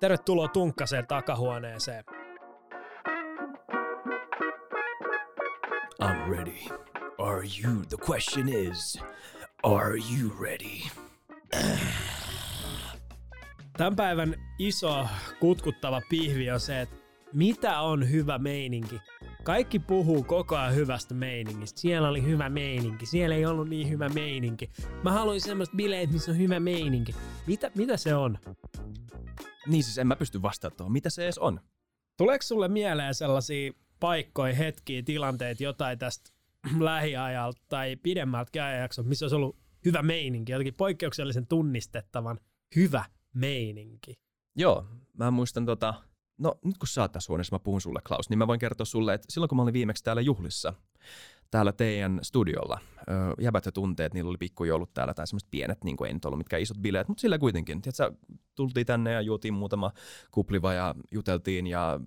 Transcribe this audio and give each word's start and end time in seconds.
Tervetuloa 0.00 0.48
Tunkkaseen 0.48 1.06
takahuoneeseen. 1.06 2.04
I'm 6.02 6.30
ready. 6.30 6.68
Are 7.18 7.42
you? 7.62 7.82
The 7.88 7.96
question 8.10 8.48
is, 8.48 9.02
are 9.62 9.96
you 9.96 10.30
ready? 10.42 10.88
Tämän 13.76 13.96
päivän 13.96 14.34
iso 14.58 15.06
kutkuttava 15.40 16.00
pihvi 16.08 16.50
on 16.50 16.60
se, 16.60 16.80
että 16.80 16.96
mitä 17.32 17.80
on 17.80 18.10
hyvä 18.10 18.38
meininki. 18.38 19.00
Kaikki 19.42 19.78
puhuu 19.78 20.22
koko 20.22 20.56
ajan 20.56 20.74
hyvästä 20.74 21.14
meiningistä. 21.14 21.80
Siellä 21.80 22.08
oli 22.08 22.22
hyvä 22.22 22.48
meininki, 22.48 23.06
siellä 23.06 23.34
ei 23.34 23.46
ollut 23.46 23.68
niin 23.68 23.90
hyvä 23.90 24.08
meininki. 24.08 24.70
Mä 25.02 25.12
haluaisin 25.12 25.48
semmoista 25.48 25.76
bileet, 25.76 26.12
missä 26.12 26.30
on 26.30 26.38
hyvä 26.38 26.60
meininki. 26.60 27.14
Mitä, 27.46 27.70
mitä 27.74 27.96
se 27.96 28.14
on? 28.14 28.38
Niin 29.68 29.84
siis 29.84 29.98
en 29.98 30.06
mä 30.06 30.16
pysty 30.16 30.42
vastaamaan 30.42 30.76
tuohon. 30.76 30.92
Mitä 30.92 31.10
se 31.10 31.24
edes 31.24 31.38
on? 31.38 31.60
Tuleeko 32.16 32.42
sulle 32.42 32.68
mieleen 32.68 33.14
sellaisia 33.14 33.72
paikkoja, 34.00 34.54
hetkiä, 34.54 35.02
tilanteita, 35.02 35.62
jotain 35.62 35.98
tästä 35.98 36.30
lähiajalta 36.80 37.60
tai 37.68 37.96
pidemmältä 37.96 38.66
ajanjaksolta, 38.66 39.08
missä 39.08 39.24
olisi 39.24 39.36
ollut 39.36 39.56
hyvä 39.84 40.02
meininki, 40.02 40.52
jotenkin 40.52 40.74
poikkeuksellisen 40.74 41.46
tunnistettavan 41.46 42.40
hyvä 42.76 43.04
meininki? 43.34 44.14
Joo, 44.56 44.86
mä 45.18 45.30
muistan 45.30 45.66
tota, 45.66 45.94
no 46.38 46.58
nyt 46.64 46.78
kun 46.78 46.88
sä 46.88 47.02
oot 47.02 47.12
tässä 47.12 47.28
huoneessa, 47.28 47.54
mä 47.54 47.58
puhun 47.58 47.80
sulle 47.80 48.00
Klaus, 48.06 48.30
niin 48.30 48.38
mä 48.38 48.46
voin 48.46 48.60
kertoa 48.60 48.86
sulle, 48.86 49.14
että 49.14 49.26
silloin 49.30 49.48
kun 49.48 49.56
mä 49.56 49.62
olin 49.62 49.74
viimeksi 49.74 50.04
täällä 50.04 50.22
juhlissa, 50.22 50.74
täällä 51.50 51.72
teidän 51.72 52.18
studiolla, 52.22 52.78
jäbät 53.40 53.66
ja 53.66 53.72
tunteet, 53.72 54.14
niillä 54.14 54.28
oli 54.28 54.38
pikkujoulut 54.38 54.94
täällä 54.94 55.14
tai 55.14 55.26
semmoiset 55.26 55.50
pienet, 55.50 55.84
niin 55.84 55.96
kuin 55.96 56.08
ei 56.08 56.14
nyt 56.14 56.24
ollut 56.24 56.38
mitkään 56.38 56.62
isot 56.62 56.78
bileet, 56.78 57.08
mutta 57.08 57.20
sillä 57.20 57.38
kuitenkin. 57.38 57.82
Tiedätkö, 57.82 58.18
tultiin 58.54 58.86
tänne 58.86 59.12
ja 59.12 59.20
juotiin 59.20 59.54
muutama 59.54 59.92
kupliva 60.30 60.72
ja 60.72 60.94
juteltiin 61.12 61.66
ja 61.66 62.00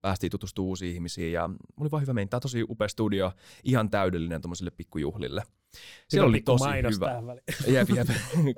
päästiin 0.00 0.30
tutustumaan 0.30 0.68
uusiin 0.68 0.94
ihmisiin 0.94 1.32
ja 1.32 1.50
oli 1.80 1.90
vaan 1.90 2.02
hyvä 2.02 2.12
mennä. 2.12 2.28
Tämä 2.28 2.40
tosi 2.40 2.64
upea 2.68 2.88
studio, 2.88 3.32
ihan 3.64 3.90
täydellinen 3.90 4.40
tuommoiselle 4.40 4.70
pikkujuhlille. 4.70 5.42
Siellä 6.08 6.28
oli 6.28 6.40
tosi 6.40 6.64
hyvä. 6.94 7.22
Jep, 7.74 7.88
jep, 7.88 8.08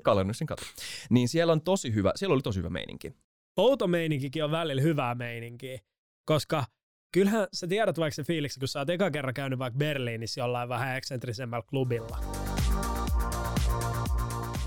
kalennuksen 0.03 0.47
kato. 0.47 0.62
Niin 1.11 1.28
siellä 1.28 1.53
on 1.53 1.61
tosi 1.61 1.95
hyvä, 1.95 2.12
siellä 2.17 2.34
oli 2.34 2.43
tosi 2.43 2.59
hyvä 2.59 2.71
meininki. 2.71 3.12
Outo 3.56 3.87
meininkikin 3.87 4.45
on 4.45 4.50
välillä 4.50 4.83
hyvää 4.83 5.15
meininkiä, 5.15 5.78
koska 6.25 6.65
kyllähän 7.12 7.47
sä 7.53 7.67
tiedät 7.67 7.99
vaikka 7.99 8.15
se 8.15 8.25
fiiliksi, 8.25 8.59
kun 8.61 8.69
sä 8.69 8.79
oot 8.79 8.91
eka 8.91 9.11
kerran 9.11 9.35
käynyt 9.35 9.59
vaikka 9.59 9.79
Berliinissä 9.79 10.41
jollain 10.41 10.69
vähän 10.69 10.97
eksentrisemmällä 10.97 11.67
klubilla. 11.71 12.19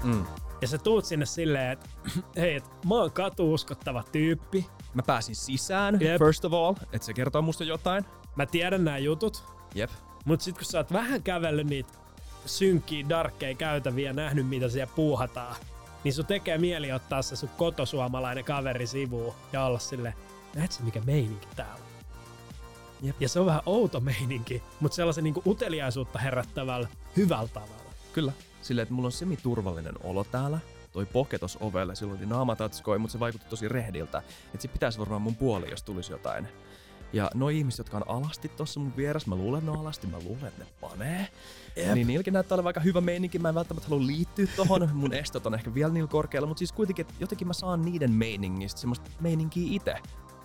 Mm. 0.03 0.25
Ja 0.61 0.67
sä 0.67 0.77
tuut 0.77 1.05
sinne 1.05 1.25
silleen, 1.25 1.71
että 1.71 1.89
hei, 2.41 2.55
et, 2.55 2.63
mä 2.85 2.95
oon 2.95 3.11
katuuskottava 3.11 4.03
tyyppi. 4.11 4.65
Mä 4.93 5.03
pääsin 5.03 5.35
sisään, 5.35 5.97
Jep. 6.01 6.19
first 6.19 6.45
of 6.45 6.53
all, 6.53 6.75
että 6.93 7.05
se 7.05 7.13
kertoo 7.13 7.41
musta 7.41 7.63
jotain. 7.63 8.05
Mä 8.35 8.45
tiedän 8.45 8.85
nämä 8.85 8.97
jutut. 8.97 9.43
Jep. 9.75 9.89
Mut 10.25 10.41
sit 10.41 10.55
kun 10.55 10.65
sä 10.65 10.77
oot 10.77 10.93
vähän 10.93 11.23
kävellyt 11.23 11.67
niitä 11.67 11.93
synkkiä, 12.45 13.09
darkkeja 13.09 13.55
käytäviä 13.55 14.09
ja 14.09 14.13
nähnyt, 14.13 14.47
mitä 14.47 14.69
siellä 14.69 14.93
puuhataan, 14.95 15.55
niin 16.03 16.13
sun 16.13 16.25
tekee 16.25 16.57
mieli 16.57 16.91
ottaa 16.91 17.21
se 17.21 17.35
sun 17.35 17.49
kotosuomalainen 17.57 18.45
kaveri 18.45 18.87
sivuun 18.87 19.33
ja 19.53 19.63
olla 19.63 19.79
sille, 19.79 20.13
näet 20.55 20.71
sä 20.71 20.83
mikä 20.83 21.01
meininki 21.05 21.47
täällä 21.55 21.73
on? 21.73 21.88
Jep. 23.01 23.21
Ja 23.21 23.29
se 23.29 23.39
on 23.39 23.45
vähän 23.45 23.61
outo 23.65 23.99
meininki, 23.99 24.63
mutta 24.79 24.95
sellaisen 24.95 25.23
niinku 25.23 25.41
uteliaisuutta 25.45 26.19
herättävällä 26.19 26.87
hyvällä 27.17 27.49
tavalla. 27.53 27.93
Kyllä. 28.13 28.31
Silleen, 28.61 28.83
että 28.83 28.93
mulla 28.93 29.07
on 29.07 29.11
semi-turvallinen 29.11 29.95
olo 30.03 30.23
täällä. 30.23 30.59
Toi 30.91 31.05
poke 31.05 31.39
ovelle, 31.59 31.95
silloin 31.95 32.19
oli 32.19 32.25
naamatatskoi, 32.25 32.99
mutta 32.99 33.11
se 33.11 33.19
vaikutti 33.19 33.49
tosi 33.49 33.69
rehdiltä. 33.69 34.17
Että 34.53 34.61
se 34.61 34.67
pitäisi 34.67 34.99
varmaan 34.99 35.21
mun 35.21 35.35
puoli, 35.35 35.69
jos 35.69 35.83
tulisi 35.83 36.11
jotain. 36.11 36.47
Ja 37.13 37.31
noi 37.33 37.57
ihmiset, 37.57 37.77
jotka 37.77 37.97
on 37.97 38.07
alasti 38.07 38.49
tuossa 38.49 38.79
mun 38.79 38.93
vieressä, 38.97 39.29
mä 39.29 39.35
luulen, 39.35 39.59
että 39.59 39.71
ne 39.71 39.77
on 39.77 39.83
alasti, 39.83 40.07
mä 40.07 40.17
luulen, 40.19 40.45
että 40.45 40.63
ne 40.63 40.69
panee. 40.81 41.27
Jep. 41.75 41.93
Niin 41.93 42.07
niilläkin 42.07 42.33
näyttää 42.33 42.55
olevan 42.55 42.69
aika 42.69 42.79
hyvä 42.79 43.01
meininki. 43.01 43.39
Mä 43.39 43.49
en 43.49 43.55
välttämättä 43.55 43.89
halua 43.89 44.07
liittyä 44.07 44.47
tohon. 44.55 44.89
Mun 44.93 45.13
estot 45.13 45.45
on 45.45 45.53
ehkä 45.53 45.73
vielä 45.73 45.93
niillä 45.93 46.07
korkealla, 46.07 46.47
mutta 46.47 46.59
siis 46.59 46.71
kuitenkin, 46.71 47.03
että 47.03 47.13
jotenkin 47.19 47.47
mä 47.47 47.53
saan 47.53 47.81
niiden 47.81 48.11
meiningistä 48.11 48.81
semmoista 48.81 49.09
meininkiä 49.19 49.67
itse. 49.71 49.95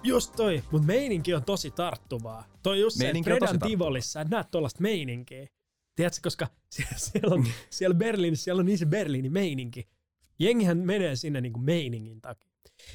Just 0.05 0.37
toi, 0.37 0.63
mutta 0.71 0.87
meininki 0.87 1.35
on 1.35 1.45
tosi 1.45 1.71
tarttuvaa. 1.71 2.45
Toi 2.63 2.81
just 2.81 2.97
se, 2.97 3.09
että 3.09 3.23
Fredan 3.25 3.59
Tivolissa, 3.59 4.21
että 4.21 4.37
näet 4.37 4.51
tuollaista 4.51 4.83
meininkiä. 4.83 5.47
Tiedätkö, 5.97 6.21
koska 6.23 6.47
siellä, 6.97 7.35
on, 7.35 7.47
siellä 7.71 7.95
Berliinissä 7.95 8.45
siellä 8.45 8.61
on 8.61 8.67
niin 8.67 8.79
se 8.79 8.87
Berliinin 8.87 9.33
meininki. 9.33 9.89
Jengihän 10.39 10.79
menee 10.79 11.17
sinne 11.17 11.41
niin 11.41 11.53
kuin 11.53 11.65
meiningin 11.65 12.21
takia. 12.21 12.51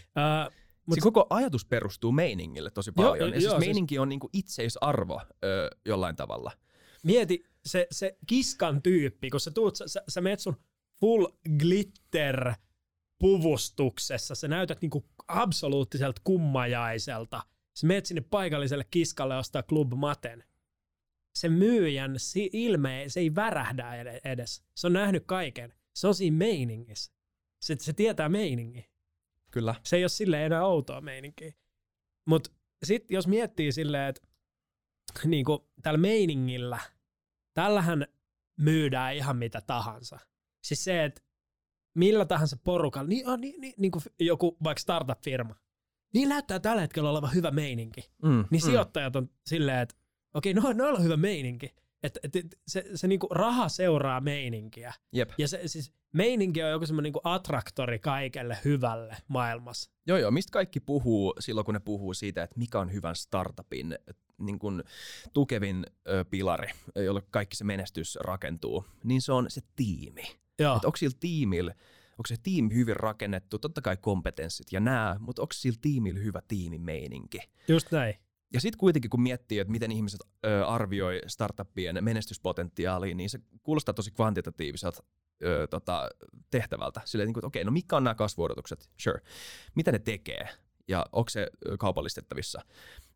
Uh, 0.06 0.54
Mut 0.86 0.96
se 0.96 1.02
koko 1.02 1.28
ajatus 1.30 1.66
perustuu 1.66 2.12
meiningille 2.12 2.70
tosi 2.72 2.92
paljon. 2.92 3.20
Jo, 3.20 3.26
ja 3.26 3.32
siis 3.32 3.44
joo, 3.44 3.60
meininki 3.60 3.96
siis... 3.96 4.02
on 4.02 4.10
niinku 4.10 4.30
itseisarvo 4.34 5.22
ö, 5.44 5.70
jollain 5.86 6.16
tavalla. 6.16 6.52
Mieti 7.04 7.44
se, 7.66 7.88
se 7.92 8.18
kiskan 8.28 8.82
tyyppi, 8.82 9.30
kun 9.30 9.40
sä, 9.40 9.52
tuut, 9.52 9.76
sä, 9.76 9.88
sä, 9.88 10.04
sä 10.08 10.22
menet 10.22 10.40
sun 10.40 10.56
full 11.00 11.28
glitter 11.60 12.54
puvustuksessa, 13.20 14.36
sä 14.36 14.48
näytät 14.48 14.82
niinku 14.82 15.06
absoluuttiselta 15.30 16.22
kummajaiselta. 16.24 17.42
Sä 17.74 17.88
menet 17.88 18.06
sinne 18.06 18.22
paikalliselle 18.22 18.86
kiskalle 18.92 19.38
ostaa 19.38 19.64
Club 19.64 19.94
Maten. 19.94 20.44
Se 21.36 21.50
myyjän 21.50 22.16
ilme, 22.54 23.04
se 23.08 23.20
ei 23.20 23.36
värähdä 23.36 23.94
edes. 24.24 24.64
Se 24.76 24.88
on 24.88 24.94
nähnyt 24.94 25.24
kaiken. 25.26 25.74
Se 25.96 26.08
on 26.08 26.16
siinä 26.16 26.38
meiningissä. 26.38 27.12
Se, 27.62 27.76
se 27.80 27.94
tietää 27.94 28.30
meiningin. 28.30 28.86
Kyllä. 29.52 29.76
Se 29.84 29.96
ei 29.96 30.04
ole 30.04 30.10
silleen 30.10 30.46
enää 30.46 30.66
outoa 30.66 31.02
meininkiä. 31.02 31.54
Mutta 32.26 32.52
sitten 32.84 33.16
jos 33.16 33.28
miettii 33.28 33.72
silleen, 33.72 34.10
että 34.10 34.22
niinku, 35.26 35.70
tällä 35.82 35.98
meiningillä, 35.98 36.80
tällähän 37.54 38.08
myydään 38.58 39.16
ihan 39.16 39.38
mitä 39.38 39.62
tahansa. 39.62 40.20
Siis 40.64 40.84
se, 40.84 41.04
että 41.04 41.22
millä 41.94 42.26
tahansa 42.26 42.58
porukalla, 42.64 43.08
niin, 43.08 43.28
on, 43.28 43.42
niin, 43.42 43.62
niin, 43.62 43.74
niin 43.78 43.92
kuin 43.92 44.04
joku 44.20 44.58
vaikka 44.64 44.82
startup-firma, 44.82 45.56
niin 46.14 46.30
näyttää 46.30 46.60
tällä 46.60 46.82
hetkellä 46.82 47.10
olevan 47.10 47.34
hyvä 47.34 47.52
meininki. 47.52 48.02
Mm, 48.24 48.46
niin 48.50 48.62
mm. 48.64 48.66
sijoittajat 48.66 49.16
on 49.16 49.30
silleen, 49.46 49.80
että 49.80 49.96
okei, 50.34 50.54
okay, 50.58 50.74
no, 50.74 50.86
no 50.86 50.96
on 50.96 51.04
hyvä 51.04 51.18
meininki. 51.18 51.76
Että 52.04 52.20
et, 52.24 52.36
et, 52.36 52.60
se, 52.68 52.86
se 52.96 53.08
niinku 53.08 53.28
raha 53.32 53.70
seuraa 53.70 54.22
meininkiä. 54.22 54.94
Jep. 55.14 55.30
Ja 55.38 55.48
se, 55.48 55.62
siis 55.66 55.94
meininki 56.14 56.64
on 56.64 56.72
joku 56.72 56.86
semmoinen 56.86 57.04
niinku 57.04 57.22
attraktori 57.24 58.00
kaikelle 58.00 58.58
hyvälle 58.66 59.18
maailmassa. 59.28 59.92
Joo, 60.08 60.18
joo. 60.18 60.32
Mistä 60.32 60.52
kaikki 60.52 60.80
puhuu 60.80 61.34
silloin, 61.40 61.66
kun 61.66 61.74
ne 61.74 61.80
puhuu 61.80 62.14
siitä, 62.14 62.44
että 62.44 62.60
mikä 62.60 62.80
on 62.80 62.94
hyvän 62.94 63.16
startupin 63.16 63.98
niin 64.38 64.60
kuin 64.60 64.84
tukevin 65.34 65.86
ö, 66.10 66.26
pilari, 66.26 66.72
jolle 66.96 67.22
kaikki 67.32 67.56
se 67.56 67.64
menestys 67.64 68.18
rakentuu, 68.22 68.86
niin 69.04 69.22
se 69.22 69.32
on 69.32 69.46
se 69.50 69.62
tiimi. 69.76 70.24
Joo. 70.60 70.78
Et 70.78 70.86
onko 70.86 70.98
sillä 70.98 71.18
tiimillä 71.20 71.76
onko 72.20 72.28
se 72.28 72.36
tiimi 72.44 72.76
hyvin 72.76 72.96
rakennettu, 72.96 73.60
totta 73.60 73.82
kai 73.82 73.98
kompetenssit 73.98 74.72
ja 74.72 74.80
nää, 74.80 75.16
mutta 75.20 75.42
onko 75.42 75.54
sillä 75.54 75.80
tiimillä 75.82 76.20
hyvä 76.20 76.42
tiimimeininki? 76.48 77.40
Just 77.68 77.92
näin. 77.92 78.16
Ja 78.54 78.62
sitten 78.62 78.78
kuitenkin 78.78 79.10
kun 79.10 79.22
miettii, 79.22 79.60
että 79.60 79.72
miten 79.72 79.92
ihmiset 79.92 80.22
ö, 80.46 80.66
arvioi 80.66 81.22
startuppien 81.28 81.98
menestyspotentiaalia, 82.02 83.16
niin 83.16 83.30
se 83.30 83.40
kuulostaa 83.64 83.94
tosi 83.94 84.12
kvantitatiiviselta 84.12 85.04
ö, 85.44 85.68
tota, 85.68 86.10
tehtävältä. 86.52 87.02
Silleen, 87.06 87.28
niin 87.28 87.34
kuin, 87.34 87.42
että 87.42 87.48
okei, 87.48 87.64
no 87.64 87.72
mitkä 87.72 87.98
on 87.98 88.04
nämä 88.04 88.16
kasvuodotukset? 88.16 88.90
Sure. 88.98 89.22
Mitä 89.76 89.92
ne 89.92 90.00
tekee? 90.00 90.50
Ja 90.88 91.06
onko 91.12 91.30
se 91.30 91.48
kaupallistettavissa? 91.80 92.62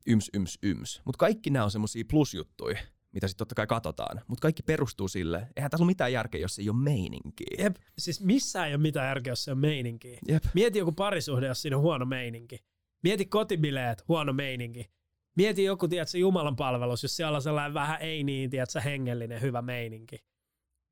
Yms, 0.07 0.29
yms, 0.33 0.57
yms. 0.63 1.01
Mutta 1.05 1.17
kaikki 1.17 1.49
nämä 1.49 1.65
on 1.65 1.71
semmoisia 1.71 2.03
plusjuttuja, 2.09 2.77
mitä 3.13 3.27
sitten 3.27 3.37
totta 3.37 3.55
kai 3.55 3.67
katsotaan. 3.67 4.21
Mutta 4.27 4.41
kaikki 4.41 4.63
perustuu 4.63 5.07
sille, 5.07 5.47
eihän 5.55 5.71
tässä 5.71 5.83
ole 5.83 5.89
mitään 5.89 6.13
järkeä, 6.13 6.41
jos 6.41 6.59
ei 6.59 6.69
ole 6.69 6.77
meininkiä. 6.77 7.57
Jep, 7.59 7.75
siis 7.97 8.21
missään 8.21 8.67
ei 8.67 8.73
ole 8.73 8.81
mitään 8.81 9.07
järkeä, 9.07 9.31
jos 9.31 9.43
se 9.43 9.51
on 9.51 9.57
meininkiä. 9.57 10.19
Jep. 10.27 10.43
Mieti 10.53 10.79
joku 10.79 10.91
parisuhde, 10.91 11.47
jos 11.47 11.61
siinä 11.61 11.77
on 11.77 11.83
huono 11.83 12.05
meininki. 12.05 12.59
Mieti 13.03 13.25
kotibileet, 13.25 14.07
huono 14.07 14.33
meininki. 14.33 14.91
Mieti 15.35 15.63
joku, 15.63 15.87
tiedätkö, 15.87 16.17
Jumalan 16.17 16.55
palvelus, 16.55 17.03
jos 17.03 17.15
siellä 17.15 17.35
on 17.35 17.41
sellainen 17.41 17.73
vähän 17.73 18.01
ei 18.01 18.23
niin, 18.23 18.49
tiedätkö, 18.49 18.81
hengellinen, 18.81 19.41
hyvä 19.41 19.61
meininki. 19.61 20.19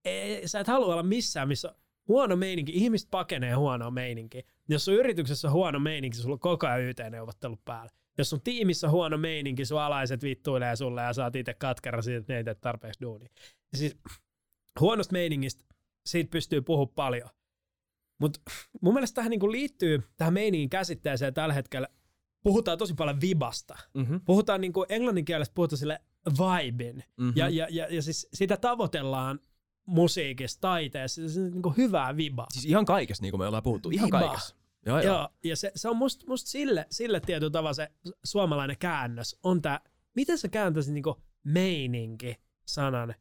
Ei, 0.06 0.48
sä 0.48 0.60
et 0.60 0.68
halua 0.68 0.94
olla 0.94 1.04
missään, 1.04 1.48
missä 1.48 1.76
huono 2.08 2.36
meininki. 2.36 2.72
Ihmiset 2.76 3.08
pakenee 3.12 3.54
huonoa 3.54 3.92
meininki. 3.92 4.44
Jos 4.70 4.86
sun 4.86 4.94
yrityksessä 4.94 5.48
on 5.48 5.54
huono 5.54 5.80
meininki, 5.80 6.18
sulla 6.18 6.34
on 6.34 6.40
koko 6.40 6.68
ajan 6.68 6.82
YT-neuvottelut 6.82 7.66
päällä. 7.66 7.92
Jos 8.18 8.30
sun 8.30 8.42
tiimissä 8.42 8.88
on 8.88 8.92
huono 8.92 9.18
meininki, 9.18 9.66
sun 9.66 9.82
alaiset 9.82 10.24
vittuilee 10.24 10.76
sulle 10.76 11.02
ja 11.02 11.14
saat 11.14 11.36
itse 11.36 11.54
katkera 11.54 12.02
siitä, 12.02 12.20
että 12.20 12.34
ne 12.34 12.38
ei 12.38 12.56
tarpeeksi 12.62 13.02
duuni. 13.02 13.26
Siis 13.76 13.98
huonosta 14.80 15.14
meiningistä, 15.14 15.66
siitä 16.06 16.32
pystyy 16.32 16.62
puhumaan 16.62 16.96
paljon. 16.96 17.30
Mutta 18.20 18.40
mun 18.82 18.94
mielestä 18.94 19.16
tähän 19.16 19.30
niinku 19.30 19.52
liittyy 19.52 20.04
tähän 20.18 20.34
meiningin 20.34 20.70
käsitteeseen 20.70 21.34
tällä 21.34 21.54
hetkellä 21.54 21.88
puhutaan 22.44 22.78
tosi 22.78 22.94
paljon 22.94 23.22
vibasta. 23.22 23.78
Mm-hmm. 23.94 24.22
Puhutaan 24.26 24.62
niin 24.62 24.74
kuin 24.74 24.86
englannin 24.90 25.26
kielessä 25.26 25.54
puhutaan 25.54 25.78
sille 25.78 26.00
vibin. 26.26 26.96
Mm-hmm. 26.96 27.34
Ja, 27.36 27.50
ja, 27.50 27.68
ja, 27.70 27.88
ja 27.90 28.02
siis 28.02 28.28
sitä 28.34 28.58
tavoitellaan 28.58 29.40
musiikissa, 29.86 30.62
taiteessa, 30.62 31.30
se 31.30 31.40
on 31.40 31.52
niin 31.52 31.62
kuin 31.62 31.78
hyvää 31.78 32.18
vibaa. 32.18 32.48
Siis 32.52 32.66
ihan 32.66 32.86
kaikessa, 32.86 33.22
niin 33.22 33.32
kuin 33.32 33.40
me 33.40 33.48
ollaan 33.48 33.64
puhuttu, 33.64 33.90
ihan 33.90 34.08
Viba. 34.08 34.20
kaikessa. 34.20 34.56
Joo, 34.86 35.00
joo. 35.00 35.16
Joo, 35.16 35.30
ja 35.44 35.56
se, 35.56 35.72
se 35.76 35.90
on 35.90 35.98
musta 35.98 36.26
must 36.28 36.48
sille, 36.48 36.86
sille 36.90 37.20
tietyllä 37.20 37.52
tavalla 37.52 37.74
se 37.74 37.92
suomalainen 38.24 38.78
käännös 38.80 39.40
on 39.44 39.62
tää, 39.62 39.80
miten 40.16 40.38
sä 40.38 40.48
kääntäisit 40.48 40.94
niinku 40.94 41.22
meininki 41.44 42.36
sanan 42.66 43.16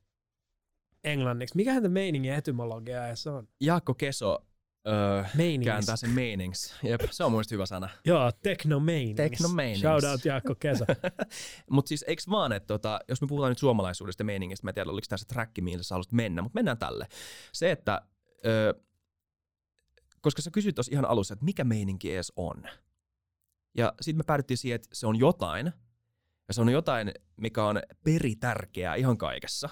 englanniksi? 1.05 1.57
Mikähän 1.57 1.83
tämä 1.83 1.93
meiningin 1.93 2.33
etymologia 2.33 3.07
edes 3.07 3.27
on? 3.27 3.49
Jaakko 3.61 3.95
Keso 3.95 4.47
öö, 4.89 5.25
kääntää 5.65 5.97
sen 5.97 6.11
meinings. 6.11 6.75
Jep, 6.83 7.01
se 7.11 7.25
on 7.25 7.33
mielestä 7.33 7.55
hyvä 7.55 7.67
sana. 7.67 7.89
Joo, 8.05 8.33
teknomeinings. 8.33 9.17
Teknomeinings. 9.17 9.81
Shout 9.81 10.05
out 10.05 10.25
Jaakko 10.25 10.55
Keso. 10.55 10.85
Mutta 11.71 11.89
siis 11.89 12.05
eikö 12.09 12.23
vaan, 12.31 12.53
että 12.53 12.67
tota, 12.67 13.01
jos 13.09 13.21
me 13.21 13.27
puhutaan 13.27 13.51
nyt 13.51 13.59
suomalaisuudesta 13.59 14.25
meiningistä, 14.25 14.67
mä 14.67 14.71
en 14.71 14.75
tiedä, 14.75 14.91
oliko 14.91 15.07
tässä 15.09 15.27
träkki, 15.29 15.61
mihin 15.61 15.85
sä 15.85 15.95
haluaisit 15.95 16.13
mennä, 16.13 16.43
mutta 16.43 16.57
mennään 16.57 16.79
tälle. 16.79 17.07
Se, 17.53 17.71
että 17.71 18.03
ö, 18.47 18.75
koska 20.21 20.43
sä 20.43 20.51
kysyt 20.51 20.75
tuossa 20.75 20.93
ihan 20.93 21.05
alussa, 21.05 21.35
että 21.35 21.45
mikä 21.45 21.65
meininki 21.65 22.15
edes 22.15 22.33
on. 22.37 22.63
Ja 23.77 23.93
sitten 24.01 24.19
me 24.19 24.25
päädyttiin 24.27 24.59
siihen, 24.59 24.75
että 24.77 24.89
se 24.93 25.07
on 25.07 25.17
jotain, 25.19 25.73
ja 26.49 26.55
se 26.55 26.61
on 26.61 26.69
jotain, 26.69 27.13
mikä 27.37 27.65
on 27.65 27.81
peritärkeää 28.05 28.95
ihan 28.95 29.19
kaikessa, 29.19 29.69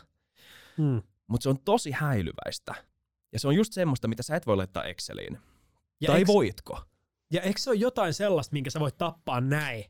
Hmm. 0.76 1.02
mutta 1.26 1.42
se 1.42 1.48
on 1.48 1.58
tosi 1.64 1.90
häilyväistä. 1.90 2.74
Ja 3.32 3.38
se 3.38 3.48
on 3.48 3.54
just 3.54 3.72
semmoista, 3.72 4.08
mitä 4.08 4.22
sä 4.22 4.36
et 4.36 4.46
voi 4.46 4.56
laittaa 4.56 4.84
Exceliin. 4.84 5.38
Ja 6.00 6.06
tai 6.06 6.18
eikö, 6.18 6.32
voitko? 6.32 6.82
ja 7.32 7.42
eikö 7.42 7.60
se 7.60 7.70
ole 7.70 7.78
jotain 7.78 8.14
sellaista, 8.14 8.52
minkä 8.52 8.70
sä 8.70 8.80
voit 8.80 8.98
tappaa 8.98 9.40
näin? 9.40 9.84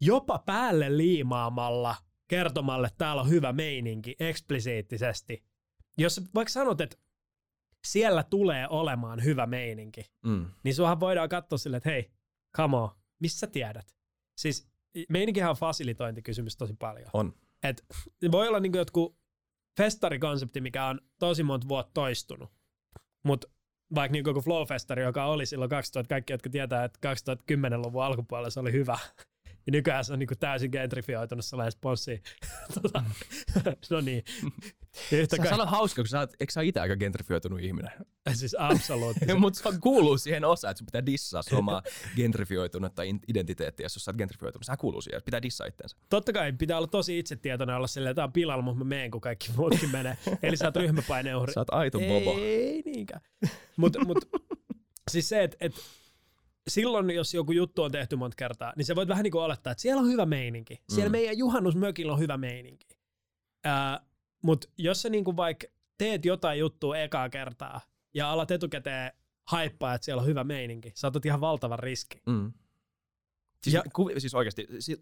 Jopa 0.00 0.38
päälle 0.38 0.96
liimaamalla 0.96 1.96
kertomalle, 2.28 2.86
että 2.86 2.98
täällä 2.98 3.22
on 3.22 3.28
hyvä 3.28 3.52
meininki 3.52 4.16
eksplisiittisesti. 4.20 5.44
Jos 5.98 6.20
vaikka 6.34 6.52
sanot, 6.52 6.80
että 6.80 6.96
siellä 7.84 8.22
tulee 8.22 8.68
olemaan 8.68 9.24
hyvä 9.24 9.46
meininki, 9.46 10.10
Mm. 10.24 10.46
niin 10.62 10.74
suahan 10.74 11.00
voidaan 11.00 11.28
katsoa 11.28 11.58
silleen, 11.58 11.76
että 11.76 11.90
hei, 11.90 12.10
come 12.56 12.76
on, 12.76 12.88
missä 13.20 13.38
sä 13.38 13.46
tiedät? 13.46 13.94
Siis 14.38 14.68
meininkihän 15.08 15.50
on 15.50 15.56
fasilitointikysymys 15.56 16.56
tosi 16.56 16.74
paljon. 16.78 17.10
On. 17.12 17.32
Et 17.62 17.84
voi 18.32 18.48
olla 18.48 18.60
niinku 18.60 18.78
jotkut 18.78 19.16
festarikonsepti, 19.76 20.60
mikä 20.60 20.86
on 20.86 21.00
tosi 21.18 21.42
monta 21.42 21.68
vuotta 21.68 21.90
toistunut. 21.94 22.52
Mutta 23.22 23.48
vaikka 23.94 24.12
niinku 24.12 24.30
joku 24.30 24.40
Flow-festari, 24.40 25.00
joka 25.00 25.24
oli 25.26 25.46
silloin 25.46 25.68
2000, 25.70 26.08
kaikki 26.08 26.32
jotka 26.32 26.50
tietää, 26.50 26.84
että 26.84 27.14
2010-luvun 27.14 28.04
alkupuolella 28.04 28.50
se 28.50 28.60
oli 28.60 28.72
hyvä. 28.72 28.98
Ja 29.46 29.70
nykyään 29.72 30.04
se 30.04 30.12
on 30.12 30.18
niinku 30.18 30.34
täysin 30.40 30.70
gentrifioitunut 30.72 31.44
sellainen 31.44 31.72
sponssi. 31.72 32.22
tota, 32.82 33.04
no 33.90 34.00
niin. 34.00 34.24
Ja 35.10 35.18
Yhtä 35.18 35.36
Sä 35.36 35.44
sano 35.48 35.66
hauska, 35.66 36.02
kun 36.02 36.08
sä 36.08 36.18
oot, 36.20 36.30
eikö 36.40 36.52
sä 36.52 36.62
itse 36.62 36.80
aika 36.80 36.96
gentrifioitunut 36.96 37.60
ihminen? 37.60 37.90
siis 38.32 38.56
absoluuttisesti. 38.58 39.34
Mutta 39.40 39.58
se 39.72 39.78
kuuluu 39.80 40.18
siihen 40.18 40.44
osaan, 40.44 40.70
että 40.70 40.78
sun 40.78 40.86
pitää 40.86 41.06
dissaa 41.06 41.42
sun 41.42 41.58
omaa 41.58 41.82
gentrifioitunutta 42.16 43.02
identiteettiä, 43.28 43.84
jos 43.84 43.94
sä 43.94 44.10
oot 44.10 44.16
gentrifioitunut. 44.16 44.64
Sehän 44.64 44.78
kuuluu 44.78 45.00
siihen, 45.00 45.22
pitää 45.24 45.42
dissaa 45.42 45.66
itteensä. 45.66 45.96
Totta 46.10 46.32
kai 46.32 46.52
pitää 46.52 46.76
olla 46.78 46.86
tosi 46.86 47.18
itsetietoinen 47.18 47.76
olla 47.76 47.86
silleen, 47.86 48.10
että 48.10 48.18
tää 48.18 48.24
on 48.24 48.32
pilalla, 48.32 48.62
mutta 48.62 48.78
mä 48.78 48.88
meen, 48.88 49.10
kun 49.10 49.20
kaikki 49.20 49.50
muutkin 49.56 49.90
menee. 49.90 50.18
Eli 50.42 50.56
sä 50.56 50.64
oot 50.64 50.76
ryhmäpaineuhri. 50.76 51.52
Sä 51.52 51.60
oot 51.60 51.70
aito 51.70 51.98
bobo. 51.98 52.38
Ei 52.40 52.82
niinkään. 52.86 53.20
Mutta 53.76 54.04
mut, 54.04 54.18
siis 55.10 55.28
se, 55.28 55.42
että 55.42 55.56
et, 55.60 55.72
silloin 56.68 57.10
jos 57.10 57.34
joku 57.34 57.52
juttu 57.52 57.82
on 57.82 57.92
tehty 57.92 58.16
monta 58.16 58.34
kertaa, 58.36 58.72
niin 58.76 58.84
sä 58.84 58.96
voit 58.96 59.08
vähän 59.08 59.22
niin 59.22 59.32
kuin 59.32 59.42
olettaa, 59.42 59.70
että 59.70 59.82
siellä 59.82 60.00
on 60.02 60.08
hyvä 60.08 60.26
meininki. 60.26 60.82
Siellä 60.88 61.08
Mm. 61.08 61.12
meidän 61.12 61.38
juhannusmökillä 61.38 62.12
on 62.12 62.18
hyvä 62.18 62.36
meininki. 62.36 62.86
Mutta 64.44 64.68
jos 64.78 65.02
sä 65.02 65.08
niin 65.08 65.24
kuin 65.24 65.36
vaikka 65.36 65.66
teet 65.98 66.24
jotain 66.24 66.58
juttua 66.58 66.98
ekaa 66.98 67.28
kertaa 67.28 67.80
ja 68.14 68.30
alat 68.30 68.50
etukäteen 68.50 69.12
haippaa, 69.44 69.94
että 69.94 70.04
siellä 70.04 70.20
on 70.20 70.26
hyvä 70.26 70.44
meininki, 70.44 70.92
sä 70.94 71.06
otat 71.06 71.26
ihan 71.26 71.40
valtavan 71.40 71.78
riski. 71.78 72.22
Mm. 72.26 72.52
Siis, 73.62 73.74
Ja- 73.74 73.82
ku, 73.92 74.10
siis 74.18 74.34
oikeasti, 74.34 74.66
si, 74.78 74.98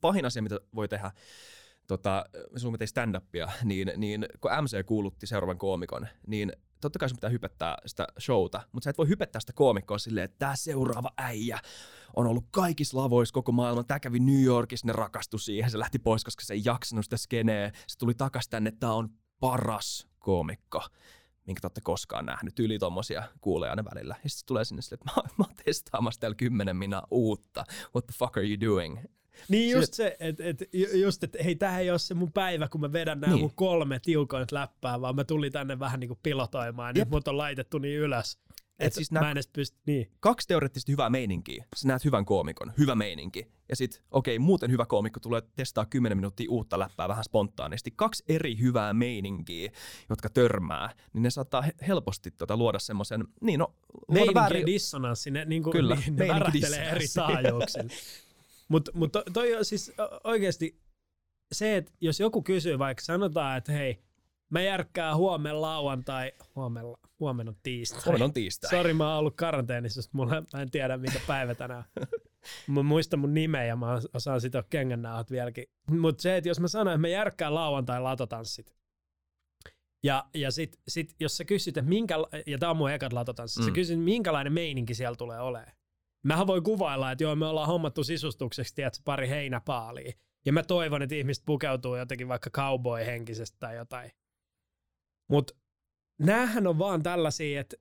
pahin 0.00 0.24
asia, 0.24 0.42
mitä 0.42 0.60
voi 0.74 0.88
tehdä, 0.88 1.10
tota, 1.86 2.24
sun 2.56 2.74
stand-upia, 2.84 3.50
niin, 3.64 3.92
niin 3.96 4.26
kun 4.40 4.50
MC 4.62 4.86
kuulutti 4.86 5.26
seuraavan 5.26 5.58
koomikon, 5.58 6.06
niin 6.26 6.52
totta 6.80 6.98
kai 6.98 7.08
sun 7.08 7.16
pitää 7.16 7.30
hypettää 7.30 7.76
sitä 7.86 8.06
showta, 8.20 8.60
mutta 8.72 8.84
sä 8.84 8.90
et 8.90 8.98
voi 8.98 9.08
hypettää 9.08 9.40
sitä 9.40 9.52
koomikkoa 9.52 9.98
silleen, 9.98 10.24
että 10.24 10.38
tämä 10.38 10.56
seuraava 10.56 11.10
äijä 11.18 11.58
on 12.16 12.26
ollut 12.26 12.44
kaikissa 12.50 12.98
lavoissa 12.98 13.32
koko 13.32 13.52
maailman. 13.52 13.86
Tämä 13.86 14.00
kävi 14.00 14.20
New 14.20 14.42
Yorkissa, 14.42 14.86
ne 14.86 14.92
rakastui 14.92 15.40
siihen, 15.40 15.70
se 15.70 15.78
lähti 15.78 15.98
pois, 15.98 16.24
koska 16.24 16.44
se 16.44 16.54
ei 16.54 16.62
jaksanut 16.64 17.04
sitä 17.04 17.16
skeneä. 17.16 17.72
Se 17.86 17.98
tuli 17.98 18.14
takas 18.14 18.48
tänne, 18.48 18.70
tämä 18.70 18.92
on 18.92 19.08
paras 19.40 20.08
koomikko 20.18 20.82
minkä 21.46 21.60
te 21.60 21.66
olette 21.66 21.80
koskaan 21.80 22.26
nähnyt. 22.26 22.58
Yli 22.58 22.78
tommosia 22.78 23.22
kuulee 23.40 23.70
aina 23.70 23.84
välillä. 23.94 24.16
Ja 24.24 24.30
sitten 24.30 24.46
tulee 24.46 24.64
sinne 24.64 24.82
silleen, 24.82 25.00
että 25.00 25.20
mä, 25.20 25.28
mä 25.38 25.44
oon 25.48 25.56
testaamassa 25.64 26.20
täällä 26.20 26.34
kymmenen 26.34 26.76
minä 26.76 27.02
uutta. 27.10 27.64
What 27.94 28.06
the 28.06 28.14
fuck 28.18 28.36
are 28.36 28.46
you 28.46 28.60
doing? 28.60 28.98
Niin 29.48 29.70
just 29.70 29.94
se, 29.94 30.16
että 30.20 30.44
et, 30.44 30.62
ju- 30.72 30.96
just, 31.02 31.24
että 31.24 31.38
hei, 31.44 31.54
tämähän 31.56 31.80
ei 31.82 31.90
ole 31.90 31.98
se 31.98 32.14
mun 32.14 32.32
päivä, 32.32 32.68
kun 32.68 32.80
mä 32.80 32.92
vedän 32.92 33.20
nämä 33.20 33.32
Niin. 33.32 33.40
mun 33.40 33.52
kolme 33.54 34.00
tiukointa 34.04 34.54
läppää, 34.56 35.00
vaan 35.00 35.16
mä 35.16 35.24
tulin 35.24 35.52
tänne 35.52 35.78
vähän 35.78 36.00
niin 36.00 36.08
kuin 36.08 36.18
pilotoimaan, 36.22 36.88
ja 36.88 36.92
nyt 36.92 36.98
Jep. 37.00 37.08
mut 37.10 37.28
on 37.28 37.38
laitettu 37.38 37.78
niin 37.78 37.98
ylös. 37.98 38.38
Et 38.78 38.86
Et 38.86 38.92
siis 38.92 39.10
nää- 39.12 39.22
mä 39.22 39.30
en 39.30 39.36
pysty, 39.52 39.78
niin. 39.86 40.10
Kaksi 40.20 40.48
teoreettisesti 40.48 40.92
hyvää 40.92 41.10
meininkiä. 41.10 41.64
Sä 41.76 41.88
näet 41.88 42.04
hyvän 42.04 42.24
koomikon, 42.24 42.72
hyvä 42.78 42.94
meininki. 42.94 43.46
Ja 43.68 43.76
sit, 43.76 44.02
okei, 44.10 44.38
muuten 44.38 44.70
hyvä 44.70 44.86
koomikko 44.86 45.20
tulee 45.20 45.42
testaa 45.56 45.86
10 45.86 46.18
minuuttia 46.18 46.50
uutta 46.50 46.78
läppää 46.78 47.08
vähän 47.08 47.24
spontaanisti. 47.24 47.90
Kaksi 47.96 48.24
eri 48.28 48.58
hyvää 48.60 48.94
meininkiä, 48.94 49.72
jotka 50.10 50.28
törmää, 50.30 50.94
niin 51.12 51.22
ne 51.22 51.30
saattaa 51.30 51.62
he- 51.62 51.74
helposti 51.88 52.30
tota 52.30 52.56
luoda 52.56 52.78
semmoisen, 52.78 53.24
niin 53.40 53.58
no, 53.58 53.74
luoda 54.08 54.32
väärin- 54.32 54.66
dissonanssi, 54.66 55.30
ne, 55.30 55.44
niin 55.44 55.62
kuin, 55.62 55.72
Kyllä, 55.72 55.94
niin, 55.94 56.16
ne 56.16 56.28
värähtelee 56.28 56.90
eri 56.90 57.06
taajuuksilla. 57.14 57.90
Mutta 58.70 58.90
mut 58.94 59.12
to, 59.12 59.22
toi 59.32 59.54
on 59.54 59.64
siis 59.64 59.92
oikeasti 60.24 60.80
se, 61.52 61.76
että 61.76 61.92
jos 62.00 62.20
joku 62.20 62.42
kysyy 62.42 62.78
vaikka 62.78 63.04
sanotaan, 63.04 63.58
että 63.58 63.72
hei, 63.72 63.98
mä 64.50 64.62
järkkää 64.62 65.16
huomenna 65.16 65.60
lauantai, 65.60 66.32
huomenna, 66.54 66.96
huomenna 67.20 67.50
on 67.50 67.56
tiistai. 67.62 68.02
Huomenna 68.04 68.24
on 68.24 68.32
tiistai. 68.32 68.70
Sori, 68.70 68.94
mä 68.94 69.08
oon 69.08 69.18
ollut 69.18 69.36
karanteenissa, 69.36 70.10
mulla, 70.12 70.42
mä 70.52 70.62
en 70.62 70.70
tiedä 70.70 70.96
mikä 70.96 71.20
päivä 71.26 71.54
tänään. 71.54 71.84
Mä 72.66 72.82
muistan 72.82 73.20
mun 73.20 73.34
nimeä 73.34 73.64
ja 73.64 73.76
mä 73.76 74.00
osaan 74.14 74.40
sitä 74.40 74.64
kengännauhat 74.70 75.30
vieläkin. 75.30 75.64
Mutta 75.90 76.22
se, 76.22 76.36
että 76.36 76.48
jos 76.48 76.60
mä 76.60 76.68
sanon, 76.68 76.94
että 76.94 77.00
mä 77.00 77.08
järkkään 77.08 77.54
lauantai 77.54 78.00
latotanssit, 78.00 78.74
ja, 80.02 80.26
ja 80.34 80.50
sit, 80.50 80.80
sit, 80.88 81.14
jos 81.20 81.36
sä 81.36 81.44
kysyt, 81.44 81.76
että 81.76 81.88
minkä, 81.88 82.14
ja 82.46 82.58
tää 82.58 82.70
on 82.70 82.76
mun 82.76 82.90
ekat 82.90 83.12
latotanssit, 83.12 83.62
mm. 83.62 83.66
sä 83.66 83.74
kysyt, 83.74 84.00
minkälainen 84.00 84.52
meininki 84.52 84.94
siellä 84.94 85.16
tulee 85.16 85.40
olemaan. 85.40 85.72
Mähän 86.22 86.46
voi 86.46 86.60
kuvailla, 86.60 87.12
että 87.12 87.24
joo, 87.24 87.36
me 87.36 87.46
ollaan 87.46 87.66
hommattu 87.66 88.04
sisustukseksi, 88.04 88.74
tiedätkö, 88.74 89.02
pari 89.04 89.28
heinäpaalia. 89.28 90.12
Ja 90.46 90.52
mä 90.52 90.62
toivon, 90.62 91.02
että 91.02 91.14
ihmiset 91.14 91.44
pukeutuu 91.46 91.96
jotenkin 91.96 92.28
vaikka 92.28 92.50
cowboy-henkisestä 92.50 93.56
tai 93.60 93.76
jotain. 93.76 94.10
Mut 95.28 95.50
näähän 96.18 96.66
on 96.66 96.78
vaan 96.78 97.02
tällaisia, 97.02 97.60
että 97.60 97.76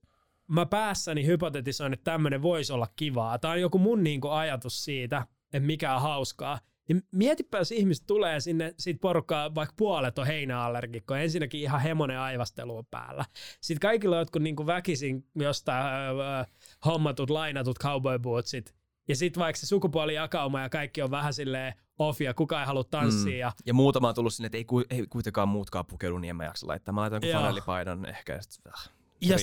mä 0.47 0.65
päässäni 0.65 1.25
hypotetisoin, 1.25 1.93
että 1.93 2.11
tämmönen 2.11 2.41
voisi 2.41 2.73
olla 2.73 2.87
kivaa. 2.95 3.39
Tää 3.39 3.51
on 3.51 3.61
joku 3.61 3.77
mun 3.77 4.03
niinku 4.03 4.29
ajatus 4.29 4.85
siitä, 4.85 5.25
että 5.53 5.67
mikä 5.67 5.95
on 5.95 6.01
hauskaa. 6.01 6.59
Niin 6.89 7.03
mietipä, 7.11 7.57
jos 7.57 7.71
ihmiset 7.71 8.03
tulee 8.07 8.39
sinne, 8.39 8.73
sit 8.79 9.01
porukkaa, 9.01 9.55
vaikka 9.55 9.73
puolet 9.77 10.19
on 10.19 10.27
heinäallergikko, 10.27 11.15
ensinnäkin 11.15 11.61
ihan 11.61 11.81
hemonen 11.81 12.19
aivastelu 12.19 12.77
on 12.77 12.85
päällä. 12.91 13.25
Sitten 13.61 13.89
kaikilla 13.89 14.15
on 14.15 14.21
jotkut 14.21 14.41
niinku 14.41 14.65
väkisin 14.65 15.25
jostain 15.35 15.85
öö, 15.85 16.43
hommatut, 16.85 17.29
lainatut 17.29 17.79
cowboy 17.79 18.19
bootsit. 18.19 18.75
Ja 19.07 19.15
sitten 19.15 19.41
vaikka 19.41 19.59
se 19.59 19.65
sukupuolijakauma 19.65 20.61
ja 20.61 20.69
kaikki 20.69 21.01
on 21.01 21.11
vähän 21.11 21.33
silleen 21.33 21.73
off 21.99 22.21
ja 22.21 22.33
kukaan 22.33 22.61
ei 22.61 22.67
halua 22.67 22.83
tanssia. 22.83 23.31
Mm. 23.31 23.39
Ja 23.39 23.51
Ja 23.65 23.73
muutama 23.73 24.09
on 24.09 24.15
tullut 24.15 24.33
sinne, 24.33 24.45
että 24.45 24.57
ei, 24.57 24.65
ku, 24.65 24.79
ei 24.89 25.07
kuitenkaan 25.09 25.49
muutkaan 25.49 25.85
pukeudu, 25.85 26.17
niin 26.17 26.29
en 26.29 26.35
mä 26.35 26.45
jaksa 26.45 26.67
laittaa. 26.67 26.93
Mä 26.93 27.01
laitan 27.01 27.21
fanellipaidan 27.31 28.05
ehkä. 28.05 28.33
Ja, 28.33 28.41
sit, 28.41 28.65
ah, 28.65 28.89
Ja 29.21 29.37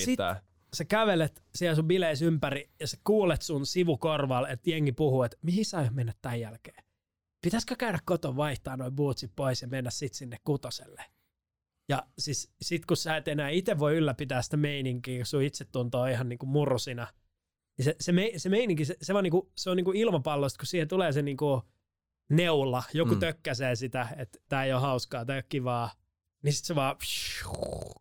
sä 0.73 0.85
kävelet 0.85 1.43
siellä 1.55 1.75
sun 1.75 1.87
bileissä 1.87 2.25
ympäri 2.25 2.69
ja 2.79 2.87
sä 2.87 2.97
kuulet 3.03 3.41
sun 3.41 3.65
sivukorvalla, 3.65 4.49
että 4.49 4.69
jengi 4.69 4.91
puhuu, 4.91 5.23
että 5.23 5.37
mihin 5.41 5.65
sä 5.65 5.77
aiot 5.77 5.93
mennä 5.93 6.13
tämän 6.21 6.39
jälkeen? 6.39 6.83
Pitäisikö 7.41 7.75
käydä 7.75 7.99
koton 8.05 8.35
vaihtaa 8.35 8.77
noin 8.77 8.95
bootsit 8.95 9.31
pois 9.35 9.61
ja 9.61 9.67
mennä 9.67 9.89
sit 9.89 10.13
sinne 10.13 10.37
kutoselle? 10.43 11.03
Ja 11.89 12.03
siis 12.19 12.51
sit 12.61 12.85
kun 12.85 12.97
sä 12.97 13.17
et 13.17 13.27
enää 13.27 13.49
itse 13.49 13.79
voi 13.79 13.95
ylläpitää 13.95 14.41
sitä 14.41 14.57
meininkiä, 14.57 15.17
kun 15.17 15.25
sun 15.25 15.41
itse 15.41 15.65
tuntuu 15.65 16.05
ihan 16.05 16.29
niinku 16.29 16.45
murrosina, 16.45 17.07
niin 17.77 17.85
se, 17.85 17.95
se, 17.99 18.11
me, 18.11 18.31
se 18.37 18.49
meininki, 18.49 18.85
se, 18.85 18.97
se, 19.01 19.13
vaan 19.13 19.23
niinku, 19.23 19.51
se 19.57 19.69
on 19.69 19.77
niinku 19.77 19.91
ilmapallosta, 19.95 20.57
kun 20.57 20.67
siihen 20.67 20.87
tulee 20.87 21.11
se 21.11 21.21
niinku 21.21 21.61
neula, 22.29 22.83
joku 22.93 23.13
mm. 23.13 23.19
Tökkäsee 23.19 23.75
sitä, 23.75 24.07
että 24.17 24.39
tää 24.49 24.63
ei 24.63 24.73
ole 24.73 24.81
hauskaa, 24.81 25.25
tää 25.25 25.35
ei 25.35 25.37
ole 25.37 25.45
kivaa, 25.49 25.91
niin 26.43 26.53
sit 26.53 26.65
se 26.65 26.75
vaan 26.75 26.95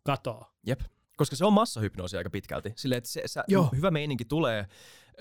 katoo. 0.04 0.46
Jep. 0.66 0.80
Koska 1.16 1.36
se 1.36 1.44
on 1.44 1.52
massahypnoosi 1.52 2.16
aika 2.16 2.30
pitkälti. 2.30 2.72
Silleen, 2.76 2.98
että 2.98 3.10
se, 3.10 3.22
sä, 3.26 3.44
Joo. 3.48 3.68
hyvä 3.76 3.90
meininki 3.90 4.24
tulee 4.24 4.66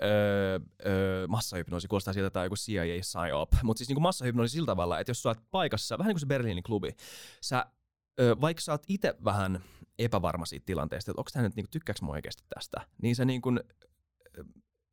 öö, 0.02 0.60
öö, 0.86 1.28
massahypnoosi, 1.28 1.88
kuulostaa 1.88 2.14
siltä 2.14 2.30
tai 2.30 2.46
joku 2.46 2.56
CIA 2.56 3.00
psyop. 3.00 3.52
Mutta 3.64 3.78
siis 3.78 3.90
niinku 3.90 4.02
massahypnoosi 4.02 4.52
sillä 4.52 4.66
tavalla, 4.66 5.00
että 5.00 5.10
jos 5.10 5.22
sä 5.22 5.30
oot 5.30 5.40
paikassa, 5.52 5.98
vähän 5.98 6.08
niin 6.08 6.16
kuin 6.16 6.20
se 6.20 6.26
Berliinin 6.26 6.64
klubi, 6.64 6.90
sä, 7.42 7.66
öö, 8.20 8.36
vaikka 8.42 8.62
sä 8.62 8.72
oot 8.72 8.84
itse 8.88 9.16
vähän 9.24 9.64
epävarma 10.00 10.46
siitä 10.46 10.66
tilanteesta, 10.66 11.12
että 11.12 11.22
onko 11.22 11.30
tämä 11.34 11.44
nyt, 11.44 11.56
niinku, 11.56 11.70
tykkääks 11.72 12.02
mä 12.02 12.12
oikeasti 12.12 12.44
tästä, 12.56 12.82
niin 13.02 13.16
sä 13.16 13.26
niinku, 13.26 13.50
ö, 13.50 13.64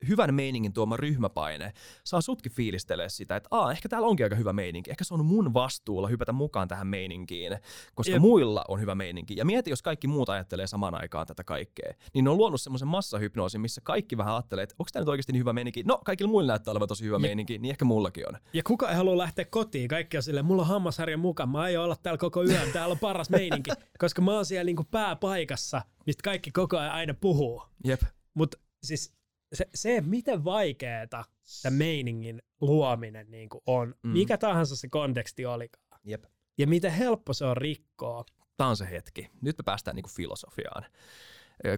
hyvän 0.08 0.34
meiningin 0.34 0.72
tuoma 0.72 0.96
ryhmäpaine 0.96 1.72
saa 2.04 2.20
sutkin 2.20 2.52
fiilistelee 2.52 3.08
sitä, 3.08 3.36
että 3.36 3.48
Aa, 3.50 3.72
ehkä 3.72 3.88
täällä 3.88 4.08
onkin 4.08 4.26
aika 4.26 4.36
hyvä 4.36 4.52
meininki. 4.52 4.90
Ehkä 4.90 5.04
se 5.04 5.14
on 5.14 5.26
mun 5.26 5.54
vastuulla 5.54 6.08
hypätä 6.08 6.32
mukaan 6.32 6.68
tähän 6.68 6.86
meininkiin, 6.86 7.58
koska 7.94 8.12
Jep. 8.12 8.20
muilla 8.20 8.64
on 8.68 8.80
hyvä 8.80 8.94
meininki. 8.94 9.36
Ja 9.36 9.44
mieti, 9.44 9.70
jos 9.70 9.82
kaikki 9.82 10.06
muut 10.08 10.28
ajattelee 10.28 10.66
samaan 10.66 10.94
aikaan 10.94 11.26
tätä 11.26 11.44
kaikkea. 11.44 11.94
Niin 12.14 12.24
ne 12.24 12.30
on 12.30 12.36
luonut 12.36 12.60
semmoisen 12.60 12.88
massahypnoosin, 12.88 13.60
missä 13.60 13.80
kaikki 13.84 14.16
vähän 14.16 14.34
ajattelee, 14.34 14.62
että 14.62 14.74
onko 14.78 14.88
tämä 14.92 15.00
nyt 15.00 15.08
oikeasti 15.08 15.32
niin 15.32 15.40
hyvä 15.40 15.52
meininki. 15.52 15.82
No, 15.82 16.00
kaikilla 16.04 16.30
muilla 16.30 16.52
näyttää 16.52 16.72
olevan 16.72 16.88
tosi 16.88 17.04
hyvä 17.04 17.16
ja, 17.16 17.20
meininki, 17.20 17.58
niin 17.58 17.70
ehkä 17.70 17.84
mullakin 17.84 18.28
on. 18.28 18.38
Ja 18.52 18.62
kuka 18.62 18.90
ei 18.90 18.96
halua 18.96 19.18
lähteä 19.18 19.44
kotiin? 19.44 19.88
Kaikki 19.88 20.16
on 20.16 20.22
silleen, 20.22 20.46
mulla 20.46 20.62
on 20.62 20.68
hammasharjan 20.68 21.20
mukaan, 21.20 21.48
mä 21.48 21.60
aion 21.60 21.84
olla 21.84 21.96
täällä 22.02 22.18
koko 22.18 22.44
yön, 22.44 22.72
täällä 22.72 22.92
on 22.92 22.98
paras 22.98 23.30
meininki, 23.30 23.70
koska 23.98 24.22
mä 24.22 24.32
oon 24.32 24.44
siellä 24.44 24.64
niinku 24.64 24.84
pääpaikassa, 24.90 25.82
mistä 26.06 26.20
kaikki 26.24 26.50
koko 26.50 26.78
ajan 26.78 26.92
aina 26.92 27.14
puhuu. 27.14 27.62
Jep. 27.84 28.02
Mutta 28.34 28.58
siis 28.82 29.21
se, 29.52 29.66
se, 29.74 30.00
miten 30.00 30.44
vaikeeta 30.44 31.24
tämä 31.62 31.76
meiningin 31.76 32.42
luominen 32.60 33.30
niin 33.30 33.48
kuin 33.48 33.62
on, 33.66 33.94
mm. 34.02 34.10
mikä 34.10 34.38
tahansa 34.38 34.76
se 34.76 34.88
konteksti 34.88 35.46
olikaan. 35.46 36.00
Jep. 36.04 36.24
Ja 36.58 36.66
miten 36.66 36.92
helppo 36.92 37.32
se 37.32 37.44
on 37.44 37.56
rikkoa. 37.56 38.24
Tämä 38.56 38.70
on 38.70 38.76
se 38.76 38.90
hetki. 38.90 39.30
Nyt 39.40 39.58
me 39.58 39.62
päästään 39.64 39.94
niin 39.94 40.02
kuin 40.02 40.12
filosofiaan. 40.12 40.84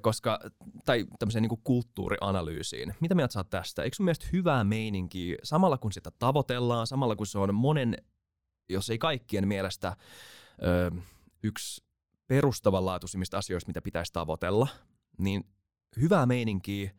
Koska, 0.03 0.41
tai 0.85 1.07
tämmöiseen 1.19 1.43
niin 1.43 1.49
kuin 1.49 1.61
kulttuurianalyysiin. 1.65 2.95
Mitä 3.01 3.15
mieltä 3.15 3.33
saat 3.33 3.51
tästä? 3.51 3.83
Eikö 3.83 3.97
sun 3.97 4.05
mielestä 4.05 4.27
hyvää 4.33 4.65
meininkiä 4.65 5.37
samalla 5.43 5.79
kun 5.79 5.93
sitä 5.93 6.11
tavoitellaan, 6.19 6.87
samalla 6.87 7.17
kun 7.17 7.27
se 7.27 7.39
on 7.39 7.55
monen, 7.55 7.97
jos 8.69 8.91
ei 8.91 8.99
kaikkien 8.99 9.49
mielestä, 9.49 9.97
ö, 10.63 10.91
yksi 11.43 11.85
perustavanlaatuisimmista 12.27 13.39
asioista, 13.39 13.69
mitä 13.69 13.83
pitäisi 13.83 14.13
tavoitella, 14.13 14.69
niin 15.19 15.45
hyvää 16.01 16.27
meininkiä 16.27 16.91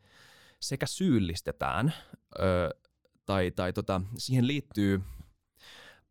sekä 0.68 0.86
syyllistetään, 0.86 1.94
ö, 2.40 2.70
tai, 3.26 3.52
tai 3.52 3.74
tota, 3.74 4.02
siihen 4.18 4.48
liittyy 4.48 5.02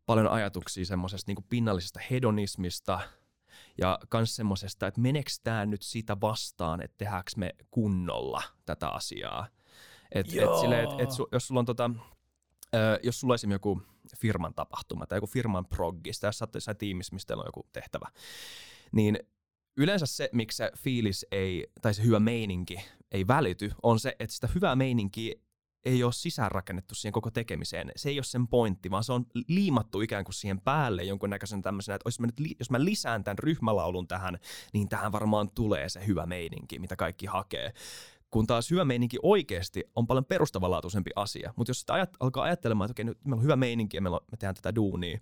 paljon 0.05 0.27
ajatuksia 0.27 0.85
semmoisesta 0.85 1.31
niin 1.31 1.45
pinnallisesta 1.49 1.99
hedonismista 2.11 2.99
ja 3.77 3.99
myös 4.13 4.35
semmoisesta, 4.35 4.87
että 4.87 5.01
meneks 5.01 5.39
tämä 5.39 5.65
nyt 5.65 5.81
sitä 5.81 6.17
vastaan, 6.21 6.81
että 6.81 6.97
tehdäänkö 6.97 7.31
me 7.37 7.55
kunnolla 7.71 8.43
tätä 8.65 8.89
asiaa. 8.89 9.47
Et, 10.11 10.27
et 10.27 10.59
sille, 10.61 10.83
et, 10.83 10.89
et 10.99 11.11
su, 11.11 11.27
jos 11.31 11.47
sulla 11.47 11.59
on 11.59 11.65
tota, 11.65 11.91
ö, 12.75 12.99
jos 13.03 13.19
sulla 13.19 13.35
on 13.45 13.51
joku 13.51 13.81
firman 14.17 14.53
tapahtuma 14.53 15.07
tai 15.07 15.17
joku 15.17 15.27
firman 15.27 15.65
proggi, 15.65 16.11
tai 16.21 16.27
jos 16.27 16.37
sä 16.37 16.71
oot 16.71 16.77
tiimissä, 16.77 17.13
mistä 17.13 17.35
on 17.35 17.45
joku 17.45 17.67
tehtävä, 17.73 18.07
niin 18.91 19.19
yleensä 19.77 20.05
se, 20.05 20.29
miksi 20.33 20.57
se 20.57 20.71
fiilis 20.77 21.25
ei, 21.31 21.67
tai 21.81 21.93
se 21.93 22.03
hyvä 22.03 22.19
meininki 22.19 22.79
ei 23.11 23.27
välity, 23.27 23.71
on 23.83 23.99
se, 23.99 24.15
että 24.19 24.35
sitä 24.35 24.49
hyvää 24.55 24.75
meininkiä 24.75 25.33
ei 25.85 26.03
ole 26.03 26.13
sisäänrakennettu 26.13 26.95
siihen 26.95 27.13
koko 27.13 27.31
tekemiseen. 27.31 27.91
Se 27.95 28.09
ei 28.09 28.17
ole 28.17 28.23
sen 28.23 28.47
pointti, 28.47 28.91
vaan 28.91 29.03
se 29.03 29.13
on 29.13 29.25
liimattu 29.47 30.01
ikään 30.01 30.23
kuin 30.23 30.33
siihen 30.33 30.61
päälle 30.61 31.03
jonkunnäköisen 31.03 31.61
tämmöisen, 31.61 31.95
että 31.95 32.09
mä, 32.19 32.27
nyt, 32.27 32.55
jos 32.59 32.71
mä 32.71 32.83
lisään 32.83 33.23
tämän 33.23 33.39
ryhmälaulun 33.39 34.07
tähän, 34.07 34.39
niin 34.73 34.89
tähän 34.89 35.11
varmaan 35.11 35.49
tulee 35.49 35.89
se 35.89 36.07
hyvä 36.07 36.25
meininki, 36.25 36.79
mitä 36.79 36.95
kaikki 36.95 37.25
hakee. 37.25 37.73
Kun 38.31 38.47
taas 38.47 38.71
hyvä 38.71 38.85
meininki 38.85 39.17
oikeasti 39.23 39.83
on 39.95 40.07
paljon 40.07 40.25
perustavanlaatuisempi 40.25 41.11
asia. 41.15 41.53
Mutta 41.55 41.69
jos 41.69 41.79
sitä 41.79 41.93
ajat, 41.93 42.17
alkaa 42.19 42.43
ajattelemaan, 42.43 42.85
että 42.85 42.93
okei, 42.93 43.05
nyt 43.05 43.25
meillä 43.25 43.37
on 43.37 43.43
hyvä 43.43 43.55
meininki 43.55 43.97
ja 43.97 44.01
me, 44.01 44.09
me 44.09 44.37
tehdään 44.39 44.55
tätä 44.55 44.75
duunia, 44.75 45.19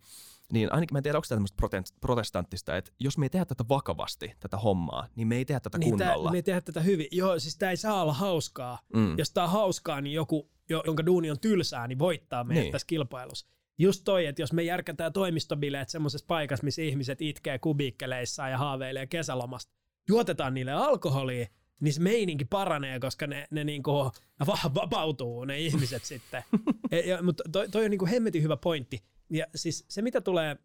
niin 0.53 0.74
ainakin 0.74 0.95
mä 0.95 1.00
en 1.00 1.03
tiedä, 1.03 1.17
onko 1.17 1.25
tämä 1.29 1.38
tämmöistä 1.38 1.88
protestanttista, 2.01 2.77
että 2.77 2.91
jos 3.00 3.17
me 3.17 3.25
ei 3.25 3.29
tehdä 3.29 3.45
tätä 3.45 3.63
vakavasti, 3.69 4.33
tätä 4.39 4.57
hommaa, 4.57 5.07
niin 5.15 5.27
me 5.27 5.36
ei 5.36 5.45
tehdä 5.45 5.60
tätä 5.60 5.77
niin 5.77 5.89
kunnolla. 5.89 6.24
Tää, 6.24 6.31
me 6.31 6.38
ei 6.38 6.43
tehdä 6.43 6.62
tätä 6.62 6.81
hyvin. 6.81 7.07
Joo, 7.12 7.39
siis 7.39 7.57
tämä 7.57 7.69
ei 7.69 7.77
saa 7.77 8.01
olla 8.01 8.13
hauskaa. 8.13 8.79
Mm. 8.95 9.17
Jos 9.17 9.31
tämä 9.31 9.45
on 9.45 9.51
hauskaa, 9.51 10.01
niin 10.01 10.13
joku, 10.13 10.50
jonka 10.86 11.05
duuni 11.05 11.31
on 11.31 11.39
tylsää, 11.39 11.88
niin 11.88 12.00
voittaa 12.00 12.43
meidät 12.43 12.63
niin. 12.63 12.72
tässä 12.72 12.88
kilpailussa. 12.88 13.48
Just 13.77 14.01
toi, 14.05 14.25
että 14.25 14.41
jos 14.41 14.53
me 14.53 14.63
järkätään 14.63 15.13
toimistobileet 15.13 15.89
semmoisessa 15.89 16.25
paikassa, 16.27 16.63
missä 16.63 16.81
ihmiset 16.81 17.22
itkee 17.22 17.60
kubiikkeleissaan 17.60 18.51
ja 18.51 18.57
haaveilee 18.57 19.07
kesälomasta, 19.07 19.74
juotetaan 20.10 20.53
niille 20.53 20.72
alkoholia, 20.72 21.48
niin 21.81 21.93
se 21.93 22.01
meininki 22.01 22.45
paranee, 22.45 23.00
koska 23.00 23.27
ne, 23.27 23.48
ne 23.51 23.63
niinku 23.63 24.12
vapautuu, 24.75 25.45
ne 25.45 25.60
ihmiset 25.60 26.05
sitten. 26.13 26.43
Ja, 27.05 27.24
mutta 27.24 27.43
toi, 27.51 27.69
toi 27.69 27.83
on 27.83 27.91
niinku 27.91 28.05
hemmetin 28.05 28.43
hyvä 28.43 28.57
pointti. 28.57 29.03
Ja 29.34 29.46
siis 29.56 29.86
se, 29.90 30.02
mitä 30.02 30.22
tulee 30.22 30.58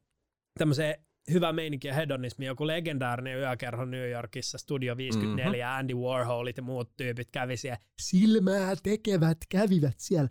tämmöiseen 0.59 1.05
hyvä 1.33 1.53
meininki 1.53 1.89
ja 1.89 1.95
hedonismi, 1.95 2.47
joku 2.47 2.67
legendaarinen 2.67 3.39
yökerho 3.39 3.85
New 3.85 4.11
Yorkissa, 4.11 4.59
Studio 4.59 4.97
54, 4.97 5.67
mm-hmm. 5.67 5.79
Andy 5.79 5.95
Warholit 5.95 6.57
ja 6.57 6.63
muut 6.63 6.97
tyypit 6.97 7.29
kävi 7.31 7.57
siellä, 7.57 7.79
silmää 8.01 8.77
tekevät 8.83 9.39
kävivät 9.49 9.95
siellä. 9.97 10.29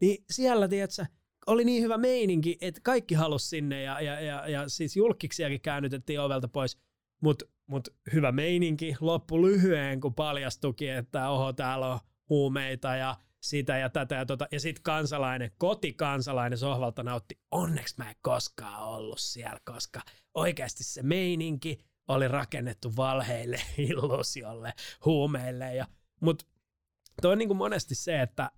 Niin 0.00 0.24
siellä, 0.30 0.68
tiedätkö, 0.68 1.06
oli 1.46 1.64
niin 1.64 1.82
hyvä 1.82 1.98
meininki, 1.98 2.58
että 2.60 2.80
kaikki 2.84 3.14
halusi 3.14 3.48
sinne 3.48 3.82
ja, 3.82 4.00
ja, 4.00 4.20
ja, 4.20 4.48
ja 4.48 4.68
siis 4.68 4.96
julkiksiakin 4.96 5.60
käännytettiin 5.60 6.20
ovelta 6.20 6.48
pois, 6.48 6.78
mutta 7.22 7.44
mut 7.66 7.88
hyvä 8.12 8.32
meininki 8.32 8.96
loppu 9.00 9.42
lyhyen, 9.42 10.00
kun 10.00 10.14
paljastukin, 10.14 10.92
että 10.92 11.28
oho, 11.28 11.52
täällä 11.52 11.92
on 11.92 11.98
huumeita 12.28 12.96
ja 12.96 13.16
sitä 13.44 13.78
ja 13.78 13.90
tätä 13.90 14.14
ja 14.14 14.26
tota. 14.26 14.48
Ja 14.52 14.60
sitten 14.60 14.82
kansalainen, 14.82 15.50
kotikansalainen 15.58 16.58
sohvalta 16.58 17.02
nautti. 17.02 17.40
Onneksi 17.50 17.94
mä 17.98 18.08
en 18.08 18.16
koskaan 18.22 18.82
ollut 18.82 19.18
siellä, 19.18 19.58
koska 19.64 20.00
oikeasti 20.34 20.84
se 20.84 21.02
meininki 21.02 21.78
oli 22.08 22.28
rakennettu 22.28 22.96
valheille, 22.96 23.60
illusiolle, 23.88 24.72
huumeille. 25.04 25.74
Ja, 25.74 25.86
mut 26.20 26.46
toi 27.22 27.32
on 27.32 27.38
niin 27.38 27.48
kuin 27.48 27.58
monesti 27.58 27.94
se, 27.94 28.20
että 28.20 28.50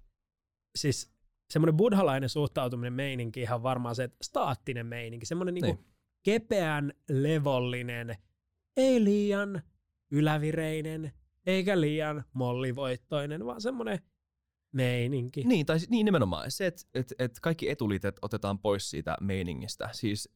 siis 0.76 1.12
semmoinen 1.50 1.76
buddhalainen 1.76 2.28
suhtautuminen 2.28 2.92
meininki 2.92 3.40
ihan 3.40 3.62
varmaan 3.62 3.94
se, 3.94 4.04
että 4.04 4.16
staattinen 4.22 4.86
meininki, 4.86 5.26
semmoinen 5.26 5.54
niin 5.54 5.64
niin. 5.64 5.86
kepeän, 6.22 6.92
levollinen, 7.08 8.16
ei 8.76 9.04
liian 9.04 9.62
ylävireinen, 10.10 11.12
eikä 11.46 11.80
liian 11.80 12.24
mollivoittoinen, 12.32 13.46
vaan 13.46 13.60
semmoinen 13.60 13.98
meininki. 14.72 15.44
Niin, 15.44 15.66
tai 15.66 15.78
niin 15.88 16.04
nimenomaan. 16.04 16.50
Se, 16.50 16.66
että 16.66 16.82
et, 16.94 17.12
et 17.18 17.40
kaikki 17.42 17.70
etuliitet 17.70 18.16
otetaan 18.22 18.58
pois 18.58 18.90
siitä 18.90 19.16
meiningistä. 19.20 19.88
Siis 19.92 20.28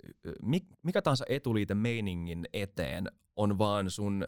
mikä 0.83 1.03
tahansa 1.03 1.25
etuliite 1.29 1.75
meiningin 1.75 2.47
eteen 2.53 3.07
on 3.37 3.59
vaan 3.59 3.91
sun 3.91 4.27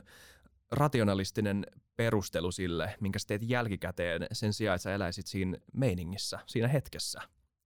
rationalistinen 0.70 1.66
perustelu 1.96 2.52
sille, 2.52 2.94
minkä 3.00 3.18
sä 3.18 3.26
teet 3.28 3.42
jälkikäteen 3.42 4.26
sen 4.32 4.52
sijaan, 4.52 4.74
että 4.76 4.82
sä 4.82 4.94
eläisit 4.94 5.26
siinä 5.26 5.58
meiningissä, 5.72 6.38
siinä 6.46 6.68
hetkessä. 6.68 7.20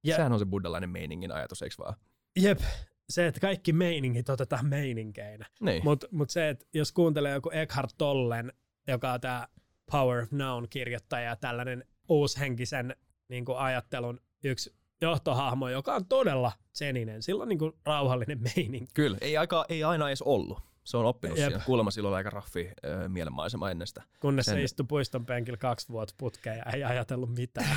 Ja, 0.05 0.17
Sehän 0.17 0.33
on 0.33 0.39
se 0.39 0.47
buddhalainen 0.47 0.91
meiningin 0.91 1.33
ajatus, 1.33 1.63
eikö 1.63 1.75
vaan? 1.79 1.95
Jep, 2.37 2.61
se, 3.09 3.27
että 3.27 3.41
kaikki 3.41 3.73
meiningit 3.73 4.29
otetaan 4.29 4.67
meininkeinä. 4.67 5.47
Niin. 5.61 5.85
Mutta 5.85 6.07
mut 6.11 6.31
se, 6.31 6.49
että 6.49 6.67
jos 6.75 6.93
kuuntelee 6.93 7.33
joku 7.33 7.51
Eckhart 7.51 7.95
Tollen, 7.99 8.53
joka 8.89 9.13
on 9.13 9.21
tämä 9.21 9.49
Power 9.91 10.23
of 10.23 10.33
Noun-kirjoittaja, 10.33 11.37
tällainen 11.37 11.85
uushenkisen 12.09 12.97
niin 13.29 13.45
kuin 13.45 13.59
ajattelun 13.59 14.21
yksi 14.45 14.75
johtohahmo, 15.01 15.69
joka 15.69 15.95
on 15.95 16.07
todella 16.07 16.53
seninen. 16.73 17.23
Sillä 17.23 17.43
on 17.43 17.49
niin 17.49 17.59
kuin 17.59 17.73
rauhallinen 17.85 18.41
meininki. 18.43 18.91
Kyllä, 18.95 19.19
ei, 19.21 19.37
aika, 19.37 19.65
ei 19.69 19.85
aina 19.85 20.09
edes 20.09 20.23
ollut. 20.23 20.59
Se 20.85 20.97
on 20.97 21.07
oppinut 21.07 21.39
Jep. 21.39 21.49
siinä. 21.49 21.65
Kuulemma 21.65 21.91
silloin 21.91 22.15
aika 22.15 22.31
raffi 22.31 22.67
äh, 22.67 23.09
mielenmaisema 23.09 23.71
ennen 23.71 23.87
sitä. 23.87 24.03
Kunnes 24.21 24.47
Sen... 24.47 24.55
se 24.55 24.63
istui 24.63 24.87
puiston 24.89 25.27
penkillä 25.27 25.57
kaksi 25.57 25.89
vuotta 25.89 26.15
putkeen 26.19 26.57
ja 26.57 26.65
ei 26.73 26.85
ajatellut 26.85 27.35
mitään. 27.35 27.77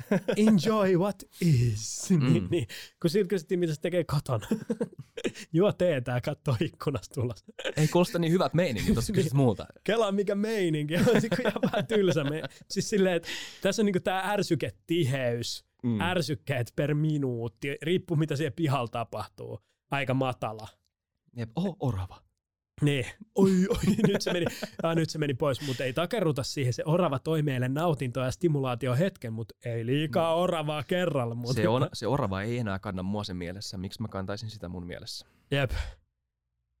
Enjoy 0.48 0.96
what 0.96 1.22
is. 1.40 2.10
Mm. 2.10 2.32
niin, 2.32 2.48
niin. 2.50 2.66
Kun 3.02 3.10
siitä 3.10 3.28
kysyttiin, 3.28 3.60
mitä 3.60 3.74
se 3.74 3.80
tekee 3.80 4.04
kotona. 4.04 4.46
Juo 5.52 5.72
teetä 5.72 6.12
ja 6.12 6.20
katsoo 6.20 6.56
ikkunasta 6.60 7.14
tulos. 7.14 7.44
ei 7.76 7.88
kuulosta 7.88 8.18
niin 8.18 8.32
hyvät 8.32 8.54
meiningit, 8.54 8.94
tuossa 8.94 9.12
kysyt 9.12 9.32
muuta. 9.32 9.66
Kela 9.84 10.12
mikä 10.12 10.34
meininki. 10.34 10.96
On 10.96 11.02
ihan 11.40 11.62
vähän 11.62 11.86
tylsä. 11.86 12.24
Me... 12.24 12.42
Siis 12.70 12.90
silleen, 12.90 13.16
että 13.16 13.28
tässä 13.60 13.82
on 13.82 13.86
niinku 13.86 14.00
tämä 14.00 14.22
ärsyketiheys. 14.32 15.64
Mm. 15.82 16.00
Ärsykkeet 16.00 16.72
per 16.76 16.94
minuutti. 16.94 17.76
Riippuu 17.82 18.16
mitä 18.16 18.36
siellä 18.36 18.54
pihalla 18.56 18.88
tapahtuu. 18.88 19.58
Aika 19.90 20.14
matala. 20.14 20.68
Jep. 21.36 21.50
Oho, 21.56 21.76
orava. 21.80 22.31
Niin, 22.80 23.06
oi, 23.34 23.50
oi, 23.68 23.96
nyt 24.08 24.22
se 24.22 24.32
meni, 24.32 24.46
ah, 24.82 24.96
nyt 24.96 25.10
se 25.10 25.18
meni 25.18 25.34
pois, 25.34 25.66
mutta 25.66 25.84
ei 25.84 25.92
takerruta 25.92 26.42
siihen. 26.42 26.72
Se 26.72 26.82
orava 26.86 27.18
toi 27.18 27.42
meille 27.42 27.68
nautintoa 27.68 28.24
ja 28.24 28.30
stimulaatio 28.30 28.94
hetken, 28.94 29.32
mutta 29.32 29.54
ei 29.64 29.86
liikaa 29.86 30.30
no. 30.30 30.40
oravaa 30.40 30.82
kerralla. 30.82 31.34
Mutta... 31.34 31.54
Se, 31.54 31.68
on, 31.68 31.88
se 31.92 32.06
orava 32.06 32.42
ei 32.42 32.58
enää 32.58 32.78
kanna 32.78 33.02
mua 33.02 33.24
sen 33.24 33.36
mielessä. 33.36 33.78
Miksi 33.78 34.02
mä 34.02 34.08
kantaisin 34.08 34.50
sitä 34.50 34.68
mun 34.68 34.86
mielessä? 34.86 35.26
Jep. 35.50 35.70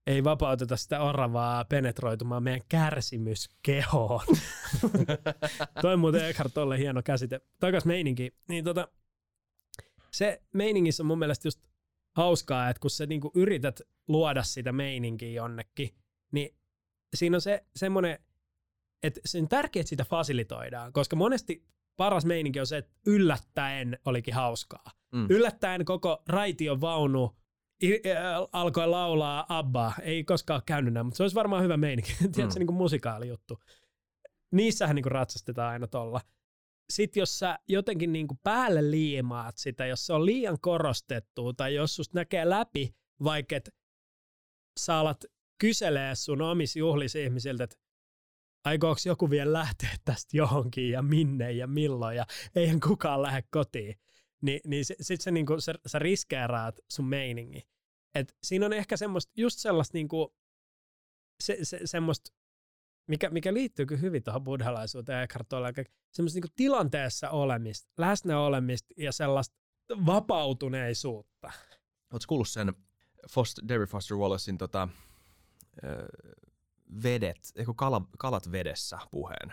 Ei 0.06 0.24
vapauteta 0.24 0.76
sitä 0.76 1.00
oravaa 1.00 1.64
penetroitumaan 1.64 2.42
meidän 2.42 2.62
kärsimyskehoon. 2.68 4.26
toi 5.82 5.96
muuten 5.96 6.28
Eckhart 6.28 6.54
Tolle 6.54 6.78
hieno 6.78 7.02
käsite. 7.02 7.40
Takas 7.60 7.84
meininki. 7.84 8.34
Niin 8.48 8.64
tota, 8.64 8.88
se 10.10 10.42
meiningissä 10.52 11.02
on 11.02 11.06
mun 11.06 11.18
mielestä 11.18 11.46
just 11.46 11.60
hauskaa, 12.16 12.68
että 12.70 12.80
kun 12.80 12.90
sä 12.90 13.06
niinku 13.06 13.30
yrität 13.34 13.80
luoda 14.08 14.42
sitä 14.42 14.72
meininkiä 14.72 15.30
jonnekin, 15.30 15.94
niin 16.32 16.56
siinä 17.14 17.36
on 17.36 17.40
se 17.40 17.64
semmoinen, 17.76 18.18
että 19.02 19.20
se 19.24 19.38
on 19.38 19.48
tärkeää, 19.48 19.80
että 19.80 19.88
sitä 19.88 20.04
fasilitoidaan, 20.04 20.92
koska 20.92 21.16
monesti 21.16 21.66
paras 21.96 22.24
meininki 22.24 22.60
on 22.60 22.66
se, 22.66 22.76
että 22.76 22.92
yllättäen 23.06 23.98
olikin 24.04 24.34
hauskaa. 24.34 24.90
Mm. 25.12 25.26
Yllättäen 25.30 25.84
koko 25.84 26.22
raition 26.28 26.80
vaunu 26.80 27.36
alkoi 28.52 28.86
laulaa 28.88 29.46
Abba. 29.48 29.92
Ei 30.02 30.24
koskaan 30.24 30.56
ole 30.56 30.62
käynyt 30.66 30.94
näin, 30.94 31.06
mutta 31.06 31.16
se 31.16 31.22
olisi 31.22 31.34
varmaan 31.34 31.62
hyvä 31.64 31.76
meininki. 31.76 32.12
Tiedätkö, 32.18 32.42
Mm. 32.42 32.58
niin 32.58 32.66
kuin 32.66 32.76
musikaalijuttu. 32.76 33.60
Niissähän 34.52 34.96
niin 34.96 35.02
kuin 35.02 35.12
ratsastetaan 35.12 35.72
aina 35.72 35.86
tolla. 35.86 36.20
Sitten 36.92 37.20
jos 37.20 37.38
sä 37.38 37.58
jotenkin 37.68 38.12
niin 38.12 38.28
kuin 38.28 38.38
päälle 38.42 38.90
liimaat 38.90 39.58
sitä, 39.58 39.86
jos 39.86 40.06
se 40.06 40.12
on 40.12 40.26
liian 40.26 40.60
korostettu 40.60 41.52
tai 41.52 41.74
jos 41.74 41.96
susta 41.96 42.18
näkee 42.18 42.48
läpi, 42.48 42.94
vaikka 43.24 43.56
et 43.56 43.70
sä 44.80 44.96
alat 44.96 45.24
kyselee 45.60 46.14
sun 46.14 46.42
omissa 46.42 46.78
juhlissa 46.78 47.18
ihmisiltä, 47.18 47.64
että 47.64 47.76
aikooko 48.64 49.00
joku 49.06 49.30
vielä 49.30 49.52
lähteä 49.52 49.96
tästä 50.04 50.36
johonkin 50.36 50.90
ja 50.90 51.02
minne 51.02 51.52
ja 51.52 51.66
milloin 51.66 52.16
ja 52.16 52.26
eihän 52.56 52.80
kukaan 52.80 53.22
lähde 53.22 53.42
kotiin. 53.50 53.94
Ni, 54.42 54.60
niin 54.66 54.84
se, 54.84 54.94
sit 55.00 55.20
se 55.20 55.30
niinku, 55.30 55.60
sä, 55.60 55.74
sä 55.86 55.98
riskeeraat 55.98 56.80
sun 56.92 57.04
meiningi. 57.04 57.62
Et 58.14 58.36
siinä 58.42 58.66
on 58.66 58.72
ehkä 58.72 58.96
semmoista, 58.96 59.32
just 59.36 59.58
sellaista 59.58 59.98
niinku, 59.98 60.34
se, 61.42 61.58
se, 61.62 61.80
semmoista, 61.84 62.30
mikä, 63.06 63.30
mikä 63.30 63.54
liittyy 63.54 63.86
kyllä 63.86 64.00
hyvin 64.00 64.22
tuohon 64.22 64.44
buddhalaisuuteen 64.44 65.16
ja 65.16 65.22
Eckhart 65.22 65.48
semmoista 66.12 66.36
niinku 66.36 66.52
tilanteessa 66.56 67.30
olemista, 67.30 67.92
läsnä 67.98 68.40
olemista 68.40 68.94
ja 68.96 69.12
sellaista 69.12 69.56
vapautuneisuutta. 70.06 71.52
Oletko 72.12 72.28
kuullut 72.28 72.48
sen 72.48 72.72
Foster, 73.30 73.68
Derry 73.68 73.86
Foster 73.86 74.16
Wallacein 74.16 74.58
tota, 74.58 74.88
vedet, 77.02 77.52
eikö 77.56 77.72
kala, 77.76 78.08
kalat 78.18 78.52
vedessä 78.52 78.98
puheen? 79.10 79.52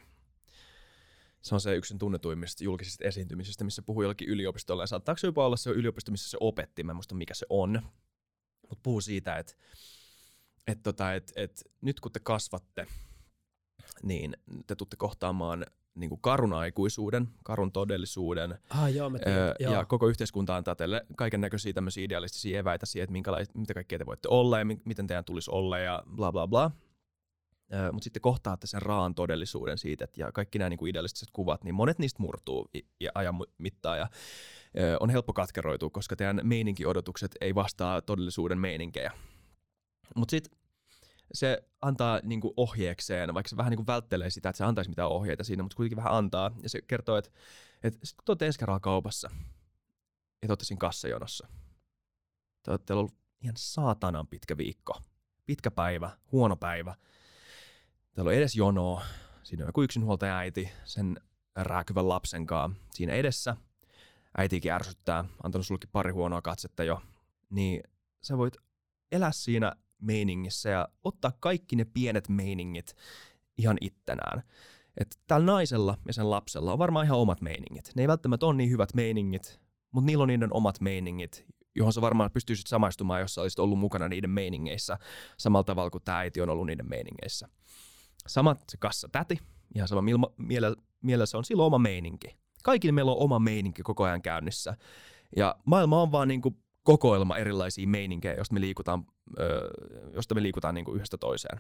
Se 1.41 1.55
on 1.55 1.61
se 1.61 1.75
yksi 1.75 1.95
tunnetuimmista 1.99 2.63
julkisista 2.63 3.03
esiintymisistä, 3.03 3.63
missä 3.63 3.81
puhuu 3.81 4.01
jollekin 4.01 4.29
yliopistolla. 4.29 4.83
Ja 4.83 4.87
saattaako 4.87 5.19
jopa 5.23 5.45
olla 5.45 5.57
se 5.57 5.69
yliopisto, 5.69 6.11
missä 6.11 6.29
se 6.29 6.37
opetti, 6.39 6.83
mä 6.83 6.91
en 6.91 6.95
muista 6.95 7.15
mikä 7.15 7.33
se 7.33 7.45
on. 7.49 7.81
Mutta 8.69 8.81
puhuu 8.83 9.01
siitä, 9.01 9.37
että 9.37 9.53
et 10.67 10.83
tota, 10.83 11.13
et, 11.13 11.33
et 11.35 11.63
nyt 11.81 11.99
kun 11.99 12.11
te 12.11 12.19
kasvatte, 12.19 12.87
niin 14.03 14.38
te 14.67 14.75
tutte 14.75 14.95
kohtaamaan 14.98 15.65
niin 15.95 16.09
kuin 16.09 16.21
karun 16.21 16.53
aikuisuuden, 16.53 17.27
karun 17.43 17.71
todellisuuden, 17.71 18.57
Ah, 18.69 18.93
joo, 18.93 19.09
mä 19.09 19.19
tiedän. 19.19 19.38
Öö, 19.41 19.53
joo. 19.59 19.74
ja 19.74 19.86
koko 19.86 20.07
yhteiskunta 20.07 20.55
antaa 20.55 20.75
teille 20.75 21.05
kaiken 21.17 21.41
näköisiä 21.41 21.74
tämmöisiä 21.74 22.03
idealistisia 22.03 22.59
eväitä 22.59 22.86
siihen, 22.86 23.03
että 23.03 23.12
minkälais, 23.12 23.48
mitä 23.53 23.74
kaikkea 23.74 23.98
te 24.00 24.05
voitte 24.05 24.27
olla 24.31 24.59
ja 24.59 24.65
mi- 24.65 24.81
miten 24.86 25.07
teidän 25.07 25.25
tulisi 25.25 25.51
olla 25.51 25.77
ja 25.79 26.03
bla 26.15 26.31
bla 26.31 26.48
bla. 26.48 26.71
Öö, 27.74 27.91
Mutta 27.91 28.03
sitten 28.03 28.21
kohtaatte 28.21 28.67
sen 28.67 28.81
raan 28.81 29.15
todellisuuden 29.15 29.77
siitä, 29.77 30.03
että 30.03 30.21
ja 30.21 30.31
kaikki 30.31 30.59
nämä 30.59 30.69
niinku 30.69 30.86
idealistiset 30.86 31.29
kuvat, 31.33 31.63
niin 31.63 31.75
monet 31.75 32.00
niistä 32.00 32.21
murtuu 32.24 32.69
i- 32.75 32.88
ja 33.00 33.12
ajan 33.15 33.36
mittaan 33.57 33.98
ja 33.98 34.07
öö, 34.79 34.98
on 35.00 35.09
helppo 35.09 35.33
katkeroitua, 35.33 35.89
koska 35.89 36.15
teidän 36.15 36.41
meininkiodotukset 36.43 37.31
ei 37.41 37.55
vastaa 37.55 38.01
todellisuuden 38.01 38.57
meininkejä. 38.59 39.12
Mutta 40.15 40.31
sitten 40.31 40.58
se 41.33 41.63
antaa 41.81 42.19
niinku 42.24 42.53
ohjeekseen, 42.57 43.33
vaikka 43.33 43.50
se 43.50 43.57
vähän 43.57 43.69
niinku 43.69 43.88
välttelee 43.88 44.29
sitä, 44.29 44.50
että 44.50 44.57
se 44.57 44.63
antaisi 44.63 44.89
mitään 44.89 45.09
ohjeita 45.09 45.43
siinä, 45.43 45.63
mutta 45.63 45.75
kuitenkin 45.75 45.98
vähän 45.98 46.13
antaa. 46.13 46.51
Ja 46.63 46.69
se 46.69 46.81
kertoo, 46.81 47.17
että 47.17 47.31
et 47.83 48.00
sit 48.03 48.17
kun 48.17 48.25
te 48.25 48.31
olette 48.31 48.45
ensi 48.45 48.59
kerralla 48.59 48.79
kaupassa 48.79 49.29
ja 50.41 50.48
te 50.48 50.51
olette 50.51 50.65
siinä 50.65 50.79
kassajonossa, 50.79 51.48
te 52.63 52.71
olette 52.71 52.93
ollut 52.93 53.15
ihan 53.41 53.55
saatanan 53.57 54.27
pitkä 54.27 54.57
viikko, 54.57 55.01
pitkä 55.45 55.71
päivä, 55.71 56.17
huono 56.31 56.55
päivä. 56.55 56.95
Teillä 58.13 58.29
on 58.29 58.36
edes 58.36 58.55
jonoa, 58.55 59.05
siinä 59.43 59.63
on 59.63 59.67
joku 59.69 59.81
yksinhuoltaja 59.81 60.38
äiti 60.38 60.71
sen 60.83 61.21
rääkyvän 61.55 62.09
lapsen 62.09 62.45
kanssa 62.45 62.81
siinä 62.93 63.13
edessä. 63.13 63.57
Äitiikin 64.38 64.71
ärsyttää, 64.71 65.25
antanut 65.43 65.67
sullekin 65.67 65.89
pari 65.91 66.12
huonoa 66.12 66.41
katsetta 66.41 66.84
jo. 66.84 67.01
Niin 67.49 67.84
sä 68.21 68.38
voit 68.38 68.58
elää 69.12 69.32
siinä 69.32 69.75
meiningissä 70.01 70.69
ja 70.69 70.88
ottaa 71.03 71.31
kaikki 71.39 71.75
ne 71.75 71.85
pienet 71.85 72.29
meiningit 72.29 72.95
ihan 73.57 73.77
ittenään. 73.81 74.43
Että 74.97 75.17
tällä 75.27 75.45
naisella 75.45 75.97
ja 76.07 76.13
sen 76.13 76.29
lapsella 76.29 76.73
on 76.73 76.79
varmaan 76.79 77.05
ihan 77.05 77.19
omat 77.19 77.41
meiningit. 77.41 77.91
Ne 77.95 78.01
ei 78.03 78.07
välttämättä 78.07 78.45
ole 78.45 78.55
niin 78.55 78.69
hyvät 78.69 78.93
meiningit, 78.93 79.59
mutta 79.91 80.05
niillä 80.05 80.21
on 80.21 80.27
niiden 80.27 80.53
omat 80.53 80.81
meiningit, 80.81 81.45
johon 81.75 81.93
sä 81.93 82.01
varmaan 82.01 82.31
pystyisit 82.31 82.67
samaistumaan, 82.67 83.21
jos 83.21 83.35
sä 83.35 83.41
olisit 83.41 83.59
ollut 83.59 83.79
mukana 83.79 84.07
niiden 84.07 84.29
meiningeissä 84.29 84.97
samalla 85.38 85.63
tavalla 85.63 85.89
kuin 85.89 86.03
tämä 86.03 86.17
äiti 86.17 86.41
on 86.41 86.49
ollut 86.49 86.65
niiden 86.65 86.89
meiningeissä. 86.89 87.49
Sama 88.27 88.55
se 88.69 88.77
kassa 88.77 89.09
täti, 89.12 89.39
ihan 89.75 89.88
sama 89.88 90.01
mielessä 91.01 91.38
on 91.38 91.43
silloin 91.45 91.67
oma 91.67 91.79
meininki. 91.79 92.38
Kaikilla 92.63 92.93
meillä 92.93 93.12
on 93.12 93.17
oma 93.17 93.39
meininki 93.39 93.83
koko 93.83 94.03
ajan 94.03 94.21
käynnissä. 94.21 94.77
Ja 95.35 95.55
maailma 95.65 96.01
on 96.01 96.12
vaan 96.12 96.27
niinku 96.27 96.57
kokoelma 96.91 97.38
erilaisia 97.38 97.88
meininkejä, 97.88 98.34
josta 98.34 98.54
me 98.54 98.62
liikutaan, 98.62 99.06
öö, 99.39 99.69
josta 100.13 100.36
me 100.36 100.43
liikutaan 100.43 100.75
niinku 100.75 100.93
yhdestä 100.93 101.17
toiseen 101.17 101.60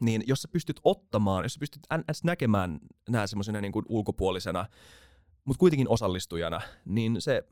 niin 0.00 0.24
jos 0.26 0.42
sä 0.42 0.48
pystyt 0.48 0.80
ottamaan, 0.84 1.44
jos 1.44 1.54
sä 1.54 1.60
pystyt 1.60 1.82
ns. 2.10 2.24
näkemään 2.24 2.78
nämä 3.10 3.26
semmoisena 3.26 3.60
niin 3.60 3.72
ulkopuolisena, 3.88 4.66
mutta 5.44 5.58
kuitenkin 5.58 5.88
osallistujana, 5.88 6.60
niin 6.84 7.16
se 7.18 7.42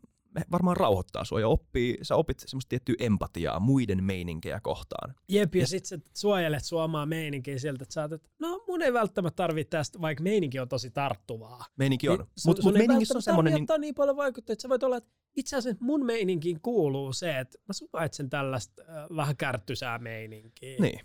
varmaan 0.50 0.76
rauhoittaa 0.76 1.24
sua 1.24 1.40
ja 1.40 1.48
oppii, 1.48 1.98
sä 2.02 2.16
opit 2.16 2.38
semmoista 2.46 2.68
tiettyä 2.68 2.94
empatiaa 2.98 3.60
muiden 3.60 4.04
meininkejä 4.04 4.60
kohtaan. 4.62 5.14
Jep, 5.28 5.54
ja 5.54 5.60
Ja- 5.60 5.66
sit 5.66 5.84
sä 5.84 5.98
suojelet 6.14 6.64
sua 6.64 6.84
omaa 6.84 7.06
meininkiä 7.06 7.58
sieltä, 7.58 7.82
että 7.82 7.92
sä 7.92 8.02
oot, 8.02 8.12
että 8.12 8.28
no 8.38 8.64
mun 8.68 8.82
ei 8.82 8.92
välttämättä 8.92 9.36
tarvitse 9.36 9.70
tästä, 9.70 10.00
vaikka 10.00 10.22
meininki 10.24 10.60
on 10.60 10.68
tosi 10.68 10.90
tarttuvaa. 10.90 11.64
Meininki 11.76 12.08
on. 12.08 12.18
Niin 12.18 12.28
Mutta 12.46 12.62
mut 12.62 12.76
ei 12.76 12.78
meiningissä 12.78 13.18
on 13.18 13.22
semmoinen, 13.22 13.54
niin, 13.54 13.80
niin 13.80 13.94
paljon 13.94 14.16
vaikutteita, 14.16 14.52
että 14.52 14.62
sä 14.62 14.68
voit 14.68 14.82
olla, 14.82 14.96
että 14.96 15.10
itse 15.38 15.56
asiassa 15.56 15.84
mun 15.84 16.06
meininkiin 16.06 16.60
kuuluu 16.60 17.12
se, 17.12 17.38
että 17.38 17.58
mä 17.68 17.72
suvaitsen 17.72 18.30
tällaista 18.30 18.82
äh, 18.88 19.16
vähän 19.16 19.36
kärttysää 19.36 19.98
meininkiä. 19.98 20.76
niin, 20.80 21.00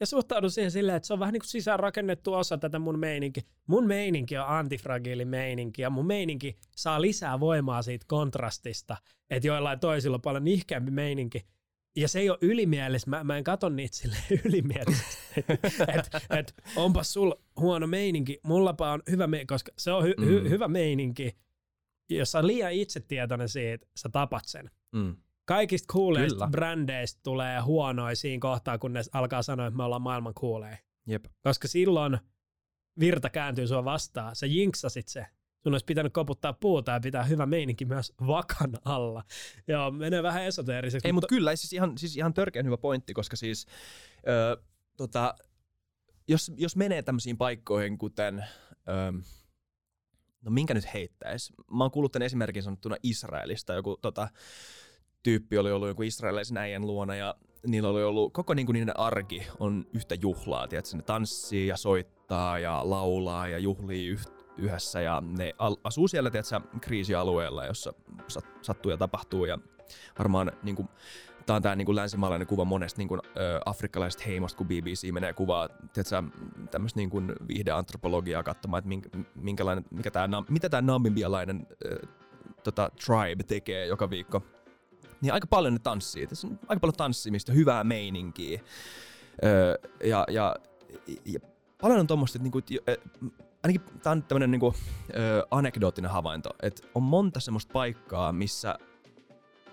Ja 0.00 0.06
suhtaudun 0.06 0.50
siihen 0.50 0.70
silleen, 0.70 0.96
että 0.96 1.06
se 1.06 1.12
on 1.12 1.18
vähän 1.20 1.32
niin 1.32 1.40
kuin 1.40 1.48
sisäänrakennettu 1.48 2.34
osa 2.34 2.58
tätä 2.58 2.78
mun 2.78 2.98
meininki. 2.98 3.40
Mun 3.66 3.86
meininki 3.86 4.38
on 4.38 4.44
antifragiili 4.48 5.24
meininki 5.24 5.82
ja 5.82 5.90
mun 5.90 6.06
meininki 6.06 6.56
saa 6.76 7.00
lisää 7.00 7.40
voimaa 7.40 7.82
siitä 7.82 8.04
kontrastista, 8.08 8.96
että 9.30 9.46
joillain 9.46 9.80
toisilla 9.80 10.14
on 10.14 10.20
paljon 10.22 10.44
nihkeämpi 10.44 10.90
meininki. 10.90 11.46
Ja 11.96 12.08
se 12.08 12.20
ei 12.20 12.30
ole 12.30 12.38
ylimielistä, 12.40 13.10
mä, 13.10 13.24
mä 13.24 13.36
en 13.38 13.44
katso 13.44 13.68
niitä 13.68 13.96
sille 13.96 14.16
ylimielisesti. 14.44 15.16
että 15.96 16.20
et, 16.38 16.54
onpas 16.76 17.12
sul 17.12 17.32
huono 17.60 17.86
meininki, 17.86 18.40
mullapa 18.42 18.92
on 18.92 19.02
hyvä 19.10 19.26
meininki, 19.26 19.46
koska 19.54 19.72
se 19.78 19.92
on 19.92 20.04
hy, 20.04 20.14
hy, 20.24 20.40
Mm. 20.40 20.48
hyvä 20.48 20.68
meininki. 20.68 21.36
Jos 22.18 22.32
sä 22.32 22.38
oot 22.38 22.44
liian 22.44 22.72
itsetietoinen 22.72 23.48
siitä, 23.48 23.86
sä 23.96 24.08
tapat 24.08 24.44
sen 24.46 24.70
mm, 24.92 25.16
kaikista 25.44 25.94
Kyllä. 26.30 26.48
brändeistä 26.50 27.20
tulee 27.22 27.60
huonoja 27.60 28.16
siinä 28.16 28.40
kohtaa, 28.40 28.78
kun 28.78 28.92
ne 28.92 29.00
alkaa 29.12 29.42
sanoa, 29.42 29.66
että 29.66 29.76
me 29.76 29.82
ollaan 29.84 30.02
maailman 30.02 30.34
cooleja. 30.34 30.76
jep. 31.06 31.24
Koska 31.42 31.68
silloin 31.68 32.18
virta 33.00 33.30
kääntyy 33.30 33.66
sua 33.66 33.84
vastaan. 33.84 34.36
Sä 34.36 34.46
jinksasit 34.46 35.08
se. 35.08 35.26
Sun 35.62 35.74
olisi 35.74 35.84
pitänyt 35.84 36.12
koputtaa 36.12 36.52
puuta 36.52 36.92
ja 36.92 37.00
pitää 37.00 37.24
hyvä 37.24 37.46
meininki 37.46 37.84
myös 37.84 38.12
vakan 38.26 38.78
alla. 38.84 39.24
Joo, 39.68 39.90
menee 39.90 40.22
vähän 40.22 40.44
esoteeriseksi. 40.44 41.08
Ei, 41.08 41.12
mutta 41.12 41.28
kyllä, 41.28 41.56
siis 41.56 41.72
ihan, 41.72 41.98
siis 41.98 42.16
ihan 42.16 42.34
törkeän 42.34 42.66
hyvä 42.66 42.76
pointti, 42.76 43.14
koska 43.14 43.36
siis 43.36 43.66
ö, 44.28 44.62
tota, 44.96 45.34
jos, 46.28 46.52
jos 46.56 46.76
menee 46.76 47.02
tämmöisiin 47.02 47.36
paikkoihin, 47.36 47.98
kuten, 47.98 48.44
ö, 48.88 49.22
no 50.42 50.50
minkä 50.50 50.74
nyt 50.74 50.94
heittäisi? 50.94 51.52
Mä 51.70 51.84
oon 51.84 51.90
kuullut 51.90 52.12
tämän 52.12 52.26
esimerkin 52.26 52.62
sanottuna 52.62 52.96
Israelista, 53.02 53.72
joku 53.74 53.96
tota, 54.02 54.28
tyyppi 55.22 55.58
oli 55.58 55.72
ollut 55.72 55.88
joku 55.88 56.02
israelilaisen 56.02 56.56
äijän 56.56 56.86
luona 56.86 57.14
ja 57.14 57.34
niillä 57.66 57.88
oli 57.88 58.02
ollut, 58.02 58.32
koko 58.32 58.54
niin 58.54 58.66
kuin 58.66 58.74
niiden 58.74 59.00
arki 59.00 59.46
on 59.60 59.86
yhtä 59.94 60.14
juhlaa, 60.14 60.68
tiedätkö? 60.68 60.96
ne 60.96 61.02
tanssii 61.02 61.66
ja 61.66 61.76
soittaa 61.76 62.58
ja 62.58 62.80
laulaa 62.84 63.48
ja 63.48 63.58
juhlii 63.58 64.16
yhdessä 64.58 65.00
ja 65.00 65.22
ne 65.26 65.52
asuu 65.84 66.08
siellä, 66.08 66.30
tiedätkö, 66.30 66.60
kriisialueella, 66.80 67.66
jossa 67.66 67.94
sat, 68.28 68.44
sattuu 68.62 68.90
ja 68.90 68.96
tapahtuu 68.96 69.44
ja 69.44 69.58
varmaan 70.18 70.52
niin 70.62 70.76
kuin, 70.76 70.88
Tämä 71.46 71.56
on 71.56 71.62
tämä 71.62 71.76
niin 71.76 71.96
länsimaalainen 71.96 72.46
kuva 72.46 72.64
monesta 72.64 72.98
niin 72.98 73.08
kuin, 73.08 73.20
ö, 73.36 73.60
afrikkalaisesta 73.66 74.24
heimosta, 74.26 74.58
kun 74.58 74.66
BBC 74.66 75.12
menee 75.12 75.32
kuvaa 75.32 75.68
tiedätkö, 75.68 76.22
tämmöistä 76.70 77.00
niin 77.00 77.10
kuin 77.10 77.32
viihdeantropologiaa 77.48 78.42
katsomaan, 78.42 78.78
että 78.78 78.88
minkä, 78.88 79.08
minkälainen, 79.34 79.84
mikä 79.90 80.10
nam- 80.10 80.46
mitä 80.48 80.68
tämä 80.68 80.92
namibialainen 80.92 81.66
ö, 81.84 82.06
tota, 82.64 82.90
tribe 83.04 83.42
tekee 83.42 83.86
joka 83.86 84.10
viikko. 84.10 84.42
Niin 85.20 85.32
aika 85.32 85.46
paljon 85.46 85.72
ne 85.72 85.78
tanssii. 85.78 86.26
Tässä 86.26 86.46
on 86.46 86.58
aika 86.68 86.80
paljon 86.80 86.96
tanssimista, 86.96 87.52
hyvää 87.52 87.84
meininkiä. 87.84 88.60
Öö, 89.44 89.78
ja, 90.04 90.24
ja, 90.30 90.56
ja 91.24 91.40
paljon 91.80 92.00
on 92.00 92.06
tuommoista, 92.06 92.36
että 92.38 92.42
niinku, 92.42 92.58
et, 92.58 92.70
ö, 92.88 92.96
ainakin 93.62 93.80
tämä 94.02 94.12
on 94.12 94.22
tämmöinen 94.22 94.50
niinku, 94.50 94.74
anekdoottinen 95.50 96.10
havainto, 96.10 96.50
että 96.62 96.88
on 96.94 97.02
monta 97.02 97.40
semmoista 97.40 97.72
paikkaa, 97.72 98.32
missä 98.32 98.78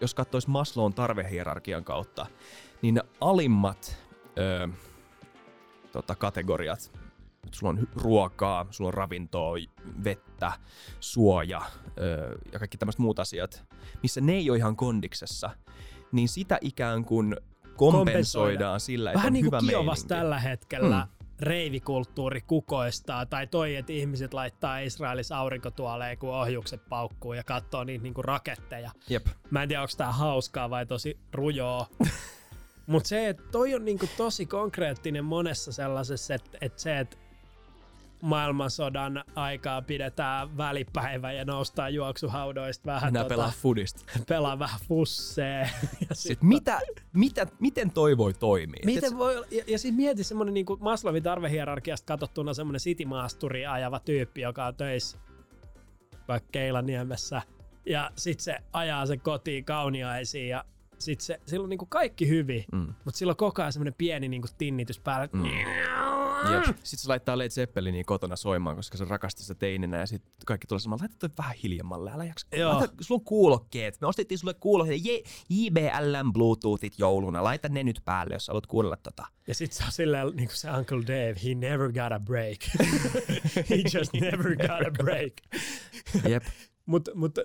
jos 0.02 0.14
katsoisi 0.14 0.50
Maslown 0.50 0.94
tarvehierarkian 0.94 1.84
kautta, 1.84 2.26
niin 2.82 2.96
ne 2.96 3.02
alimmat 3.22 3.98
ö, 4.38 4.68
tota, 5.92 6.16
kategoriat 6.16 6.92
Sulla 7.52 7.70
on 7.70 7.88
ruokaa, 7.96 8.66
sulla 8.72 8.88
on 8.88 8.94
ravintoa, 8.94 9.56
vettä, 10.04 10.52
suoja 11.00 11.62
öö, 12.00 12.36
ja 12.54 12.60
kaikki 12.60 12.78
tämmöiset 12.78 13.00
muut 13.00 13.20
asiat, 13.20 13.64
missä 14.04 14.22
ne 14.22 14.34
ei 14.34 14.50
ole 14.50 14.58
ihan 14.58 14.76
kondiksessa, 14.76 15.50
niin 16.12 16.30
sitä 16.30 16.58
ikään 16.62 17.06
kuin 17.06 17.36
kompensoidaan 17.76 18.80
sillä, 18.80 19.10
että 19.12 19.18
Vähän 19.18 19.28
on 19.30 19.34
niin 19.34 19.46
hyvä 19.46 19.58
kuin 19.60 19.66
meininki. 19.66 20.08
tällä 20.08 20.40
hetkellä 20.40 21.06
Mm. 21.06 21.19
Reivikulttuuri 21.40 22.42
kukoistaa, 22.42 23.26
tai 23.26 23.48
toi, 23.48 23.76
että 23.76 23.94
ihmiset 23.94 24.34
laittaa 24.34 24.80
Israelissa 24.80 25.38
aurinkotuoleen, 25.38 26.18
kun 26.18 26.30
ohjukset 26.30 26.82
paukkuu 26.90 27.34
ja 27.34 27.44
katsoo 27.44 27.84
niitä 27.84 28.04
niinku 28.04 28.22
raketteja. 28.22 28.92
Jep. 29.10 29.28
Mä 29.50 29.64
en 29.64 29.70
tiedä, 29.70 29.82
onko 29.82 29.94
tää 29.98 30.12
hauskaa 30.12 30.70
vai 30.70 30.86
tosi 30.86 31.18
rujoa. 31.34 31.88
Mutta 32.88 33.10
se, 33.10 33.30
että 33.30 33.44
toi 33.52 33.76
on 33.76 33.86
niinku 33.86 34.10
tosi 34.18 34.46
konkreettinen 34.46 35.26
monessa 35.26 35.72
sellaisessa, 35.72 36.34
että 36.34 36.58
et 36.62 36.80
se, 36.80 37.00
että 37.00 37.18
maailmansodan 38.22 39.24
aikaa 39.36 39.82
pidetään 39.82 40.58
välipäivä 40.58 41.32
ja 41.32 41.46
noustaan 41.46 41.94
juoksuhaudoista 41.94 42.86
vähän, 42.86 43.14
Minä 43.14 43.20
tota, 43.24 43.30
pelaan 43.36 43.52
fudista. 43.62 44.06
pelaa 44.28 44.60
vähän 44.60 44.80
fussee. 44.88 45.70
Ja 46.10 46.16
Sit 46.16 46.42
mitä, 46.44 46.80
mitä, 47.14 47.48
miten 47.60 47.92
toi 47.92 48.18
voi 48.18 48.34
toimia? 48.34 48.82
Miten 48.86 49.18
voi 49.18 49.38
olla, 49.38 49.48
ja, 49.52 49.64
ja 49.68 49.80
siis 49.80 49.96
mieti 49.96 50.24
semmonen 50.24 50.54
niin 50.54 50.66
Maslowin 50.80 51.24
tarvehierarkiasta 51.24 52.06
katsottuna 52.06 52.54
semmonen 52.54 52.80
citymaasturi 52.82 53.66
ajava 53.66 54.00
tyyppi, 54.00 54.42
joka 54.42 54.66
on 54.66 54.76
töissä 54.76 55.18
vaikka 56.28 56.50
Keilaniemessä, 56.52 57.42
ja 57.86 58.12
sit 58.16 58.40
se 58.40 58.58
ajaa 58.74 59.06
sen 59.06 59.20
kotiin 59.20 59.66
kauniaisiin, 59.66 60.50
ja 60.50 60.66
sit 61.00 61.22
se, 61.22 61.40
sillä 61.46 61.64
on 61.64 61.70
niinku 61.70 61.86
kaikki 61.86 62.28
hyvin, 62.28 62.66
Mm. 62.72 62.94
mutta 63.06 63.18
sillä 63.18 63.32
on 63.32 63.38
koko 63.38 63.62
ajan 63.62 63.74
semmonen 63.74 63.94
pieni 63.98 64.28
niinku 64.30 64.48
tinnitys 64.58 65.00
päällä. 65.00 65.30
Mm. 65.34 65.44
Jep. 66.52 66.64
Sitten 66.66 67.00
se 67.00 67.08
laittaa 67.08 67.38
Led 67.38 67.50
Zeppelinia 67.50 68.04
kotona 68.06 68.36
soimaan, 68.36 68.76
koska 68.76 68.98
se 68.98 69.06
rakasti 69.06 69.42
sitä 69.44 69.56
teininä 69.56 69.98
ja 69.98 70.06
sitten 70.08 70.32
kaikki 70.46 70.68
tulee 70.68 70.80
sanomaan, 70.80 71.00
laita 71.00 71.16
toi 71.20 71.30
vähän 71.38 71.56
hiljemmalle, 71.64 72.12
älä 72.12 72.26
jaksa. 72.26 72.48
Joo. 72.56 72.74
Laita, 72.74 72.94
sulla 73.02 73.20
on 73.20 73.26
kuulokkeet, 73.26 74.02
me 74.02 74.08
ostettiin 74.08 74.38
sulle 74.40 74.54
kuulokkeet, 74.54 75.06
J- 75.06 75.24
JBLn 75.50 76.34
Bluetoothit 76.34 76.94
jouluna, 77.00 77.44
laita 77.44 77.70
ne 77.70 77.84
nyt 77.84 78.02
päälle, 78.06 78.34
jos 78.36 78.48
haluat 78.48 78.68
kuunnella 78.68 78.98
tota. 79.04 79.26
Ja 79.48 79.56
sit 79.56 79.72
se 79.72 79.84
on 79.84 79.92
silleen 79.92 80.28
niinku 80.36 80.56
se 80.56 80.72
Uncle 80.72 81.02
Dave, 81.02 81.36
he 81.46 81.56
never 81.56 81.88
got 81.92 82.12
a 82.12 82.20
break. 82.20 82.58
he 83.70 83.76
just 84.00 84.14
never 84.14 84.56
got 84.56 84.88
a 84.88 84.92
break. 85.04 85.34
Jep, 86.30 86.44
Mutta 86.86 87.12
mut, 87.16 87.36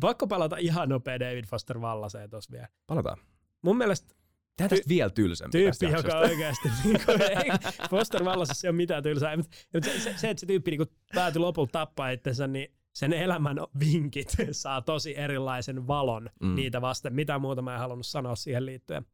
pakko 0.00 0.26
palata 0.26 0.56
ihan 0.56 0.88
nopea 0.88 1.20
David 1.20 1.44
Foster 1.46 1.80
Vallaseen 1.80 2.30
tossa 2.30 2.52
vielä. 2.52 2.68
palataan. 2.86 3.18
Mun 3.62 3.76
mielestä 3.76 4.14
Tehdään 4.56 4.78
tästä 4.78 4.88
vielä 4.88 5.10
tylsempi 5.10 5.58
tyyppi, 5.58 5.86
joka 5.86 5.96
jaksosta. 5.96 6.18
oikeasti, 6.18 6.68
niin 6.84 7.00
kuin, 7.06 7.22
ei, 7.22 7.50
Foster 7.90 8.24
Vallasessa 8.24 8.66
ei 8.66 8.70
ole 8.70 8.76
mitään 8.76 9.02
tylsää, 9.02 9.36
mutta 9.36 9.56
se, 9.82 10.00
se, 10.00 10.14
se, 10.16 10.30
että 10.30 10.40
se 10.40 10.46
tyyppi 10.46 10.70
niin 10.70 10.88
päätyi 11.14 11.40
lopulta 11.40 11.72
tappaa 11.72 12.10
itsensä, 12.10 12.46
niin 12.46 12.72
sen 12.94 13.12
elämän 13.12 13.56
vinkit 13.80 14.28
saa 14.52 14.82
tosi 14.82 15.18
erilaisen 15.18 15.86
valon 15.86 16.30
Mm. 16.40 16.48
mm. 16.48 16.54
niitä 16.54 16.80
vasten. 16.80 17.14
Mitä 17.14 17.38
muuta 17.38 17.62
mä 17.62 17.72
en 17.74 17.80
halunnut 17.80 18.06
sanoa 18.06 18.36
siihen 18.36 18.66
liittyen. 18.66 19.06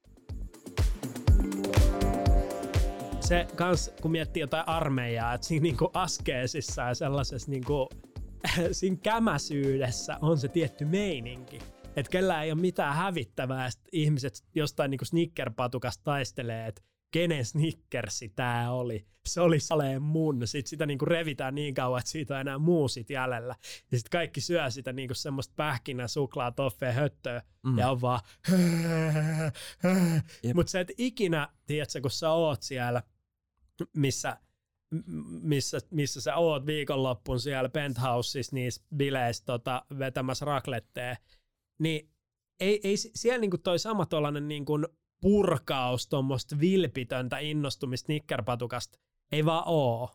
Se 3.20 3.46
kans, 3.56 3.90
kun 4.02 4.10
miettii 4.10 4.40
jotain 4.40 4.68
armeijaa, 4.68 5.34
että 5.34 5.46
siinä 5.46 5.62
niinku 5.62 5.90
askeesissa 5.94 6.82
ja 6.82 6.94
sellaisessa 6.94 7.50
niinku, 7.50 7.88
siinä 8.72 8.96
kämäsyydessä 9.02 10.18
on 10.20 10.38
se 10.38 10.48
tietty 10.48 10.84
meininki. 10.84 11.58
Että 11.96 12.10
kellään 12.10 12.44
ei 12.44 12.52
ole 12.52 12.60
mitään 12.60 12.94
hävittävää, 12.94 13.70
sit 13.70 13.88
ihmiset 13.92 14.44
jostain 14.54 14.90
niinku 14.90 15.04
snickerpatukasta 15.04 16.04
taistelee, 16.04 16.66
että 16.66 16.82
kenen 17.10 17.44
snickersi 17.44 18.28
tää 18.28 18.72
oli. 18.72 19.06
Se 19.26 19.40
oli 19.40 19.60
saleen 19.60 20.02
mun. 20.02 20.46
Sitten 20.46 20.70
sitä 20.70 20.86
niinku 20.86 21.04
revitään 21.04 21.54
niin 21.54 21.74
kauan, 21.74 21.98
että 21.98 22.10
siitä 22.10 22.34
on 22.34 22.40
enää 22.40 22.58
muusit 22.58 23.10
jäljellä. 23.10 23.54
Ja 23.92 23.98
sitten 23.98 24.10
kaikki 24.10 24.40
syö 24.40 24.70
sitä 24.70 24.92
niinku 24.92 25.14
semmoista 25.14 25.54
pähkinä, 25.56 26.08
suklaa, 26.08 26.52
toffee, 26.52 26.92
höttöä. 26.92 27.42
Mm. 27.62 27.78
Ja 27.78 27.90
on 27.90 28.00
vaan... 28.00 28.20
Mutta 30.54 30.70
se, 30.70 30.80
että 30.80 30.92
ikinä, 30.98 31.48
tiedätkö, 31.66 32.00
kun 32.00 32.10
sä 32.10 32.30
oot 32.30 32.62
siellä, 32.62 33.02
missä, 33.96 34.36
missä, 35.42 35.78
missä 35.90 36.20
sä 36.20 36.36
oot 36.36 36.66
viikonloppuun 36.66 37.40
siellä 37.40 37.68
penthouseissa 37.68 38.56
niissä 38.56 38.82
bileissä 38.96 39.44
tota, 39.44 39.84
vetämässä 39.98 40.44
rakletteja, 40.44 41.16
niin 41.82 42.10
ei, 42.60 42.80
ei 42.84 42.96
siellä 42.96 43.38
niinku 43.38 43.58
toi 43.58 43.78
sama 43.78 44.06
tollanen 44.06 44.48
niinku 44.48 44.78
purkaus 45.20 46.08
tuommoista 46.08 46.60
vilpitöntä 46.60 47.38
innostumista 47.38 48.12
nikkerpatukasta 48.12 48.98
ei 49.32 49.44
vaan 49.44 49.62
oo. 49.66 50.10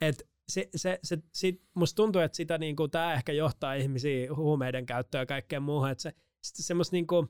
Et 0.00 0.28
se, 0.48 0.68
se, 0.76 0.98
se, 1.02 1.18
sit, 1.32 1.62
musta 1.74 1.96
tuntuu, 1.96 2.20
että 2.20 2.36
sitä 2.36 2.58
niinku, 2.58 2.88
tää 2.88 3.14
ehkä 3.14 3.32
johtaa 3.32 3.74
ihmisiä 3.74 4.34
huumeiden 4.34 4.86
käyttöön 4.86 5.22
ja 5.22 5.26
kaikkeen 5.26 5.62
muuhun, 5.62 5.90
että 5.90 6.02
se, 6.02 6.14
semmoista 6.42 6.96
niinku 6.96 7.28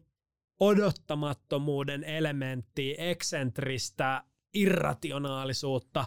odottamattomuuden 0.61 2.05
elementtiä, 2.05 2.95
eksentristä 2.99 4.25
irrationaalisuutta, 4.55 6.05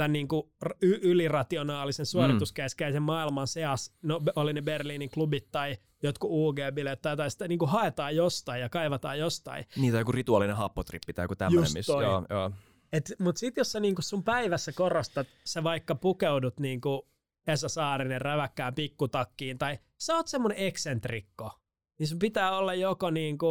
tämän 0.00 0.12
niinku 0.12 0.52
r- 0.62 0.76
y- 0.82 0.98
ylirationaalisen 1.02 2.06
suorituskeskeisen 2.06 3.02
maailman 3.02 3.46
seas, 3.46 3.92
no 4.02 4.20
oli 4.36 4.52
ne 4.52 4.62
Berliinin 4.62 5.10
klubit 5.10 5.50
tai 5.50 5.76
jotkut 6.02 6.30
UG-bileet 6.30 7.02
tai, 7.02 7.16
tai 7.16 7.30
sitä 7.30 7.48
niinku 7.48 7.66
haetaan 7.66 8.16
jostain 8.16 8.60
ja 8.60 8.68
kaivataan 8.68 9.18
jostain. 9.18 9.64
Niitä 9.76 9.98
joku 9.98 10.12
rituaalinen 10.12 10.56
happotrippi 10.56 11.12
tai 11.12 11.24
joku 11.24 11.36
tämmöinen, 11.36 11.62
Just 11.62 11.74
missä, 11.74 11.92
toi. 11.92 12.04
joo, 12.04 12.26
joo. 12.30 12.50
Et, 12.92 13.12
mut 13.18 13.36
sit 13.36 13.56
jos 13.56 13.72
sä 13.72 13.80
niinku 13.80 14.02
sun 14.02 14.24
päivässä 14.24 14.72
korostat, 14.72 15.26
sä 15.44 15.64
vaikka 15.64 15.94
pukeudut 15.94 16.60
niinku 16.60 17.08
Esa 17.46 17.68
Saarinen 17.68 18.20
räväkkään 18.20 18.74
pikkutakkiin, 18.74 19.58
tai 19.58 19.78
sä 19.98 20.16
oot 20.16 20.26
semmonen 20.28 20.58
eksentrikko, 20.58 21.50
niin 21.98 22.08
sun 22.08 22.18
pitää 22.18 22.56
olla 22.56 22.74
joko 22.74 23.10
niinku 23.10 23.46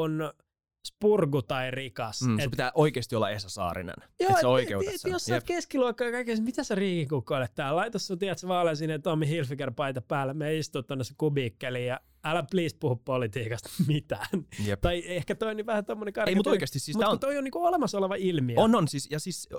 spurgu 0.89 1.41
tai 1.41 1.71
rikas. 1.71 2.21
Mm, 2.21 2.35
Et- 2.39 2.43
sun 2.43 2.51
pitää 2.51 2.71
oikeasti 2.75 3.15
olla 3.15 3.29
Esa 3.29 3.49
Saarinen, 3.49 3.95
Joo, 3.99 4.29
että 4.29 4.33
sä 4.33 4.39
et- 4.39 4.45
oikeutat 4.45 4.93
et-. 4.93 5.11
Jos 5.11 5.25
sä 5.25 5.33
oot 5.35 5.43
keskiluokkaa 5.43 6.07
ja 6.07 6.11
kaikessa, 6.11 6.43
mitä 6.43 6.63
sä 6.63 6.75
riikikukkoilet 6.75 7.55
täällä? 7.55 7.75
Laita 7.75 7.99
sun, 7.99 8.19
tiedät, 8.19 8.37
sä 8.39 8.47
vaan 8.47 8.77
sinne 8.77 8.99
Tommi 8.99 9.27
Hilfiger 9.27 9.71
paita 9.71 10.01
päälle, 10.01 10.33
me 10.33 10.57
istuu 10.57 10.83
tonne 10.83 11.03
se 11.03 11.13
kubiikkeliin 11.17 11.87
ja 11.87 11.99
älä 12.23 12.43
please 12.51 12.75
puhu 12.79 12.95
politiikasta 12.95 13.69
mitään. 13.87 14.25
Jep. 14.65 14.81
tai 14.81 15.03
ehkä 15.05 15.35
toi 15.35 15.49
on 15.49 15.57
niin 15.57 15.65
vähän 15.65 15.85
tommonen 15.85 16.13
karikatyyri. 16.13 16.31
Ei, 16.31 16.35
mutta 16.35 16.49
oikeasti 16.49 16.79
siis 16.79 16.95
Mut 16.97 17.01
tää 17.01 17.09
on, 17.09 17.19
toi 17.19 17.37
on 17.37 17.43
niinku 17.43 17.65
olemassa 17.65 17.97
oleva 17.97 18.15
ilmiö. 18.15 18.55
on, 18.59 18.75
on 18.75 18.87
siis, 18.87 19.07
ja 19.11 19.19
siis 19.19 19.49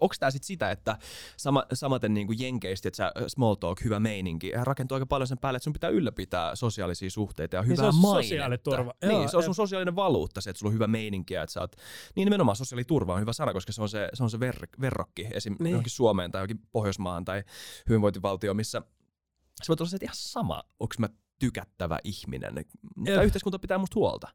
onko 0.00 0.14
tämä 0.20 0.30
sitten 0.30 0.46
sitä, 0.46 0.70
että 0.70 0.98
sama, 1.36 1.64
samaten 1.72 2.14
niin 2.14 2.26
kuin 2.26 2.38
jenkeistä, 2.40 2.88
että 2.88 2.96
sä 2.96 3.12
small 3.26 3.54
talk, 3.54 3.84
hyvä 3.84 4.00
meininki, 4.00 4.48
ja 4.48 4.64
rakentuu 4.64 4.94
aika 4.94 5.06
paljon 5.06 5.26
sen 5.26 5.38
päälle, 5.38 5.56
että 5.56 5.64
sun 5.64 5.72
pitää 5.72 5.90
ylläpitää 5.90 6.56
sosiaalisia 6.56 7.10
suhteita 7.10 7.56
ja 7.56 7.62
Niin 7.62 7.68
se 7.68 7.72
hyvää 7.72 7.86
on 7.86 7.92
sun 7.92 8.02
mainetta. 8.02 8.22
sosiaaliturva. 8.28 8.94
Niin, 9.02 9.12
Joo, 9.12 9.28
se 9.28 9.36
on 9.36 9.42
sun 9.42 9.54
sosiaalinen 9.54 9.96
valuutta, 9.96 10.40
se, 10.40 10.50
että 10.50 10.58
sulla 10.60 10.70
on 10.70 10.74
hyvä 10.74 10.86
meininki 10.86 11.34
ja 11.34 11.42
että 11.42 11.52
sä 11.52 11.60
oot, 11.60 11.76
niin 12.16 12.26
nimenomaan 12.26 12.56
sosiaaliturva 12.56 13.14
on 13.14 13.20
hyvä 13.20 13.32
sana, 13.32 13.52
koska 13.52 13.72
se 13.72 13.82
on 13.82 13.88
se, 13.88 14.08
se, 14.14 14.22
on 14.22 14.30
se 14.30 14.40
ver, 14.40 14.56
verrokki 14.80 15.26
esim. 15.32 15.52
Niin. 15.52 15.64
Niin. 15.64 15.70
johonkin 15.72 15.90
Suomeen 15.90 16.30
tai 16.30 16.38
johonkin 16.38 16.60
Pohjoismaahan 16.72 17.24
tai 17.24 17.42
hyvinvointivaltio, 17.88 18.54
missä 18.54 18.82
se 19.62 19.68
voi 19.68 19.76
olla 19.80 19.90
se, 19.90 19.96
että 19.96 20.04
ihan 20.06 20.16
sama, 20.18 20.62
onko 20.80 20.94
mä 20.98 21.08
tykättävä 21.40 21.98
ihminen. 22.04 22.54
Tämä 22.54 23.16
Jep. 23.16 23.24
yhteiskunta 23.24 23.58
pitää 23.58 23.78
musta 23.78 23.94
huolta. 23.94 24.28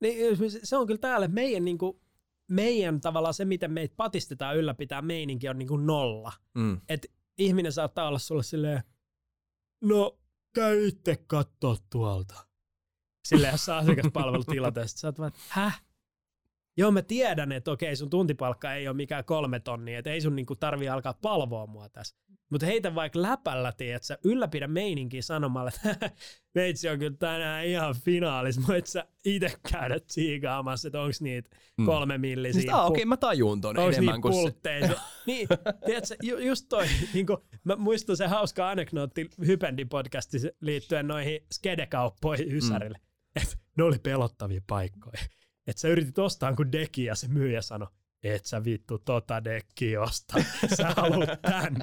Niin, 0.00 0.36
se- 0.62 0.76
on 0.76 0.86
kyllä 0.86 0.98
täällä 0.98 1.28
meidän, 1.28 1.64
niinku, 1.64 2.00
meidän 2.48 3.00
tavallaan 3.00 3.34
se, 3.34 3.44
miten 3.44 3.72
meitä 3.72 3.94
patistetaan 3.96 4.56
ylläpitää 4.56 5.02
meininki 5.02 5.48
on 5.48 5.58
niinku 5.58 5.76
nolla. 5.76 6.32
Mm. 6.54 6.80
Et 6.88 7.12
ihminen 7.38 7.72
saattaa 7.72 8.08
olla 8.08 8.18
sulle 8.18 8.42
silleen, 8.42 8.82
no 9.80 10.18
käy 10.54 10.86
itse 10.86 11.16
kattoo 11.26 11.76
tuolta. 11.90 12.46
Silleen, 13.28 13.52
jos 13.52 13.64
sä 13.64 13.76
asiakaspalvelutilanteesta, 13.76 15.00
sä 15.00 15.08
oot 15.08 15.18
vaan, 15.18 15.28
että 15.28 15.40
häh? 15.48 15.82
Joo, 16.76 16.90
mä 16.90 17.02
tiedän, 17.02 17.52
että 17.52 17.70
okei, 17.70 17.96
sun 17.96 18.10
tuntipalkka 18.10 18.74
ei 18.74 18.88
ole 18.88 18.96
mikään 18.96 19.24
kolme 19.24 19.60
tonnia, 19.60 19.98
että 19.98 20.10
ei 20.10 20.20
sun 20.20 20.36
niinku 20.36 20.56
tarvii 20.56 20.88
alkaa 20.88 21.14
palvoa 21.22 21.66
mua 21.66 21.88
tässä. 21.88 22.16
Mutta 22.50 22.66
heitä 22.66 22.94
vaikka 22.94 23.22
läpällä, 23.22 23.72
tiedät 23.72 24.02
sä, 24.02 24.18
ylläpidä 24.24 24.66
meininkiä 24.68 25.22
sanomalla, 25.22 25.70
että 25.86 26.10
meitsi 26.54 26.88
on 26.88 26.98
kyllä 26.98 27.16
tänään 27.18 27.66
ihan 27.66 27.94
finaalis, 28.04 28.68
voit 28.68 28.86
sä 28.86 29.06
itse 29.24 29.52
käydä 29.72 30.00
tsiikaamassa, 30.00 30.88
että 30.88 31.00
onks 31.00 31.20
niitä 31.20 31.50
Mm. 31.78 31.86
kolme 31.86 32.18
millisiä. 32.18 32.60
Siis, 32.60 32.74
okei, 32.74 32.86
okay, 32.86 33.04
mä 33.04 33.16
tajun 33.16 33.60
ton 33.60 33.78
Onko 33.78 33.90
enemmän 33.90 34.20
kuin 34.20 34.34
se. 34.34 34.40
pultteja? 34.40 34.86
Se, 34.86 34.94
niin, 35.26 35.48
tiedätkö, 35.86 36.14
ju, 36.22 36.38
just 36.38 36.66
toi, 36.68 36.86
niin 37.14 37.26
kuin, 37.26 37.38
mä 37.64 37.76
muistan 37.76 38.16
se 38.16 38.26
hauska 38.26 38.70
anekdootti 38.70 39.30
Hypendin 39.46 39.88
podcastissa 39.88 40.48
liittyen 40.60 41.08
noihin 41.08 41.40
skedekauppoihin 41.52 42.52
Ysärille. 42.52 42.98
Mm. 42.98 43.42
Että 43.42 43.56
ne 43.76 43.84
oli 43.84 43.98
pelottavia 43.98 44.60
paikkoja. 44.66 45.18
Että 45.66 45.80
sä 45.80 45.88
yritit 45.88 46.18
ostaa 46.18 46.56
kun 46.56 46.72
deki 46.72 47.04
ja 47.04 47.14
se 47.14 47.28
myyjä 47.28 47.62
sanoi, 47.62 47.88
et 48.22 48.46
sä 48.46 48.64
vittu 48.64 48.98
tota 48.98 49.44
dekkiä 49.44 50.02
osta, 50.02 50.34
sä 50.76 50.90
haluat 50.96 51.42
tän. 51.42 51.76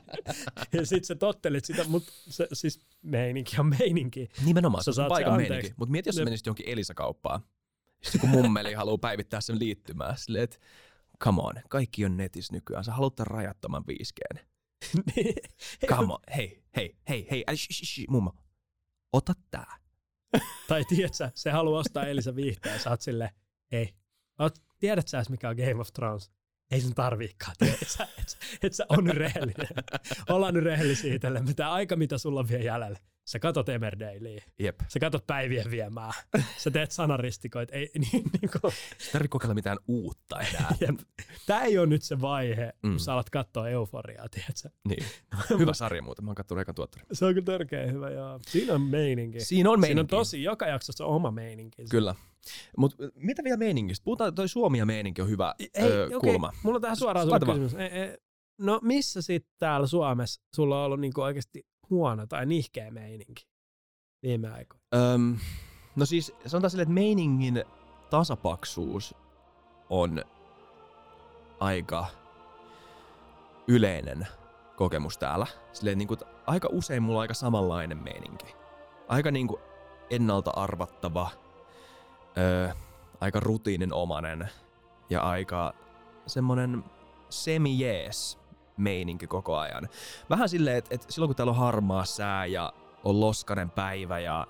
Ja 0.74 0.86
sit 0.86 1.06
sä 1.06 1.16
tottelit 1.16 1.66
sitä, 1.66 1.84
mutta 1.84 2.12
se, 2.30 2.48
siis 2.54 2.80
meininki 3.02 3.60
on 3.60 3.66
meininki. 3.80 4.30
Nimenomaan, 4.46 4.84
Sä 4.84 4.92
se 4.92 5.02
on 5.02 5.10
paikan 5.10 5.36
meininki. 5.36 5.74
Mutta 5.78 5.92
mieti, 5.92 6.10
jos 6.10 6.16
sä 6.16 6.24
menisit 6.24 6.46
johonkin 6.46 6.70
Elisa-kauppaan. 6.70 7.42
Sitten 8.04 8.22
kun 8.22 8.30
mummeli 8.30 8.74
haluaa 8.74 8.98
päivittää 8.98 9.42
sen 9.42 9.60
liittymää. 9.60 10.16
Silleen, 10.16 10.44
että 10.44 10.58
come 11.24 11.42
on, 11.42 11.54
kaikki 11.70 12.06
on 12.06 12.18
netissä 12.18 12.54
nykyään. 12.54 12.84
Sä 12.84 12.92
haluat 12.92 13.16
tämän 13.16 13.28
rajattoman 13.28 13.84
5G. 13.92 14.40
Niin. 15.16 15.36
Come 15.90 16.14
on, 16.14 16.20
hei, 16.36 16.64
hei, 16.76 16.98
hei, 17.10 17.28
hei, 17.32 17.44
äl, 17.50 17.56
sh, 17.56 17.68
sh, 17.72 17.84
sh, 17.84 18.10
mummo, 18.10 18.36
ota 19.14 19.34
tää. 19.52 19.78
tai 20.68 20.86
tiedätkö, 20.86 21.32
se 21.36 21.52
haluaa 21.52 21.80
ostaa 21.80 22.06
Elisa 22.06 22.36
viihteen 22.36 22.74
ja 22.74 22.80
sä 22.80 22.90
oot 22.90 23.02
silleen, 23.02 23.30
ei, 23.74 23.94
oot, 24.40 24.56
tiedät 24.80 25.08
sä 25.08 25.24
mikä 25.30 25.50
on 25.50 25.56
Game 25.56 25.82
of 25.82 25.94
Thrones? 25.94 26.32
Ei 26.72 26.82
sun 26.82 26.96
tarviikaan, 26.96 27.56
et 27.62 27.88
sä, 27.88 28.08
et, 28.20 28.38
et 28.64 28.74
sä 28.74 28.86
on 28.90 29.04
nyt 29.04 29.16
rehellinen. 29.16 29.68
Ollaan 30.30 30.54
nyt 30.54 30.64
rehellisiä 30.64 31.16
itselle, 31.16 31.42
mitä 31.42 31.72
aika 31.72 31.96
mitä 31.96 32.18
sulla 32.18 32.40
on 32.40 32.48
vielä 32.48 32.64
jäljellä. 32.64 33.00
Sä 33.26 33.40
katot 33.40 33.70
Emmerdalea, 33.70 34.42
Jep. 34.60 34.80
sä 34.88 35.00
katot 35.00 35.28
päivien 35.28 35.72
viemää, 35.72 36.12
sä 36.58 36.72
teet 36.72 36.92
sanaristikoit, 36.92 37.70
ei 37.72 37.92
niin, 38.00 38.12
niin 38.42 38.50
kuin, 38.62 38.74
tarvitse 39.12 39.28
kokeilla 39.30 39.54
mitään 39.56 39.78
uutta 39.88 40.40
enää. 40.42 40.76
jep. 40.82 41.00
Tää 41.46 41.62
ei 41.64 41.78
ole 41.78 41.86
nyt 41.88 42.04
se 42.04 42.22
vaihe, 42.22 42.74
Mm. 42.84 42.90
kun 42.90 43.00
sä 43.00 43.14
alat 43.14 43.30
katsoa 43.30 43.70
euforiaa, 43.70 44.30
tiedätkö? 44.30 44.70
niin. 44.88 45.06
Hyvä 45.60 45.74
sarja 45.74 46.02
muuten, 46.02 46.26
mä 46.26 46.30
oon 46.30 46.36
kattonut 46.36 46.62
ekan 46.62 46.76
tuottarin. 46.76 47.08
Se 47.14 47.26
on 47.26 47.34
kyllä 47.34 47.46
törkeä 47.46 47.92
hyvä, 47.92 48.10
joo. 48.10 48.40
Siinä 48.48 48.74
on 48.74 48.82
meininki. 48.82 49.40
Siinä 49.40 49.70
on 49.70 49.74
Siinä 49.76 49.82
meininki. 49.82 50.00
on 50.16 50.20
tosi, 50.20 50.44
joka 50.44 50.68
jaksossa 50.68 51.06
oma 51.06 51.32
meininki. 51.32 51.86
Kyllä. 51.92 52.16
Mutta 52.78 52.98
mitä 53.16 53.44
vielä 53.44 53.58
meiningistä? 53.58 54.04
Puhutaan, 54.04 54.36
toi 54.36 54.50
Suomi 54.50 54.78
ja 54.78 54.86
meininki 54.86 55.22
on 55.22 55.30
hyvä 55.30 55.56
Ei, 55.60 55.70
öö, 55.84 56.06
okei, 56.06 56.20
kulma. 56.20 56.52
Mulla 56.64 56.76
on 56.76 56.82
tähän 56.82 56.98
suoraan 56.98 57.26
sulle 57.28 57.40
kysymys. 57.40 57.74
Ei, 57.74 57.88
ei, 57.88 58.18
no 58.62 58.80
missä 58.84 59.22
sitten 59.22 59.54
täällä 59.60 59.88
Suomessa 59.88 60.42
sulla 60.56 60.80
on 60.80 60.86
ollut 60.86 61.00
niinku 61.00 61.22
oikeasti 61.22 61.66
huono 61.94 62.28
tai 62.28 62.46
nihkeä 62.46 62.92
meininki 62.92 63.48
viime 64.24 64.50
aikoina? 64.52 64.84
Öm, 64.96 65.38
no 65.96 66.06
siis 66.06 66.34
sanotaan 66.46 66.72
silleen, 66.72 66.84
että 66.84 66.94
meiningin 66.94 67.64
tasapaksuus 68.10 69.16
on 69.90 70.24
aika 71.60 72.06
yleinen 73.68 74.28
kokemus 74.76 75.18
täällä. 75.18 75.48
Silleen 75.74 75.98
niin 75.98 76.08
kuin, 76.08 76.20
aika 76.48 76.70
usein 76.72 77.04
mulla 77.04 77.20
on 77.20 77.22
aika 77.22 77.34
samanlainen 77.34 78.04
meininki. 78.04 78.56
Aika 79.08 79.32
niin 79.32 79.48
kuin 79.48 79.62
ennalta 80.10 80.52
arvattava, 80.56 81.30
öö, 82.38 82.70
aika 83.22 83.40
rutiininomainen 83.40 84.50
ja 85.10 85.22
aika 85.22 85.74
semmonen 86.28 86.84
semi-jees 87.30 88.40
meininki 88.78 89.28
koko 89.28 89.58
ajan. 89.58 89.90
Vähän 90.30 90.50
silleen, 90.50 90.78
että, 90.78 90.96
että 90.96 91.08
silloin 91.10 91.28
kun 91.28 91.36
täällä 91.36 91.52
on 91.52 91.58
harmaa 91.58 92.06
sää 92.06 92.46
ja 92.46 92.74
on 93.04 93.20
loskanen 93.20 93.70
päivä 93.70 94.20
ja 94.20 94.48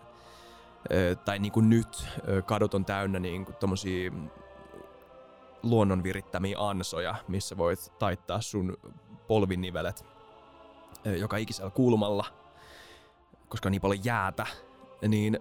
tai 1.25 1.39
niin 1.39 1.51
kuin 1.51 1.69
nyt 1.69 2.07
kadut 2.45 2.73
on 2.73 2.85
täynnä 2.85 3.19
niin 3.19 3.45
kuin 3.45 3.55
luonnon 5.63 6.03
virittämiä 6.03 6.57
ansoja, 6.59 7.15
missä 7.27 7.57
voit 7.57 7.93
taittaa 7.99 8.41
sun 8.41 8.77
polvinivelet 9.27 10.05
joka 11.19 11.37
ikisellä 11.37 11.71
kulmalla, 11.71 12.25
koska 13.49 13.69
on 13.69 13.71
niin 13.71 13.81
paljon 13.81 14.05
jäätä, 14.05 14.45
niin 15.07 15.39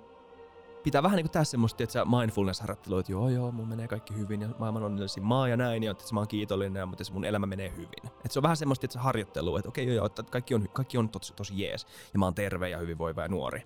pitää 0.83 1.03
vähän 1.03 1.17
niin 1.17 1.25
kuin 1.25 1.33
tehdä 1.33 1.45
semmoista, 1.45 1.83
että 1.83 2.05
mindfulness-harjoittelua, 2.05 3.01
että 3.01 3.13
joo 3.13 3.29
joo, 3.29 3.53
mun 3.53 3.69
menee 3.69 3.89
kaikki 3.89 4.15
hyvin 4.17 4.41
ja 4.41 4.49
maailman 4.59 4.83
onnellisin 4.83 5.25
maa 5.25 5.49
ja 5.49 5.57
näin, 5.57 5.83
ja 5.83 5.91
että 5.91 6.05
mä 6.13 6.21
oon 6.21 6.29
kiitollinen, 6.29 6.89
mutta 6.89 7.05
se 7.05 7.13
mun 7.13 7.25
elämä 7.25 7.47
menee 7.47 7.71
hyvin. 7.71 8.07
Että 8.07 8.29
se 8.29 8.39
on 8.39 8.43
vähän 8.43 8.57
semmoista, 8.57 8.87
että 8.87 8.93
se 8.93 8.99
harjoittelu, 8.99 9.57
että 9.57 9.69
okei 9.69 9.87
joo 9.87 9.95
joo, 9.95 10.07
että 10.07 10.23
kaikki 10.23 10.55
on, 10.55 10.69
kaikki 10.73 10.99
on 10.99 11.09
tosi, 11.09 11.35
tosi 11.35 11.63
jees, 11.63 11.87
ja 12.13 12.19
mä 12.19 12.27
oon 12.27 12.35
terve 12.35 12.69
ja 12.69 12.79
hyvinvoiva 12.79 13.23
ja 13.23 13.29
nuori. 13.29 13.63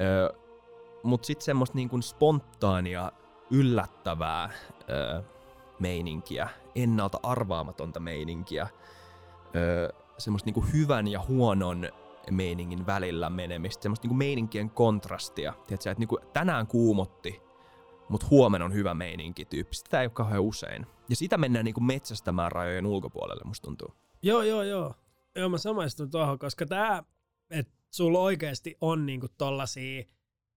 Öö, 0.00 0.30
mutta 1.02 1.26
sitten 1.26 1.44
semmoista 1.44 1.76
niin 1.76 1.88
kuin 1.88 2.02
spontaania, 2.02 3.12
yllättävää 3.50 4.50
öö, 4.90 5.22
meininkiä, 5.78 6.48
ennalta 6.74 7.20
arvaamatonta 7.22 8.00
meininkiä, 8.00 8.68
öö, 9.56 9.88
semmoista 10.18 10.46
niin 10.46 10.54
kuin 10.54 10.72
hyvän 10.72 11.08
ja 11.08 11.20
huonon 11.28 11.88
meiningin 12.30 12.86
välillä 12.86 13.30
menemistä, 13.30 13.82
semmoista 13.82 14.04
niinku 14.04 14.16
meininkien 14.16 14.70
kontrastia. 14.70 15.52
Tiedätkö, 15.52 15.90
että 15.90 16.00
niinku 16.00 16.18
tänään 16.32 16.66
kuumotti, 16.66 17.40
mutta 18.08 18.26
huomenna 18.30 18.64
on 18.64 18.72
hyvä 18.72 18.94
meininki 18.94 19.44
tyyppi. 19.44 19.76
Sitä 19.76 20.00
ei 20.00 20.06
ole 20.06 20.10
kauhean 20.10 20.42
usein. 20.42 20.86
Ja 21.08 21.16
sitä 21.16 21.38
mennään 21.38 21.64
niinku 21.64 21.80
metsästämään 21.80 22.52
rajojen 22.52 22.86
ulkopuolelle, 22.86 23.42
musta 23.44 23.64
tuntuu. 23.64 23.94
Joo, 24.22 24.42
joo, 24.42 24.62
joo. 24.62 24.94
Joo, 25.36 25.48
mä 25.48 25.58
samaistun 25.58 26.10
tuohon, 26.10 26.38
koska 26.38 26.66
tää, 26.66 27.04
että 27.50 27.72
sulla 27.90 28.18
oikeasti 28.18 28.76
on 28.80 29.06
niinku 29.06 29.26
tollasia 29.38 30.04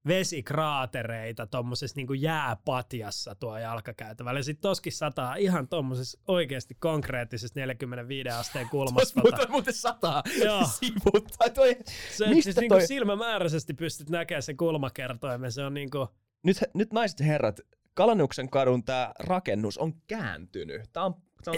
vesikraatereita 0.07 1.47
tommosessa 1.47 1.95
niinku 1.95 2.13
jääpatjassa 2.13 3.35
tuo 3.35 3.57
jalkakäytävällä. 3.57 4.39
Ja 4.39 4.43
sit 4.43 4.61
toskin 4.61 4.93
sataa 4.93 5.35
ihan 5.35 5.67
tommosessa 5.67 6.19
oikeasti 6.27 6.75
konkreettisessa 6.79 7.59
45 7.59 8.29
asteen 8.29 8.69
kulmassa. 8.69 9.21
muuten, 9.21 9.51
muuten 9.51 9.73
sataa 9.73 10.23
Joo. 10.45 10.63
sivuttaa. 10.79 11.49
Toi. 11.49 11.77
Se, 12.11 12.27
Mistä 12.27 12.43
siis 12.43 12.55
niinku 12.55 12.75
toi- 12.75 12.87
silmämääräisesti 12.87 13.73
pystyt 13.73 14.09
näkemään 14.09 14.43
sen 14.43 14.57
kulmakertoimen. 14.57 15.51
Se 15.51 15.63
on 15.63 15.73
niinku, 15.73 16.07
Nyt, 16.43 16.57
nyt 16.73 16.93
naiset 16.93 17.19
herrat, 17.19 17.59
Kalannuksen 17.93 18.49
kadun 18.49 18.83
tää 18.83 19.11
rakennus 19.19 19.77
on 19.77 19.93
kääntynyt. 20.07 20.81
Tää 20.93 21.03
on, 21.05 21.15
oh 21.47 21.55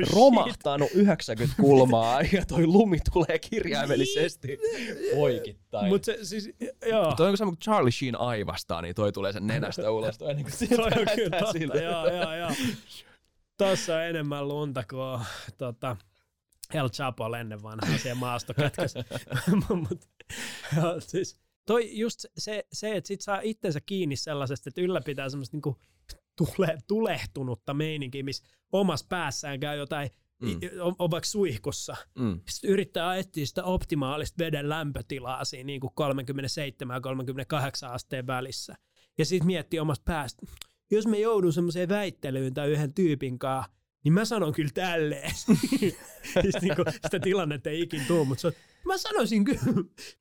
romahtanut 0.14 0.90
90 0.94 1.54
kulmaa 1.60 2.22
ja 2.32 2.46
toi 2.46 2.66
lumi 2.66 2.98
tulee 3.12 3.38
kirjaimellisesti 3.38 4.58
poikittain. 5.14 5.88
Mut 5.88 6.04
se 6.04 6.18
siis, 6.22 6.50
joo. 6.86 7.14
Toi 7.16 7.28
on 7.28 7.36
sama 7.36 7.50
kuin 7.50 7.58
Charlie 7.58 7.92
Sheen 7.92 8.20
aivastaa, 8.20 8.82
niin 8.82 8.94
toi 8.94 9.12
tulee 9.12 9.32
sen 9.32 9.46
nenästä 9.46 9.90
ulos. 9.90 10.18
Toi, 10.18 10.34
niin 10.34 10.46
kuin 10.58 10.68
Toi 10.76 10.86
on 10.86 10.92
kyllä 11.14 11.38
totta, 11.38 11.78
joo, 11.78 12.08
joo, 12.08 12.34
joo. 12.34 12.50
Tossa 13.56 13.96
on 13.96 14.02
enemmän 14.02 14.48
lunta 14.48 14.84
kuin 14.90 15.20
tota, 15.58 15.96
El 16.74 16.88
Chapo 16.88 17.36
ennen 17.36 17.62
vanhaa 17.62 17.98
siellä 17.98 18.20
maastokätkössä. 18.20 19.04
Mut, 19.74 20.08
joo, 20.76 21.00
siis, 21.00 21.40
toi 21.66 21.98
just 21.98 22.24
se, 22.38 22.66
se, 22.72 22.96
että 22.96 23.08
sit 23.08 23.20
saa 23.20 23.40
itsensä 23.42 23.80
kiinni 23.80 24.16
sellaisesta, 24.16 24.68
että 24.68 24.80
ylläpitää 24.80 25.28
semmoista 25.28 25.56
niinku 25.56 25.76
tule, 26.36 26.78
tulehtunutta 26.88 27.74
meininkiä, 27.74 28.22
missä 28.22 28.44
omassa 28.72 29.06
päässään 29.08 29.60
käy 29.60 29.78
jotain, 29.78 30.10
Mm. 30.42 30.60
on, 30.80 30.94
on 30.98 31.10
vaikka 31.10 31.28
suihkussa. 31.28 31.96
Mm. 32.18 32.40
Sitten 32.48 32.70
yrittää 32.70 33.16
etsiä 33.16 33.46
sitä 33.46 33.64
optimaalista 33.64 34.44
veden 34.44 34.68
lämpötilaa 34.68 35.44
siinä 35.44 35.66
niin 35.66 35.80
kuin 35.80 35.92
37 35.94 36.94
ja 36.94 37.00
38 37.00 37.90
asteen 37.90 38.26
välissä. 38.26 38.74
Ja 39.18 39.24
sitten 39.24 39.46
miettii 39.46 39.80
omasta 39.80 40.02
päästä, 40.04 40.46
jos 40.90 41.06
me 41.06 41.18
joudun 41.18 41.52
semmoiseen 41.52 41.88
väittelyyn 41.88 42.54
tai 42.54 42.70
yhden 42.70 42.94
tyypin 42.94 43.38
kanssa, 43.38 43.72
niin 44.04 44.12
mä 44.12 44.24
sanon 44.24 44.52
kyllä 44.52 44.70
tälleen. 44.74 45.30
Siis 46.42 46.62
niin 46.62 46.76
kuin 46.76 46.86
sitä 47.04 47.20
tilannetta 47.20 47.70
ei 47.70 47.80
ikin 47.80 48.02
tuu, 48.06 48.24
mutta 48.24 48.40
se 48.40 48.46
on, 48.46 48.52
mä 48.84 48.98
sanoisin 48.98 49.44
kyllä, 49.44 49.60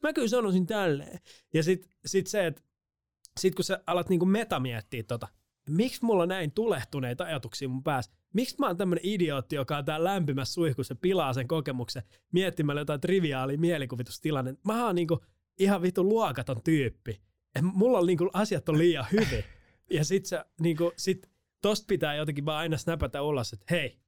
mä 0.03 0.13
kyllä 0.13 0.27
sanoisin 0.27 0.67
tälleen. 0.67 1.19
Ja 1.53 1.63
sitten 1.63 1.91
sit 2.05 2.27
se, 2.27 2.47
että 2.47 2.61
sit 3.39 3.55
kun 3.55 3.65
sä 3.65 3.83
alat 3.87 4.09
niinku 4.09 4.25
meta 4.25 4.59
miettiä 4.59 5.03
tota, 5.03 5.27
miksi 5.69 6.05
mulla 6.05 6.25
näin 6.25 6.51
tulehtuneita 6.51 7.23
ajatuksia 7.23 7.69
mun 7.69 7.83
päässä? 7.83 8.11
Miksi 8.33 8.55
mä 8.59 8.67
oon 8.67 8.77
tämmönen 8.77 9.05
idiootti, 9.05 9.55
joka 9.55 9.77
on 9.77 9.85
täällä 9.85 10.09
lämpimässä 10.09 10.53
suihkussa 10.53 10.91
ja 10.91 10.99
pilaa 11.01 11.33
sen 11.33 11.47
kokemuksen 11.47 12.03
miettimällä 12.31 12.81
jotain 12.81 13.01
triviaalia 13.01 13.57
mielikuvitustilanne? 13.57 14.55
Mä 14.65 14.85
oon 14.85 14.95
niinku 14.95 15.23
ihan 15.59 15.81
vitu 15.81 16.03
luokaton 16.03 16.63
tyyppi. 16.63 17.21
Et 17.55 17.63
mulla 17.73 17.99
on 17.99 18.05
niinku 18.05 18.29
asiat 18.33 18.69
on 18.69 18.77
liian 18.77 19.05
hyvin. 19.11 19.43
Ja 19.89 20.05
sit, 20.05 20.25
sä, 20.25 20.45
niinku, 20.61 20.91
sit 20.97 21.29
tosta 21.61 21.85
pitää 21.87 22.15
jotenkin 22.15 22.45
vaan 22.45 22.57
aina 22.57 22.77
snäpätä 22.77 23.21
ulos, 23.21 23.53
että 23.53 23.65
hei, 23.71 23.99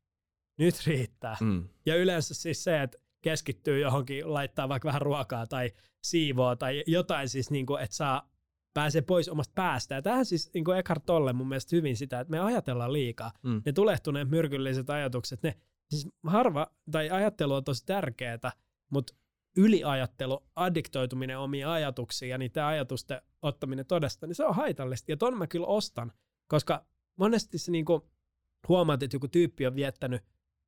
nyt 0.57 0.75
riittää. 0.87 1.37
Mm. 1.41 1.67
Ja 1.85 1.95
yleensä 1.95 2.33
siis 2.33 2.63
se, 2.63 2.81
että 2.81 2.97
keskittyy 3.21 3.79
johonkin, 3.79 4.33
laittaa 4.33 4.69
vaikka 4.69 4.87
vähän 4.87 5.01
ruokaa 5.01 5.47
tai 5.47 5.71
siivoa 6.03 6.55
tai 6.55 6.83
jotain 6.87 7.29
siis, 7.29 7.51
niin 7.51 7.65
kuin, 7.65 7.83
että 7.83 7.95
saa 7.95 8.29
pääsee 8.75 9.01
pois 9.01 9.29
omasta 9.29 9.51
päästä. 9.55 9.95
Ja 9.95 10.01
tähän 10.01 10.25
siis 10.25 10.53
niin 10.53 10.65
kuin 10.65 10.77
Eckhart 10.77 11.05
Tolle 11.05 11.33
mun 11.33 11.47
mielestä 11.47 11.75
hyvin 11.75 11.97
sitä, 11.97 12.19
että 12.19 12.31
me 12.31 12.39
ajatellaan 12.39 12.93
liikaa. 12.93 13.31
Mm. 13.43 13.61
Ne 13.65 13.71
tulehtuneet 13.71 14.29
myrkylliset 14.29 14.89
ajatukset, 14.89 15.43
ne 15.43 15.55
siis 15.89 16.07
harva, 16.27 16.67
tai 16.91 17.09
ajattelu 17.09 17.53
on 17.53 17.63
tosi 17.63 17.85
tärkeää, 17.85 18.51
mutta 18.89 19.13
yliajattelu, 19.57 20.43
addiktoituminen 20.55 21.39
omiin 21.39 21.67
ajatuksiin 21.67 22.29
ja 22.29 22.37
niiden 22.37 22.63
ajatusten 22.63 23.21
ottaminen 23.41 23.85
todesta, 23.85 24.27
niin 24.27 24.35
se 24.35 24.45
on 24.45 24.55
haitallista. 24.55 25.11
Ja 25.11 25.17
ton 25.17 25.37
mä 25.37 25.47
kyllä 25.47 25.67
ostan, 25.67 26.11
koska 26.47 26.85
monesti 27.15 27.57
se 27.57 27.71
niinku, 27.71 28.09
huomaat, 28.67 29.03
että 29.03 29.15
joku 29.15 29.27
tyyppi 29.27 29.67
on 29.67 29.75
viettänyt 29.75 30.21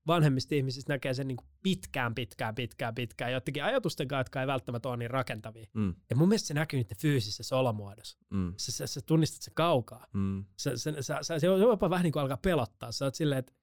vanhemmista 0.07 0.55
ihmisistä 0.55 0.93
näkee 0.93 1.13
sen 1.13 1.27
niinku 1.27 1.43
pitkään, 1.63 2.15
pitkään, 2.15 2.55
pitkään, 2.55 2.95
pitkään, 2.95 3.31
jotenkin 3.31 3.63
ajatusten 3.63 4.07
kanssa, 4.07 4.19
jotka 4.19 4.41
ei 4.41 4.47
välttämättä 4.47 4.89
ole 4.89 4.97
niin 4.97 5.11
rakentavia. 5.11 5.65
Mm. 5.73 5.95
Ja 6.09 6.15
mun 6.15 6.27
mielestä 6.27 6.47
se 6.47 6.53
näkyy 6.53 6.79
niiden 6.79 6.97
fyysisessä 6.97 7.57
olomuodossa. 7.57 8.17
Mm. 8.29 8.53
Sä, 8.57 8.71
sä, 8.71 8.87
sä 8.87 9.01
tunnistat 9.05 9.41
sen 9.41 9.53
kaukaa. 9.53 10.07
Mm. 10.13 10.45
Sä, 10.57 10.77
sä, 10.77 11.01
sä, 11.01 11.17
sä, 11.21 11.39
se 11.39 11.49
on 11.49 11.59
jopa 11.59 11.89
vähän 11.89 12.03
niin 12.03 12.13
kuin 12.13 12.21
alkaa 12.21 12.37
pelottaa. 12.37 12.91
Sä 12.91 13.05
oot 13.05 13.15
silleen, 13.15 13.39
että 13.39 13.53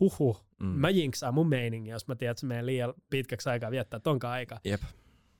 huhu, 0.00 0.36
Mm. 0.60 0.66
mä 0.66 0.90
jinksaan 0.90 1.34
mun 1.34 1.48
meiningin, 1.48 1.90
jos 1.92 2.08
mä 2.08 2.14
tiedän, 2.14 2.30
että 2.30 2.40
se 2.40 2.46
menee 2.46 2.66
liian 2.66 2.94
pitkäksi 3.10 3.48
aikaa 3.48 3.70
viettää 3.70 4.00
tonkaan 4.00 4.32
aikaa. 4.34 4.60
Jep. 4.64 4.80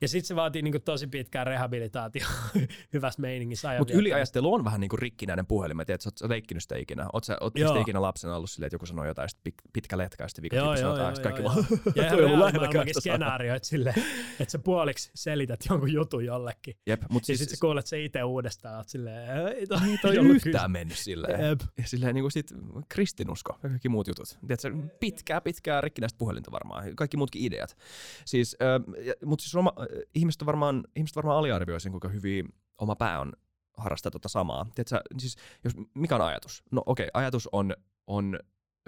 Ja 0.01 0.07
sitten 0.07 0.27
se 0.27 0.35
vaatii 0.35 0.61
niinku 0.61 0.79
tosi 0.79 1.07
pitkään 1.07 1.47
rehabilitaatio 1.47 2.27
hyvässä 2.93 3.21
meiningissä 3.21 3.77
Mutta 3.77 3.93
yliajattelu 3.93 4.53
on 4.53 4.63
vähän 4.63 4.81
niinku 4.81 4.97
rikkinäinen 4.97 5.45
puhelin. 5.45 5.77
Mä 5.77 5.85
tiedän, 5.85 5.95
että 5.95 6.19
sä 6.19 6.25
oot 6.25 6.29
leikkinyt 6.29 6.63
sitä 6.63 6.77
ikinä. 6.77 7.05
Oot 7.13 7.23
sä, 7.23 7.37
oot 7.41 7.53
sä 7.73 7.79
ikinä 7.81 8.01
lapsena 8.01 8.35
ollut 8.35 8.49
silleen, 8.49 8.67
että 8.67 8.75
joku 8.75 8.85
sanoo 8.85 9.05
jotain, 9.05 9.29
sitten 9.29 9.53
pitkä 9.73 9.97
letka, 9.97 10.23
ja 10.23 10.27
sitten 10.27 10.41
viikon 10.41 10.57
joo, 10.57 10.75
joo, 10.75 10.97
joo, 10.97 11.11
kaikki 11.23 11.41
joo, 11.41 11.53
vaan, 11.53 11.65
Ja 11.95 12.09
toi 12.11 12.25
on 12.25 12.39
lähellä 12.39 12.85
skenaario, 12.99 13.55
että, 13.55 13.67
sille, 13.67 13.93
että 14.39 14.51
sä 14.51 14.59
puoliksi 14.59 15.11
selität 15.15 15.59
jonkun 15.69 15.93
jutun 15.93 16.25
jollekin. 16.25 16.77
Jep, 16.87 17.01
mutta 17.09 17.25
siis, 17.25 17.25
siis, 17.25 17.39
sitten 17.39 17.57
sä 17.57 17.61
kuulet 17.61 17.87
se 17.87 18.03
itse 18.03 18.23
uudestaan, 18.23 18.81
että 18.81 18.91
silleen, 18.91 19.47
ei 19.47 19.67
toi, 19.67 19.79
ei 19.89 19.97
toi 19.97 20.11
ei 20.11 20.19
ollut 20.19 20.35
yhtään 20.35 20.71
mennyt 20.71 20.97
silleen. 20.97 21.45
Jep. 21.45 21.61
Ja 21.77 21.87
silleen 21.87 22.15
niinku 22.15 22.29
sit 22.29 22.53
kristinusko 22.89 23.59
ja 23.63 23.69
kaikki 23.69 23.89
muut 23.89 24.07
jutut. 24.07 24.37
Tiedätkö, 24.47 24.71
pitkää, 24.99 25.41
pitkää 25.41 25.81
rikkinäistä 25.81 26.17
puhelinta 26.17 26.51
varmaan. 26.51 26.95
Kaikki 26.95 27.17
muutkin 27.17 27.43
ideat. 27.43 27.77
Siis, 28.25 28.57
äh, 28.61 29.15
mutta 29.25 29.43
siis 29.43 29.55
oma, 29.55 29.73
ihmiset, 30.15 30.41
on 30.41 30.45
varmaan, 30.45 30.83
ihmiset 30.95 31.15
varmaan 31.15 31.37
aliarvioi 31.37 31.79
sen, 31.79 31.91
kuinka 31.91 32.07
hyvin 32.07 32.53
oma 32.77 32.95
pää 32.95 33.19
on 33.19 33.33
harrastaa 33.77 34.11
tota 34.11 34.29
samaa. 34.29 34.65
Tiedätkö, 34.75 34.99
siis, 35.17 35.35
jos, 35.63 35.73
mikä 35.93 36.15
on 36.15 36.21
ajatus? 36.21 36.63
No 36.71 36.83
okei, 36.85 37.07
okay, 37.07 37.21
ajatus 37.21 37.49
on, 37.51 37.73
on 38.07 38.39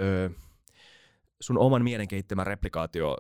ö, 0.02 0.30
sun 1.42 1.58
oman 1.58 1.84
mielen 1.84 2.08
kehittämä 2.08 2.44
replikaatio 2.44 3.18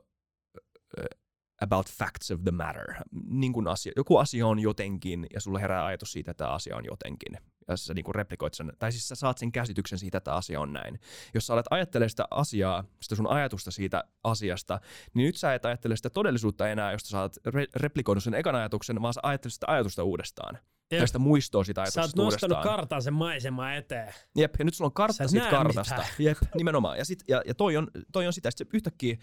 about 1.61 1.89
facts 1.89 2.31
of 2.31 2.41
the 2.43 2.51
matter. 2.51 2.95
Niin 3.29 3.53
kun 3.53 3.67
asia, 3.67 3.91
joku 3.95 4.17
asia 4.17 4.47
on 4.47 4.59
jotenkin, 4.59 5.27
ja 5.33 5.41
sulle 5.41 5.61
herää 5.61 5.85
ajatus 5.85 6.11
siitä, 6.11 6.31
että 6.31 6.43
tämä 6.43 6.53
asia 6.55 6.75
on 6.77 6.85
jotenkin. 6.85 7.37
Ja 7.67 7.77
sä 7.77 7.93
niin 7.93 8.15
replikoit 8.15 8.53
sen, 8.53 8.73
tai 8.79 8.91
siis 8.91 9.07
sä 9.07 9.15
saat 9.15 9.37
sen 9.37 9.51
käsityksen 9.51 9.99
siitä, 9.99 10.17
että 10.17 10.33
asia 10.33 10.59
on 10.61 10.73
näin. 10.73 10.99
Jos 11.33 11.47
sä 11.47 11.53
alet 11.53 11.65
ajattelemaan 11.69 12.09
sitä 12.09 12.27
asiaa, 12.31 12.83
sitä 13.01 13.15
sun 13.15 13.27
ajatusta 13.27 13.71
siitä 13.71 14.03
asiasta, 14.23 14.79
niin 15.13 15.25
nyt 15.25 15.35
sä 15.35 15.53
et 15.53 15.65
ajattele 15.65 15.95
sitä 15.95 16.09
todellisuutta 16.09 16.69
enää, 16.69 16.91
josta 16.91 17.09
sä 17.09 17.21
oot 17.21 17.37
re- 17.37 17.71
replikoinut 17.75 18.23
sen 18.23 18.33
ekan 18.33 18.55
ajatuksen, 18.55 19.01
vaan 19.01 19.13
sä 19.13 19.19
ajattelet 19.23 19.53
sitä 19.53 19.65
ajatusta 19.69 20.03
uudestaan. 20.03 20.57
Jep. 20.91 20.99
Tai 20.99 21.07
sitä 21.07 21.19
muistoa 21.19 21.63
sitä 21.63 21.81
ajatuksesta 21.81 22.01
Sä 22.17 22.21
oot 22.21 22.25
nostanut 22.25 22.57
uudestaan. 22.57 22.77
kartan 22.77 23.01
sen 23.01 23.13
maisemaa 23.13 23.75
eteen. 23.75 24.13
Jep, 24.35 24.55
ja 24.59 24.65
nyt 24.65 24.73
sulla 24.73 24.87
on 24.87 24.93
kartta 24.93 25.27
siitä 25.27 25.49
kartasta. 25.49 25.95
mitään. 25.95 26.09
Jep, 26.25 26.37
nimenomaan. 26.55 26.97
Ja, 26.97 27.05
sit, 27.05 27.23
ja, 27.27 27.41
ja 27.45 27.55
toi, 27.55 27.77
on, 27.77 27.87
toi 28.11 28.27
on 28.27 28.33
sitä, 28.33 28.49
että 28.49 28.65
yhtäkkiä 28.73 29.17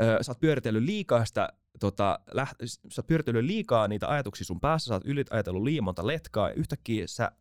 ö, 0.00 0.22
sä 0.22 0.32
oot 0.32 0.40
pyöritellyt 0.40 0.82
liikaa 0.82 1.24
sitä, 1.24 1.48
tota, 1.80 2.18
läht, 2.32 2.56
sä 2.64 3.00
oot 3.00 3.06
pyöritellyt 3.06 3.44
liikaa 3.44 3.88
niitä 3.88 4.08
ajatuksia 4.08 4.44
sun 4.44 4.60
päässä, 4.60 4.88
sä 4.88 4.94
oot 4.94 5.04
ylit 5.04 5.32
ajatellut 5.32 5.62
liian 5.62 5.84
monta 5.84 6.06
letkaa, 6.06 6.48
ja 6.48 6.54
yhtäkkiä 6.54 7.06
sä 7.06 7.32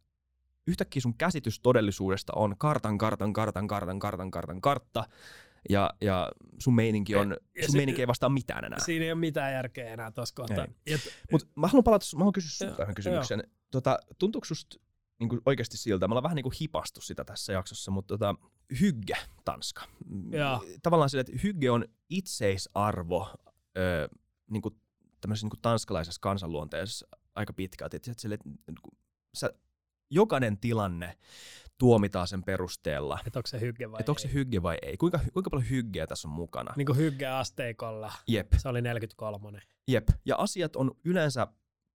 yhtäkkiä 0.68 1.02
sun 1.02 1.18
käsitys 1.18 1.60
todellisuudesta 1.60 2.34
on 2.36 2.56
kartan, 2.58 2.98
kartan, 2.98 3.34
kartan, 3.34 3.68
kartan, 3.68 4.00
kartan, 4.00 4.32
kartan, 4.32 4.62
kartta, 4.62 5.04
ja, 5.70 5.90
ja 6.02 6.32
sun 6.60 6.76
meininki, 6.76 7.16
on, 7.16 7.38
Ja 7.56 7.64
sun 7.64 7.72
se- 7.72 7.78
meininki 7.78 8.02
ei 8.02 8.08
vastaa 8.08 8.30
mitään 8.30 8.66
enää. 8.66 8.80
Siinä 8.80 9.06
ei 9.06 9.12
ole 9.12 9.20
mitään 9.20 9.54
järkeä 9.54 9.94
enää 9.94 10.12
tuossa 10.12 10.36
kohtaa. 10.36 10.68
Mutta 11.32 11.48
mä 11.56 11.68
haluan 11.68 11.84
palata, 11.84 12.06
mä 12.16 12.20
haluan 12.20 12.34
kysyä 12.34 12.68
Joo, 12.68 12.70
sulta 12.70 12.84
yhden 12.84 12.96
kysymyksen. 12.96 13.44
Tota, 13.72 14.00
tuntuuko 14.20 14.46
susta 14.46 14.80
niin 15.20 15.30
kuin 15.30 15.42
oikeasti 15.46 15.78
siltä, 15.78 16.08
me 16.08 16.12
ollaan 16.12 16.24
vähän 16.24 16.36
niin 16.36 16.44
kuin 16.44 16.54
hipastu 16.62 17.02
sitä 17.02 17.24
tässä 17.24 17.54
jaksossa, 17.54 17.92
mutta 17.92 18.14
tota, 18.14 18.36
hygge, 18.82 19.18
Tanska. 19.46 19.84
Joo. 20.32 20.66
Tavallaan 20.84 21.10
sille, 21.10 21.22
että 21.22 21.40
hygge 21.44 21.72
on 21.72 21.86
itseisarvo 22.10 23.36
ö, 23.78 24.10
niin 24.52 24.62
kuin 24.62 24.76
tämmöisessä 25.22 25.46
niin 25.46 25.50
kuin 25.52 25.62
tanskalaisessa 25.62 26.22
kansanluonteessa 26.22 27.08
aika 27.36 27.54
pitkälti. 27.54 27.98
Että 27.98 28.14
sille, 28.18 28.36
että 28.36 28.50
niin 28.50 28.78
kuin 28.82 28.98
sä, 29.34 29.54
jokainen 30.10 30.58
tilanne 30.58 31.18
tuomitaan 31.78 32.28
sen 32.28 32.44
perusteella, 32.44 33.20
että 33.28 33.40
onko 33.40 33.48
se 33.48 33.62
hygge 33.62 33.92
vai 33.92 34.00
että 34.00 34.12
onko 34.12 34.20
se 34.20 34.34
hygge 34.34 34.64
vai 34.64 34.78
ei. 34.82 34.98
Kuinka, 34.98 35.20
kuinka 35.34 35.50
paljon 35.50 35.70
hyggeä 35.70 36.08
tässä 36.08 36.28
on 36.28 36.34
mukana? 36.34 36.74
Niin 36.78 36.86
kuin 36.86 36.98
hygge 36.98 37.28
asteikolla. 37.28 38.14
Jep. 38.28 38.48
Se 38.58 38.70
oli 38.70 38.82
43. 38.82 39.60
Jep. 39.88 40.08
Ja 40.26 40.36
asiat 40.36 40.76
on 40.76 40.92
yleensä 41.06 41.48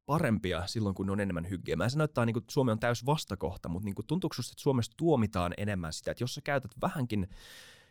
parempia 0.08 0.66
silloin, 0.66 0.94
kun 0.94 1.06
ne 1.06 1.12
on 1.12 1.20
enemmän 1.20 1.50
hyggeä. 1.50 1.76
Mä 1.76 1.84
en 1.84 1.90
sano, 1.90 2.04
että 2.04 2.26
niin 2.26 2.44
Suomi 2.50 2.72
on 2.72 2.78
täys 2.78 3.06
vastakohta, 3.06 3.68
mutta 3.68 3.84
niin 3.84 3.94
kuin, 3.94 4.06
tuntuuko 4.06 4.34
susta, 4.34 4.52
että 4.52 4.62
Suomessa 4.62 4.92
tuomitaan 4.96 5.54
enemmän 5.56 5.92
sitä, 5.92 6.10
että 6.10 6.22
jos 6.22 6.34
sä 6.34 6.40
käytät 6.40 6.70
vähänkin 6.80 7.28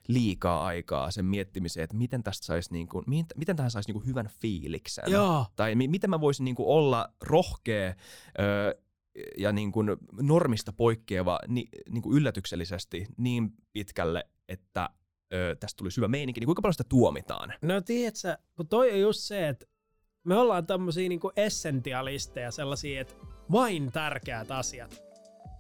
liikaa 0.08 0.66
aikaa 0.66 1.12
sen 1.12 1.26
miettimiseen, 1.26 1.84
että 1.84 1.98
miten 1.98 2.24
tästä 2.24 2.46
saisi, 2.46 2.74
niin 2.74 2.88
kuin, 2.88 3.06
miten, 3.36 3.56
tähän 3.56 3.72
saisi 3.72 3.90
niin 3.90 3.94
kuin 3.94 4.06
hyvän 4.06 4.30
fiiliksen. 4.42 5.12
Joo. 5.12 5.46
Tai 5.56 5.76
mi- 5.76 5.88
miten 5.88 6.10
mä 6.10 6.22
voisin 6.22 6.44
niin 6.44 6.56
kuin 6.56 6.68
olla 6.68 7.14
rohkea 7.22 7.94
ö, 8.40 8.82
ja 9.38 9.52
niin 9.52 9.72
kuin 9.72 9.88
normista 10.22 10.74
poikkeava 10.74 11.40
ni, 11.48 11.68
niin 11.90 12.02
kuin 12.02 12.18
yllätyksellisesti 12.18 13.08
niin 13.18 13.54
pitkälle, 13.74 14.24
että 14.50 14.90
ö, 15.34 15.56
tästä 15.60 15.78
tuli 15.78 15.90
hyvä 15.98 16.08
meininki, 16.08 16.40
niin 16.40 16.48
kuinka 16.48 16.62
paljon 16.62 16.74
sitä 16.74 16.90
tuomitaan? 16.90 17.54
No 17.62 17.82
tiedätkö, 17.82 18.38
kun 18.56 18.68
toi 18.68 18.92
on 18.92 19.00
just 19.00 19.20
se, 19.20 19.48
että 19.48 19.66
me 20.28 20.36
ollaan 20.36 20.68
tämmöisiä 20.68 21.10
niinku 21.10 21.32
essentialisteja, 21.36 22.52
sellaisia, 22.52 23.02
että 23.02 23.14
vain 23.52 23.92
tärkeät 23.92 24.52
asiat. 24.52 25.04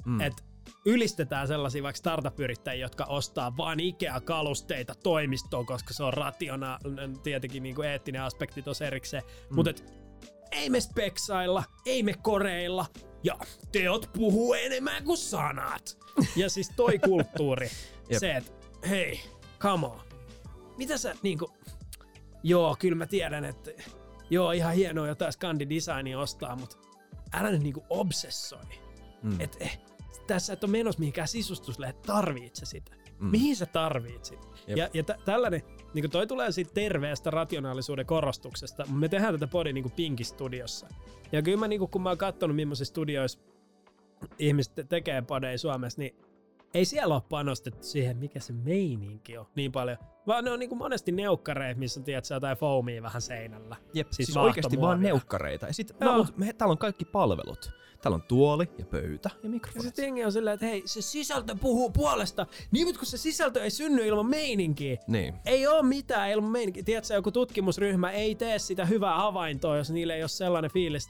Mm. 0.06 0.22
Että 0.22 0.44
ylistetään 0.86 1.48
sellaisia 1.48 1.84
vaikka 1.84 1.98
startup-yrittäjiä, 1.98 2.86
jotka 2.86 3.06
ostaa 3.06 3.58
vain 3.58 3.80
Ikea-kalusteita 3.80 4.96
toimistoon, 5.04 5.66
koska 5.66 5.94
se 5.94 6.04
on 6.04 6.14
rationaalinen, 6.14 7.20
tietenkin 7.20 7.64
niinku 7.64 7.82
eettinen 7.82 8.22
aspekti 8.22 8.62
tuossa 8.62 8.86
erikseen. 8.86 9.24
Mm. 9.50 9.56
Mutta 9.56 9.72
ei 10.52 10.70
me 10.70 10.80
speksailla, 10.80 11.64
ei 11.86 12.04
me 12.04 12.14
koreilla, 12.22 12.86
ja 13.24 13.38
teot 13.72 14.10
puhuu 14.14 14.54
enemmän 14.54 15.04
kuin 15.04 15.18
sanat. 15.18 15.98
ja 16.36 16.50
siis 16.50 16.72
toi 16.76 17.00
kulttuuri, 17.08 17.70
se, 18.20 18.32
että 18.32 18.52
hei, 18.90 19.20
come 19.60 19.88
on. 19.88 20.00
Mitä 20.78 20.98
sä 20.98 21.16
niinku, 21.24 21.54
joo, 22.44 22.76
kyllä 22.80 22.96
mä 22.96 23.06
tiedän, 23.06 23.46
että 23.46 23.72
joo, 24.30 24.52
ihan 24.52 24.74
hienoa 24.74 25.08
jotain 25.08 25.34
skandidesignia 25.34 26.20
ostaa, 26.20 26.56
mutta 26.56 26.78
älä 27.34 27.52
nyt 27.52 27.64
niinku 27.64 27.86
obsessoi. 27.90 28.60
Mm. 29.24 29.42
Et, 29.42 29.58
eh, 29.60 29.80
tässä 30.28 30.54
et 30.54 30.64
ole 30.64 30.72
menossa 30.72 31.00
mihinkään 31.00 31.28
sisustuslehteen, 31.28 32.06
tarvitset 32.06 32.56
sä 32.56 32.66
sitä. 32.66 32.96
Mm. 33.20 33.28
Mihin 33.28 33.56
sä 33.56 33.66
tarvit 33.66 34.26
sitä? 34.26 34.48
Jep. 34.68 34.78
Ja, 34.78 34.90
ja 34.94 35.04
tä- 35.04 35.18
tällainen, 35.26 35.62
niin 35.94 36.12
toi 36.12 36.28
tulee 36.28 36.52
siitä 36.52 36.74
terveestä 36.74 37.30
rationaalisuuden 37.30 38.06
korostuksesta. 38.06 38.86
Me 38.86 39.10
tehdään 39.10 39.34
tätä 39.34 39.48
podi 39.48 39.74
niin 39.74 39.92
Pinkki-studiossa. 39.92 40.88
Ja 41.32 41.42
kyllä 41.42 41.58
mä, 41.58 41.68
niin 41.68 41.90
kun 41.90 42.02
mä 42.02 42.10
oon 42.10 42.18
katsonut, 42.18 42.56
millaisissa 42.56 42.92
studioissa 42.92 43.40
ihmiset 44.40 44.76
te- 44.76 44.84
tekee 44.84 45.22
podeja 45.22 45.58
Suomessa, 45.58 46.02
niin 46.02 46.16
ei 46.74 46.86
siellä 46.86 47.14
ole 47.16 47.24
panostettu 47.30 47.84
siihen, 47.88 48.18
mikä 48.18 48.40
se 48.40 48.54
meininki 48.54 49.38
on 49.38 49.48
niin 49.56 49.72
paljon. 49.72 49.98
Vaan 50.28 50.44
ne 50.44 50.52
on 50.52 50.60
niin 50.60 50.70
kuin 50.70 50.80
monesti 50.80 51.12
neukkareita, 51.12 51.80
missä 51.80 52.02
tiedät, 52.02 52.26
sä 52.26 52.36
jotain 52.36 52.58
foamia 52.58 53.02
vähän 53.04 53.22
seinällä. 53.22 53.76
Jep, 53.94 54.08
siis, 54.12 54.26
Siis 54.28 54.38
oikeasti 54.38 54.82
vaan 54.82 55.02
neukkareita. 55.02 55.68
Ja 55.68 55.74
sit, 55.74 56.00
no, 56.00 56.18
mut 56.18 56.38
me, 56.38 56.54
täällä 56.54 56.72
on 56.72 56.78
kaikki 56.78 57.06
palvelut. 57.06 57.72
Täällä 58.02 58.16
on 58.16 58.24
tuoli 58.24 58.70
ja 58.78 58.86
pöytä 58.86 59.30
ja 59.34 59.40
Ja 59.44 59.50
mikrofonit. 59.50 59.86
sitten 59.86 60.04
jengi 60.06 60.26
on 60.26 60.32
silleen, 60.32 60.54
että 60.54 60.66
hei, 60.66 60.84
se 60.86 61.02
sisältö 61.02 61.56
puhuu 61.56 61.92
puolesta. 61.92 62.46
Niin, 62.72 62.88
mutta 62.88 63.00
kun 63.00 63.06
se 63.06 63.18
sisältö 63.18 63.64
ei 63.64 63.70
synny 63.70 64.08
ilman 64.08 64.26
meininkiä. 64.26 64.98
Niin. 65.08 65.34
Ei 65.46 65.68
ole 65.68 65.84
mitään 65.84 66.30
ilman 66.32 66.52
meininkiä. 66.52 66.84
Tiedätkö, 66.84 67.14
joku 67.14 67.32
tutkimusryhmä 67.32 68.12
ei 68.12 68.36
tee 68.36 68.60
sitä 68.60 68.86
hyvää 68.86 69.18
havaintoa, 69.18 69.78
jos 69.78 69.92
niille 69.92 70.16
ei 70.16 70.22
ole 70.24 70.28
sellainen 70.30 70.72
fiilis. 70.72 71.08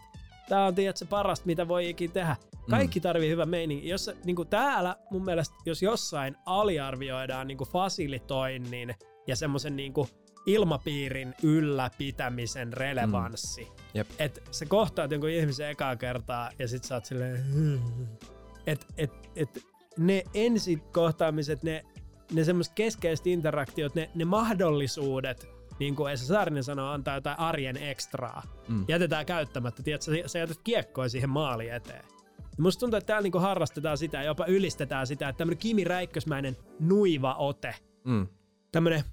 Tää 0.49 0.65
on, 0.65 0.75
tiedätkö, 0.75 1.05
parasta, 1.09 1.45
mitä 1.45 1.67
voi 1.67 1.89
ikin 1.89 2.11
tehdä. 2.11 2.35
Kaikki 2.69 2.99
tarvii 2.99 3.29
hyvän 3.29 3.49
meininkin. 3.49 3.89
Jos, 3.89 4.05
se- 4.05 4.17
niinku 4.25 4.45
täällä 4.45 4.95
mun 5.11 5.25
mielestä, 5.25 5.55
jos 5.65 5.81
jossain 5.81 6.35
aliarvioidaan 6.45 7.47
niinku 7.47 7.65
fasilitoinnin 7.65 8.95
ja 9.27 9.35
semmoisen 9.35 9.75
niinku 9.75 10.09
ilmapiirin 10.45 11.33
ylläpitämisen 11.43 12.73
relevanssi. 12.73 13.63
Mm. 13.63 13.71
Jep. 13.93 14.07
Et 14.19 14.43
sä 14.51 14.65
kohtaat 14.65 15.11
jonkun 15.11 15.29
ihmisen 15.29 15.69
ekaa 15.69 15.95
kertaa 15.95 16.51
ja 16.59 16.67
sit 16.67 16.83
sä 16.83 16.95
oot 16.95 17.05
silleen... 17.05 17.45
Et, 18.67 18.85
et, 18.97 19.11
et 19.35 19.59
ne 19.97 20.23
ensikohtaamiset, 20.33 21.63
ne, 21.63 21.85
ne 22.33 22.43
semmoiset 22.43 22.73
keskeiset 22.75 23.27
interaktiot, 23.27 23.95
ne, 23.95 24.09
ne 24.15 24.25
mahdollisuudet, 24.25 25.56
niin 25.79 25.95
kuin 25.95 26.13
Esa 26.13 26.25
Saarinen 26.25 26.63
sanoo, 26.63 26.91
antaa 26.91 27.15
jotain 27.15 27.39
arjen 27.39 27.77
ekstraa. 27.77 28.43
Mm. 28.67 28.85
Jätetään 28.87 29.25
käyttämättä. 29.25 29.83
Tiedätkö, 29.83 30.27
sä, 30.27 30.39
jätät 30.39 30.61
kiekkoja 30.63 31.09
siihen 31.09 31.29
maaliin 31.29 31.73
eteen. 31.73 32.05
Musta 32.59 32.79
tuntuu, 32.79 32.97
että 32.97 33.07
täällä 33.07 33.23
niinku 33.23 33.39
harrastetaan 33.39 33.97
sitä 33.97 34.17
ja 34.17 34.23
jopa 34.23 34.45
ylistetään 34.45 35.07
sitä, 35.07 35.29
että 35.29 35.37
tämmönen 35.37 35.57
Kimi 35.57 35.83
Räikkösmäinen 35.83 36.57
nuiva 36.79 37.33
ote. 37.33 37.75
Mm. 38.03 38.27
Tämmönen... 38.71 39.03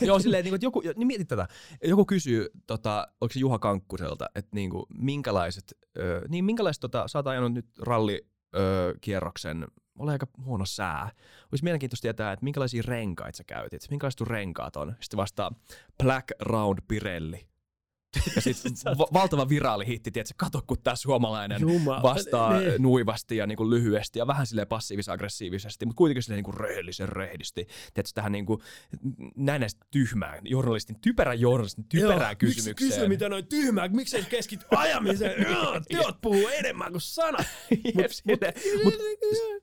Joo, 0.00 0.18
silleen, 0.18 0.44
niin 0.44 0.50
kuin, 0.50 0.54
että 0.54 0.66
joku, 0.66 0.82
niin 0.96 1.06
mieti 1.06 1.24
tätä. 1.24 1.48
Joku 1.84 2.04
kysyy, 2.04 2.48
tota, 2.66 3.08
onko 3.20 3.32
se 3.32 3.40
Juha 3.40 3.58
Kankkuselta, 3.58 4.26
että 4.34 4.50
niin 4.54 4.70
kuin, 4.70 4.86
minkälaiset, 4.98 5.64
ö, 5.98 6.22
niin 6.28 6.44
minkälaiset, 6.44 6.80
tota, 6.80 7.08
sä 7.08 7.18
oot 7.18 7.26
ajanut 7.26 7.52
nyt 7.52 7.66
rallikierroksen, 7.78 9.66
ole 9.98 10.12
aika 10.12 10.26
huono 10.44 10.66
sää. 10.66 11.10
Olisi 11.52 11.64
mielenkiintoista 11.64 12.02
tietää, 12.02 12.32
että 12.32 12.44
minkälaisia 12.44 12.82
renkaita 12.86 13.36
sä 13.36 13.44
käytit, 13.44 13.86
minkälaiset 13.90 14.20
renkaat 14.20 14.76
on. 14.76 14.94
Sitten 15.00 15.16
vastaa 15.16 15.50
Black 16.02 16.30
Round 16.40 16.78
Pirelli. 16.88 17.55
Ja 18.36 18.42
sitten 18.42 18.72
va- 18.98 19.08
valtava 19.12 19.48
viraali 19.48 19.86
hitti, 19.86 20.10
tiedätkö, 20.10 20.34
kato 20.36 20.62
kun 20.66 20.76
tämä 20.82 20.96
suomalainen 20.96 21.60
Jumala. 21.60 22.02
vastaa 22.02 22.60
Niin. 22.60 22.82
nuivasti 22.82 23.36
ja 23.36 23.46
niin 23.46 23.56
kuin 23.56 23.70
lyhyesti 23.70 24.18
ja 24.18 24.26
vähän 24.26 24.46
silleen 24.46 24.68
passiivis-aggressiivisesti, 24.68 25.86
mutta 25.86 25.98
kuitenkin 25.98 26.22
silleen 26.22 26.36
niin 26.36 26.44
kuin 26.44 26.60
rehellisen 26.60 27.08
rehdisti. 27.08 27.66
Tiedätkö, 27.94 28.12
tähän 28.14 28.32
niin 28.32 28.46
kuin 28.46 28.60
näistä 29.36 29.86
tyhmään 29.90 30.38
journalistin, 30.44 31.00
typerän 31.00 31.40
journalistin 31.40 31.84
typerään 31.88 32.20
Joo, 32.20 32.36
kysymykseen. 32.38 32.86
Miksi 32.86 32.98
kysy 32.98 33.08
mitä 33.08 33.28
noin 33.28 33.46
tyhmää, 33.46 33.88
miksei 33.88 34.22
se 34.22 34.28
keskity 34.28 34.66
ajamiseen? 34.76 35.42
Joo, 35.52 35.80
Teot 35.88 36.16
puhuu 36.20 36.48
enemmän 36.48 36.92
kuin 36.92 37.00
sanat. 37.00 37.46
Jep, 37.98 38.10
silleen. 38.10 38.52
Mut 38.84 38.94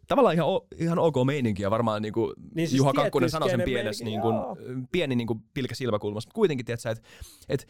tavallaan 0.08 0.36
ihan, 0.36 0.48
o, 0.48 0.68
ihan 0.78 1.00
ok 1.00 1.16
meininki 1.26 1.64
ja 1.64 1.72
varmaan 1.72 2.02
niin 2.02 2.14
kuin 2.14 2.34
Niin 2.38 2.52
siis 2.56 2.70
siis 2.70 2.78
Juha 2.78 2.94
Kakkonen 2.94 3.26
tietty 3.26 3.32
sanoi 3.32 3.50
sen 3.50 3.62
pienessä, 3.62 4.06
niin 4.06 4.22
kuin, 4.22 4.36
joo. 4.36 4.58
pieni 4.92 5.16
niin 5.16 5.28
kuin 5.28 5.40
pilkä 5.54 5.76
silmäkulmassa, 5.76 6.28
mutta 6.28 6.36
kuitenkin 6.36 6.66
tiedätkö, 6.66 6.90
että 6.90 7.04
et, 7.50 7.62
et, 7.62 7.68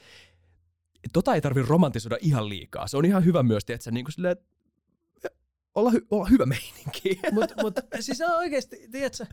tota 1.13 1.35
ei 1.35 1.41
tarvitse 1.41 1.69
romantisoida 1.69 2.17
ihan 2.21 2.49
liikaa. 2.49 2.87
Se 2.87 2.97
on 2.97 3.05
ihan 3.05 3.25
hyvä 3.25 3.43
myös, 3.43 3.65
tiedätkö, 3.65 3.91
niin 3.91 4.05
kuin 4.05 4.13
silleen, 4.13 4.31
että 4.31 4.53
olla, 5.75 5.91
hy, 5.91 6.07
olla 6.11 6.25
hyvä 6.25 6.45
meininki. 6.45 7.19
Mutta 7.31 7.53
mut, 7.61 7.73
siis 7.99 8.21
on 8.21 8.35
oikeesti, 8.35 8.87
tiedätkö, 8.91 9.25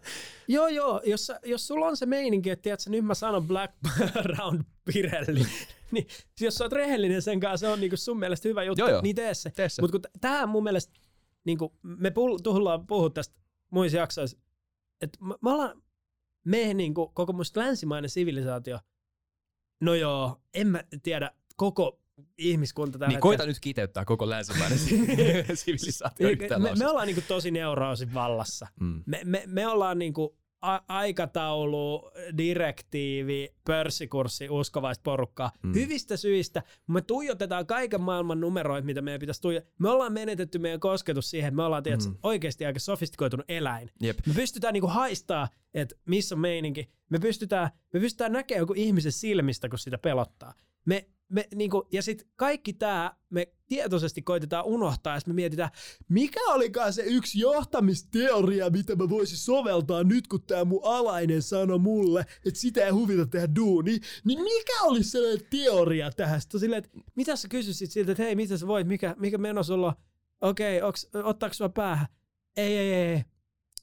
joo 0.48 0.68
joo, 0.68 1.02
jos, 1.04 1.32
jos 1.44 1.66
sulla 1.66 1.86
on 1.86 1.96
se 1.96 2.06
meininki, 2.06 2.50
että 2.50 2.62
tiedätkö, 2.62 2.90
nyt 2.90 3.04
mä 3.04 3.14
sanon 3.14 3.46
Black 3.46 3.74
Round 4.38 4.62
Pirelli, 4.84 5.46
niin 5.92 6.06
jos 6.40 6.54
sä 6.54 6.64
oot 6.64 6.72
rehellinen 6.72 7.22
sen 7.22 7.40
kanssa, 7.40 7.66
se 7.66 7.72
on 7.72 7.80
niinku 7.80 7.96
sun 7.96 8.18
mielestä 8.18 8.48
hyvä 8.48 8.64
juttu, 8.64 8.82
Joo, 8.82 8.90
joo. 8.90 9.02
niin 9.02 9.16
tee 9.16 9.34
se. 9.34 9.52
Se. 9.68 9.82
Mutta 9.82 9.98
tähän 10.20 10.48
mun 10.48 10.62
mielestä, 10.62 10.92
niinku, 11.44 11.72
me 11.82 12.08
puh- 12.08 12.42
tullaan 12.42 12.86
puhua 12.86 13.10
tästä 13.10 13.34
muissa 13.70 13.98
jaksoissa, 13.98 14.38
että 15.00 15.18
me, 15.24 15.34
me 15.42 15.50
ollaan, 15.50 15.82
me 16.44 16.74
niinku, 16.74 17.08
koko 17.08 17.32
musta 17.32 17.60
länsimainen 17.60 18.10
sivilisaatio, 18.10 18.78
no 19.80 19.94
joo, 19.94 20.40
en 20.54 20.66
mä 20.66 20.84
tiedä, 21.02 21.30
koko 21.60 22.00
ihmiskunta 22.38 22.98
tällä 22.98 23.08
niin 23.12 23.20
koita 23.20 23.46
nyt 23.46 23.60
kiteyttää 23.60 24.04
koko 24.04 24.28
länsimainen 24.30 24.78
sivilisaatio 25.54 26.26
me, 26.26 26.32
yhteen 26.32 26.62
me, 26.62 26.72
me 26.78 26.86
ollaan 26.88 27.06
niinku 27.06 27.22
tosi 27.28 27.50
neuroosin 27.50 28.14
vallassa. 28.14 28.66
Mm. 28.80 29.02
Me, 29.06 29.20
me, 29.24 29.42
me 29.46 29.66
ollaan 29.66 29.98
niinku 29.98 30.36
a- 30.62 30.80
aikataulu, 30.88 32.10
direktiivi, 32.38 33.54
pörssikurssi, 33.64 34.48
uskovaista 34.50 35.02
porukkaa. 35.02 35.50
Mm. 35.62 35.74
Hyvistä 35.74 36.16
syistä. 36.16 36.62
Me 36.86 37.00
tuijotetaan 37.02 37.66
kaiken 37.66 38.00
maailman 38.00 38.40
numeroita, 38.40 38.86
mitä 38.86 39.02
meidän 39.02 39.20
pitäisi 39.20 39.40
tuijottaa. 39.42 39.72
Me 39.78 39.88
ollaan 39.90 40.12
menetetty 40.12 40.58
meidän 40.58 40.80
kosketus 40.80 41.30
siihen, 41.30 41.48
että 41.48 41.56
me 41.56 41.62
ollaan 41.62 41.82
tietysti, 41.82 42.10
Mm. 42.12 42.18
oikeasti 42.22 42.66
aika 42.66 42.78
sofistikoitunut 42.78 43.46
eläin. 43.48 43.90
Jep. 44.02 44.18
Me 44.26 44.34
pystytään 44.34 44.72
niinku 44.72 44.86
haistaa, 44.88 45.48
että 45.74 45.94
missä 46.06 46.34
on 46.34 46.40
meininki. 46.40 46.88
Me 47.10 47.18
pystytään, 47.18 47.70
me 47.92 48.00
pystytään 48.00 48.32
näkemään 48.32 48.62
joku 48.62 48.74
ihmisen 48.76 49.12
silmistä, 49.12 49.68
kun 49.68 49.78
sitä 49.78 49.98
pelottaa. 49.98 50.54
Me, 50.84 51.08
me, 51.30 51.48
niinku, 51.54 51.88
ja 51.92 52.02
sitten 52.02 52.28
kaikki 52.36 52.72
tämä 52.72 53.14
me 53.30 53.48
tietoisesti 53.66 54.22
koitetaan 54.22 54.64
unohtaa, 54.64 55.14
ja 55.14 55.20
me 55.26 55.32
mietitään, 55.32 55.70
mikä 56.08 56.40
olikaan 56.48 56.92
se 56.92 57.02
yksi 57.02 57.40
johtamisteoria, 57.40 58.70
mitä 58.70 58.96
mä 58.96 59.08
voisin 59.08 59.38
soveltaa 59.38 60.04
nyt, 60.04 60.28
kun 60.28 60.42
tämä 60.42 60.64
mun 60.64 60.80
alainen 60.84 61.42
sanoi 61.42 61.78
mulle, 61.78 62.26
että 62.46 62.60
sitä 62.60 62.84
ei 62.84 62.90
huvita 62.90 63.26
tehdä 63.26 63.48
duuni, 63.56 63.98
niin 64.24 64.42
mikä 64.42 64.82
olisi 64.82 65.10
sellainen 65.10 65.46
teoria 65.50 66.10
tähän? 66.10 66.40
Sitten 66.40 66.60
silleen, 66.60 66.84
että 66.84 66.98
mitä 67.14 67.36
sä 67.36 67.48
kysyisit 67.48 67.90
siltä, 67.90 68.12
että 68.12 68.22
hei, 68.22 68.34
mitä 68.34 68.56
sä 68.56 68.66
voit, 68.66 68.86
mikä, 68.86 69.14
mikä 69.18 69.38
meno 69.38 69.62
sulla 69.62 69.86
on? 69.86 69.94
Okei, 70.40 70.82
okay, 70.82 71.22
ottaako 71.22 71.54
sua 71.54 71.68
päähän? 71.68 72.06
Ei, 72.56 72.76
ei, 72.76 72.92
ei, 72.92 73.06
ei. 73.06 73.24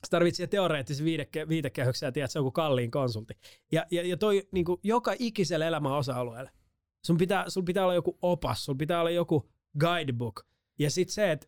Sä 0.06 0.10
tarvitset 0.10 0.50
teoreettisen 0.50 1.06
viideke, 1.06 1.48
viitekehyksen 1.48 2.08
ja 2.08 2.12
tiedät, 2.12 2.32
se 2.32 2.40
on 2.40 2.42
joku 2.42 2.52
kalliin 2.52 2.92
konsultti. 2.92 3.34
Ja, 3.72 3.86
ja, 3.92 4.08
ja 4.08 4.18
toi 4.18 4.48
niin 4.52 4.66
kuin 4.66 4.80
joka 4.84 5.14
ikiselle 5.20 5.68
elämän 5.68 5.92
osa-alueelle. 5.92 6.52
Sun 7.08 7.18
pitää, 7.18 7.50
sun 7.50 7.66
pitää 7.66 7.84
olla 7.84 7.94
joku 7.94 8.18
opas, 8.22 8.66
sun 8.66 8.78
pitää 8.78 9.00
olla 9.00 9.10
joku 9.10 9.50
guidebook. 9.80 10.46
Ja 10.80 10.92
sit 10.92 11.10
se, 11.10 11.32
että 11.32 11.48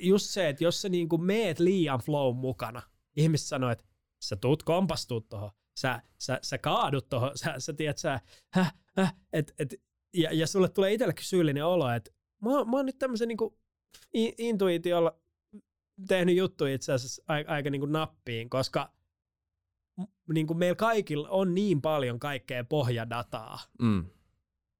just 0.00 0.26
se, 0.30 0.48
että 0.48 0.64
jos 0.64 0.82
sä 0.82 0.88
niin 0.88 1.08
kuin 1.08 1.22
meet 1.22 1.58
liian 1.58 2.00
flow 2.00 2.36
mukana, 2.36 2.82
ihmiset 3.16 3.46
sanoo, 3.46 3.70
että 3.70 3.84
sä 4.24 4.36
tuut 4.36 4.62
kompastuut 4.62 5.28
tohon, 5.28 5.50
sä, 5.78 6.02
sä, 6.18 6.38
sä 6.42 6.58
kaadut 6.58 7.08
tohon, 7.08 7.30
sä, 7.34 7.54
sä 7.58 7.72
tiedät, 7.72 7.98
sä, 7.98 8.20
häh, 8.52 8.74
häh, 8.96 9.14
et, 9.32 9.54
et, 9.58 9.74
ja, 10.14 10.32
ja 10.32 10.46
sulle 10.46 10.68
tulee 10.68 10.92
itsellekin 10.92 11.24
syyllinen 11.24 11.66
olo, 11.66 11.90
että 11.90 12.10
mä, 12.42 12.50
mä 12.50 12.76
oon 12.76 12.86
nyt 12.86 12.98
tämmöisen 12.98 13.28
niin 13.28 14.34
intuitiolla 14.38 15.20
tehnyt 16.08 16.36
juttuja 16.36 16.74
itse 16.74 16.92
asiassa 16.92 17.22
aika, 17.28 17.52
aika 17.52 17.70
niin 17.70 17.80
kuin 17.80 17.92
nappiin, 17.92 18.50
koska 18.50 18.92
niin 20.34 20.46
kuin 20.46 20.58
meillä 20.58 20.76
kaikilla 20.76 21.28
on 21.28 21.54
niin 21.54 21.82
paljon 21.82 22.18
kaikkea 22.18 22.64
pohjadataa, 22.64 23.58
Mm. 23.82 24.04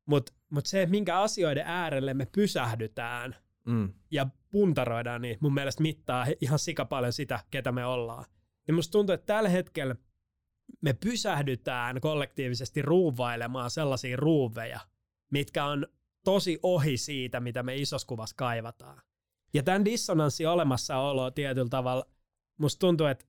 Mutta 0.07 0.33
mut 0.51 0.67
se, 0.67 0.83
että 0.83 0.91
minkä 0.91 1.19
asioiden 1.21 1.67
äärelle 1.67 2.15
me 2.15 2.27
pysähdytään 2.27 3.37
Mm. 3.67 3.93
ja 4.11 4.27
puntaroidaan, 4.51 5.23
niin 5.23 5.39
mun 5.41 5.55
mielestä 5.55 5.83
mittaa 5.83 6.27
ihan 6.41 6.59
sika 6.59 6.85
paljon 6.85 7.13
sitä, 7.13 7.41
ketä 7.51 7.73
me 7.73 7.87
ollaan. 7.87 8.25
Ja 8.69 8.75
musta 8.75 8.93
tuntuu, 8.93 9.15
että 9.15 9.27
tällä 9.27 9.49
hetkellä 9.49 9.97
me 10.81 10.93
pysähdytään 10.93 12.01
kollektiivisesti 12.01 12.83
ruuvailemaan 12.83 13.71
sellaisia 13.71 14.17
ruuveja, 14.17 14.81
mitkä 15.31 15.65
on 15.65 15.87
tosi 16.25 16.59
ohi 16.63 16.97
siitä, 16.97 17.41
mitä 17.41 17.63
me 17.63 17.77
isossa 17.77 18.07
kuvassa 18.07 18.37
kaivataan. 18.39 19.03
Ja 19.55 19.63
tämän 19.63 19.85
dissonanssin 19.85 20.49
olemassaolo 20.49 21.31
tietyllä 21.31 21.69
tavalla, 21.69 22.07
musta 22.59 22.81
tuntuu, 22.81 23.07
että 23.07 23.25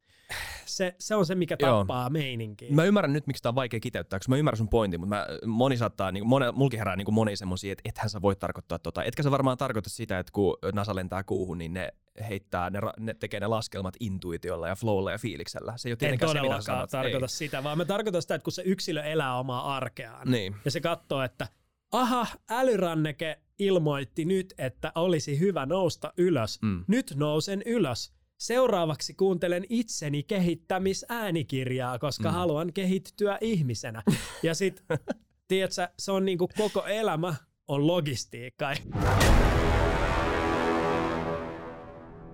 se, 0.66 0.96
se 1.00 1.16
on 1.16 1.26
se, 1.26 1.36
mikä 1.36 1.56
Joo. 1.60 1.80
tappaa 1.80 2.10
meininkiä. 2.10 2.70
Mä 2.72 2.84
ymmärrän 2.84 3.14
nyt, 3.14 3.28
miksi 3.28 3.44
tämä 3.44 3.52
on 3.52 3.56
vaikea 3.56 3.80
kiteyttää, 3.80 4.20
koska 4.20 4.30
mä 4.30 4.38
ymmärrän 4.38 4.58
sun 4.58 4.70
pointin, 4.70 5.00
mutta 5.00 5.16
mä, 5.16 5.28
moni 5.46 5.78
saattaa, 5.78 6.12
niin 6.12 6.28
mone, 6.28 6.52
mulki 6.52 6.78
herää 6.78 6.96
niin 6.96 7.14
moni 7.14 7.36
semmosia, 7.36 7.72
että 7.72 7.82
ethän 7.86 8.10
sä 8.10 8.22
voi 8.22 8.36
tarkoittaa 8.36 8.80
tota. 8.80 9.04
Etkä 9.04 9.24
sä 9.24 9.32
varmaan 9.32 9.58
tarkoita 9.58 9.90
sitä, 9.90 10.20
että 10.20 10.32
kun 10.32 10.58
NASA 10.74 10.96
lentää 10.96 11.24
kuuhun, 11.24 11.58
niin 11.58 11.74
ne 11.74 11.94
heittää, 12.30 12.70
ne, 12.70 12.80
ne 13.00 13.14
tekee 13.14 13.40
ne 13.40 13.48
laskelmat 13.48 13.94
intuitiolla 14.00 14.68
ja 14.68 14.76
flowlla 14.76 15.12
ja 15.12 15.18
fiiliksellä. 15.18 15.74
Se 15.76 15.90
ei 15.90 15.92
ole 15.92 15.94
en 15.96 15.98
tietenkään 15.98 16.30
se, 16.30 16.38
todellakaan 16.38 16.62
sanot. 16.62 16.90
tarkoita 16.90 17.28
sitä, 17.28 17.64
vaan 17.64 17.78
mä 17.78 17.86
tarkoitan 17.86 18.22
sitä, 18.22 18.36
että 18.36 18.44
kun 18.44 18.54
se 18.54 18.62
yksilö 18.66 19.04
elää 19.04 19.40
omaa 19.40 19.76
arkeaan, 19.76 20.28
Ei. 20.28 20.32
Niin. 20.32 20.56
ja 20.66 20.72
se 20.72 20.82
katsoo, 20.82 21.22
että 21.24 21.48
aha, 21.92 22.28
älyranneke 22.50 23.40
ilmoitti 23.60 24.26
nyt, 24.26 24.54
että 24.58 24.92
olisi 24.96 25.40
hyvä 25.40 25.66
nousta 25.66 26.14
ylös. 26.18 26.62
Mm. 26.62 26.84
Nyt 26.88 27.14
nousen 27.16 27.62
ylös. 27.66 28.14
Seuraavaksi 28.38 29.14
kuuntelen 29.14 29.66
itseni 29.70 30.24
kehittämisäänikirjaa, 30.24 32.00
koska 32.00 32.30
Mm. 32.30 32.36
haluan 32.36 32.74
kehittyä 32.74 33.38
ihmisenä. 33.42 34.04
Ja 34.44 34.56
sit, 34.56 34.84
tiedätkö, 35.48 35.88
se 36.00 36.12
on 36.12 36.26
niinku 36.26 36.50
koko 36.58 36.86
elämä 36.86 37.36
on 37.68 37.88
logistiikkaa. 37.88 38.74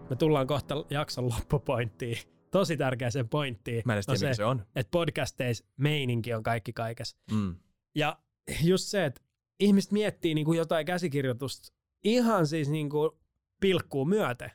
Me 0.09 0.15
tullaan 0.15 0.47
kohta 0.47 0.85
jakson 0.89 1.29
loppupointtiin. 1.29 2.17
Tosi 2.51 2.77
tärkeäseen 2.77 3.29
pointtiin. 3.29 3.81
Mä 3.85 3.95
en 3.95 4.03
tiedä, 4.05 4.19
mikä 4.19 4.33
se 4.33 4.45
on. 4.45 4.65
että 4.75 4.91
podcasteissa 4.91 5.65
meininki 5.77 6.33
on 6.33 6.43
kaikki 6.43 6.73
kaikessa. 6.73 7.17
Mm. 7.31 7.55
Ja 7.95 8.17
just 8.63 8.83
se, 8.87 9.05
että 9.05 9.21
ihmiset 9.59 9.91
miettii 9.91 10.33
niin 10.35 10.45
kuin 10.45 10.57
jotain 10.57 10.85
käsikirjoitusta 10.85 11.73
ihan 12.03 12.47
siis 12.47 12.69
niin 12.69 12.89
kuin 12.89 13.11
pilkkuun 13.59 14.09
myöten. 14.09 14.51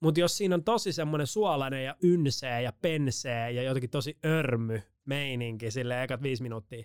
Mutta 0.00 0.20
jos 0.20 0.36
siinä 0.36 0.54
on 0.54 0.64
tosi 0.64 0.92
semmoinen 0.92 1.26
suolainen 1.26 1.84
ja 1.84 1.96
ynsee 2.02 2.62
ja 2.62 2.72
pensee 2.72 3.50
ja 3.50 3.62
jotenkin 3.62 3.90
tosi 3.90 4.18
örmy 4.24 4.82
meininki 5.04 5.70
sille 5.70 6.02
ekat 6.02 6.22
viisi 6.22 6.42
minuuttia, 6.42 6.84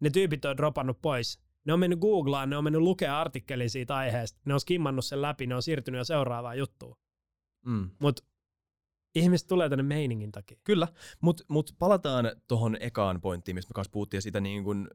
ne 0.00 0.10
tyypit 0.10 0.44
on 0.44 0.56
dropannut 0.56 1.00
pois. 1.02 1.40
Ne 1.64 1.72
on 1.72 1.80
mennyt 1.80 1.98
googlaan, 1.98 2.50
ne 2.50 2.56
on 2.56 2.64
mennyt 2.64 2.82
lukea 2.82 3.20
artikkeli 3.20 3.68
siitä 3.68 3.96
aiheesta, 3.96 4.40
ne 4.44 4.54
on 4.54 4.60
skimmannut 4.60 5.04
sen 5.04 5.22
läpi, 5.22 5.46
ne 5.46 5.54
on 5.54 5.62
siirtynyt 5.62 5.98
jo 5.98 6.04
seuraavaan 6.04 6.58
juttuun. 6.58 6.96
Mm. 7.66 7.90
Mutta 7.98 8.22
ihmiset 9.14 9.48
tulee 9.48 9.68
tänne 9.68 9.82
meiningin 9.82 10.32
takia. 10.32 10.58
Kyllä, 10.64 10.88
mutta 11.20 11.44
mut 11.48 11.74
palataan 11.78 12.32
tuohon 12.48 12.76
ekaan 12.80 13.20
pointtiin, 13.20 13.54
mistä 13.54 13.70
me 13.70 13.74
kanssa 13.74 13.90
puhuttiin 13.90 14.22
siitä 14.22 14.40
niin 14.40 14.64
kuin 14.64 14.88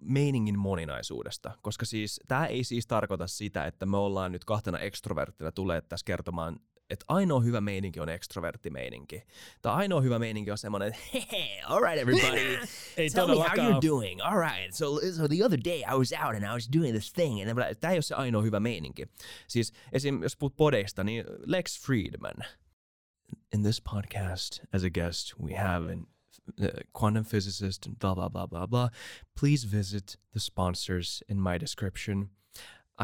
meiningin 0.00 0.58
moninaisuudesta. 0.58 1.52
Koska 1.62 1.86
siis 1.86 2.20
tämä 2.28 2.46
ei 2.46 2.64
siis 2.64 2.86
tarkoita 2.86 3.26
sitä, 3.26 3.66
että 3.66 3.86
me 3.86 3.96
ollaan 3.96 4.32
nyt 4.32 4.44
kahtena 4.44 4.78
ekstroverttina 4.78 5.52
tulee 5.52 5.80
tässä 5.80 6.04
kertomaan, 6.04 6.60
että 6.90 7.04
ainoa 7.08 7.40
hyvä 7.40 7.60
meininki 7.60 8.00
on 8.00 8.08
ekstroverttimeininki. 8.08 9.22
Tai 9.62 9.74
ainoa 9.74 10.00
hyvä 10.00 10.18
meininki 10.18 10.50
on 10.50 10.58
semmoinen, 10.58 10.88
että 10.88 11.00
hehe, 11.14 11.62
all 11.64 11.80
right 11.80 11.98
everybody, 11.98 12.58
Ei 12.96 13.10
tell 13.10 13.28
me 13.28 13.34
how 13.34 13.48
you're 13.48 13.88
doing. 13.88 14.20
All 14.22 14.38
right, 14.38 14.74
so, 14.74 15.00
so 15.16 15.28
the 15.28 15.44
other 15.44 15.60
day 15.64 15.78
I 15.80 15.98
was 15.98 16.12
out 16.12 16.34
and 16.34 16.44
I 16.44 16.52
was 16.54 16.68
doing 16.78 16.92
this 16.92 17.12
thing. 17.12 17.40
And 17.40 17.76
tämä 17.80 17.90
ei 17.90 17.96
ole 17.96 18.02
se 18.02 18.14
ainoa 18.14 18.42
hyvä 18.42 18.60
meininki. 18.60 19.06
Siis 19.48 19.72
esim. 19.92 20.22
jos 20.22 20.36
puhut 20.36 20.56
podeista, 20.56 21.04
niin 21.04 21.24
Lex 21.46 21.80
Friedman. 21.80 22.36
In 23.52 23.62
this 23.62 23.80
podcast, 23.80 24.60
as 24.72 24.84
a 24.84 24.90
guest, 24.90 25.34
we 25.40 25.54
have 25.54 25.92
an 25.92 26.06
uh, 26.60 26.66
quantum 26.92 27.24
physicist 27.24 27.86
and 27.86 27.98
blah, 27.98 28.14
blah, 28.14 28.28
blah, 28.28 28.46
blah, 28.46 28.66
blah. 28.66 28.88
Please 29.34 29.64
visit 29.64 30.16
the 30.32 30.40
sponsors 30.40 31.22
in 31.28 31.40
my 31.40 31.58
description. 31.58 32.30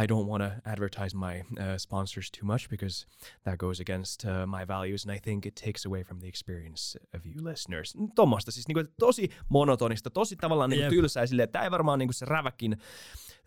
I 0.03 0.07
don't 0.07 0.27
want 0.27 0.43
to 0.43 0.71
advertise 0.71 1.17
my 1.17 1.41
uh, 1.41 1.77
sponsors 1.79 2.31
too 2.31 2.47
much 2.47 2.69
because 2.69 3.07
that 3.45 3.59
goes 3.59 3.81
against 3.81 4.25
uh, 4.25 4.47
my 4.47 4.67
values, 4.69 5.07
and 5.07 5.17
I 5.17 5.21
think 5.21 5.47
it 5.47 5.55
takes 5.65 5.87
away 5.87 6.03
from 6.05 6.19
the 6.21 6.29
experience 6.29 6.99
of 7.15 7.27
you 7.27 7.45
listeners. 7.45 7.95
Tuommoista 8.15 8.51
siis 8.51 8.69
niinku, 8.69 8.93
tosi 8.99 9.29
monotonista, 9.49 10.11
tosi 10.11 10.37
tavallaan 10.37 10.71
niinku 10.71 10.83
Jep. 10.83 10.91
tylsää 10.91 11.27
silleen, 11.27 11.45
että 11.45 11.53
tämä 11.53 11.65
ei 11.65 11.71
varmaan 11.71 11.99
niinku 11.99 12.13
se 12.13 12.27
räväkin 12.27 12.77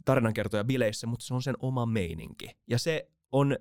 tarinankertoja 0.05 0.63
bileissä, 0.63 1.07
mutta 1.07 1.25
se 1.25 1.33
on 1.33 1.41
sen 1.41 1.55
oma 1.59 1.85
meininki. 1.85 2.49
Ja 2.67 2.79
se 2.79 3.09
on, 3.31 3.57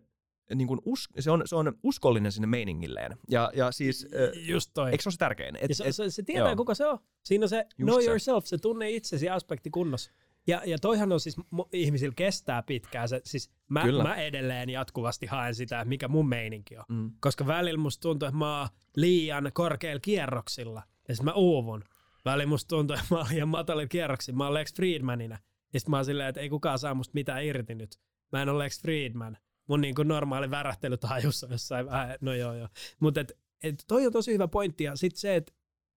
niin 0.54 0.68
kuin 0.68 0.80
us, 0.84 1.08
se 1.18 1.30
on, 1.30 1.42
se 1.44 1.56
on 1.56 1.72
uskollinen 1.82 2.32
sinne 2.32 2.46
meiningilleen. 2.46 3.16
Ja, 3.30 3.50
ja 3.54 3.72
siis, 3.72 4.06
Just 4.46 4.70
toi. 4.74 4.90
eikö 4.90 5.02
se 5.02 5.08
ole 5.08 5.12
se 5.12 5.18
tärkein? 5.18 5.56
Et, 5.56 5.68
Ja 5.68 5.74
se, 5.74 5.84
et, 5.84 5.94
se, 5.94 6.10
se 6.10 6.22
tietää, 6.22 6.48
joo. 6.48 6.56
kuka 6.56 6.74
se 6.74 6.86
on. 6.86 6.98
Siinä 7.24 7.44
on 7.44 7.48
se 7.48 7.66
know 7.76 8.00
se. 8.00 8.06
yourself, 8.10 8.44
se 8.44 8.58
tunne 8.58 8.90
itsesi 8.90 9.28
aspekti 9.28 9.70
kunnossa. 9.70 10.12
Ja, 10.48 10.62
ja 10.66 10.78
toihan 10.78 11.12
on 11.12 11.20
siis, 11.20 11.36
ihmisillä 11.72 12.14
kestää 12.16 12.62
pitkään. 12.62 13.08
Se, 13.08 13.20
siis 13.24 13.50
mä, 13.68 13.82
Kyllä. 13.82 14.02
mä 14.02 14.14
edelleen 14.16 14.70
jatkuvasti 14.70 15.26
haen 15.26 15.54
sitä, 15.54 15.84
mikä 15.84 16.08
mun 16.08 16.28
meininki 16.28 16.76
on. 16.76 16.84
mm, 16.88 17.10
Koska 17.20 17.46
välillä 17.46 17.78
musta 17.80 18.02
tuntuu, 18.02 18.26
että 18.28 18.38
mä 18.38 18.58
oon 18.60 18.68
liian 18.96 19.50
korkeilla 19.54 20.00
kierroksilla. 20.00 20.82
Ja 21.08 21.16
sit 21.16 21.24
mä 21.24 21.32
uuvun. 21.32 21.84
Välillä 22.24 22.46
musta 22.48 22.68
tuntuu, 22.68 22.94
että 22.94 23.06
mä 23.10 23.16
oon 23.18 23.26
liian 23.30 23.48
matalilla 23.48 23.88
kierroksilla. 23.88 24.36
Mä 24.36 24.44
oon 24.44 24.54
Lex 24.54 24.74
Friedmanina. 24.74 25.38
Ja 25.72 25.80
sit 25.80 25.88
mä 25.88 25.96
oon 25.96 26.04
silleen, 26.04 26.28
että 26.28 26.40
ei 26.40 26.48
kukaan 26.48 26.78
saa 26.78 26.94
musta 26.94 27.14
mitään 27.14 27.44
irti 27.44 27.74
nyt. 27.74 27.90
Mä 28.32 28.42
en 28.42 28.48
ole 28.48 28.64
Lex 28.64 28.82
Friedman. 28.82 29.36
Mun 29.68 29.80
niin 29.80 29.94
kuin 29.94 30.08
normaali 30.08 30.50
värähtelytahjus 30.50 31.44
on 31.44 31.50
jossain 31.50 31.86
vähän, 31.86 32.16
no 32.20 32.34
joo 32.34 32.54
joo. 32.54 32.68
Mutta 33.00 33.20
et, 33.20 33.32
et 33.62 33.84
toi 33.88 34.06
on 34.06 34.12
tosi 34.12 34.32
hyvä 34.32 34.48
pointti. 34.48 34.84
Ja 34.84 34.96
sit 34.96 35.16
se, 35.16 35.36
että 35.36 35.52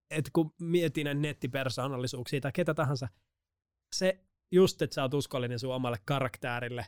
et 0.10 0.30
kun 0.34 0.54
mietin 0.62 1.22
nettipersoonallisuuksia 1.22 2.41
tai 2.41 2.52
ketä 2.52 2.74
tahansa, 2.74 3.08
se 3.93 4.20
just, 4.52 4.82
että 4.82 4.93
sä 4.93 5.02
oot 5.02 5.14
uskollinen 5.14 5.60
sun 5.60 5.76
omalle 5.76 5.97
karakterille 6.06 6.86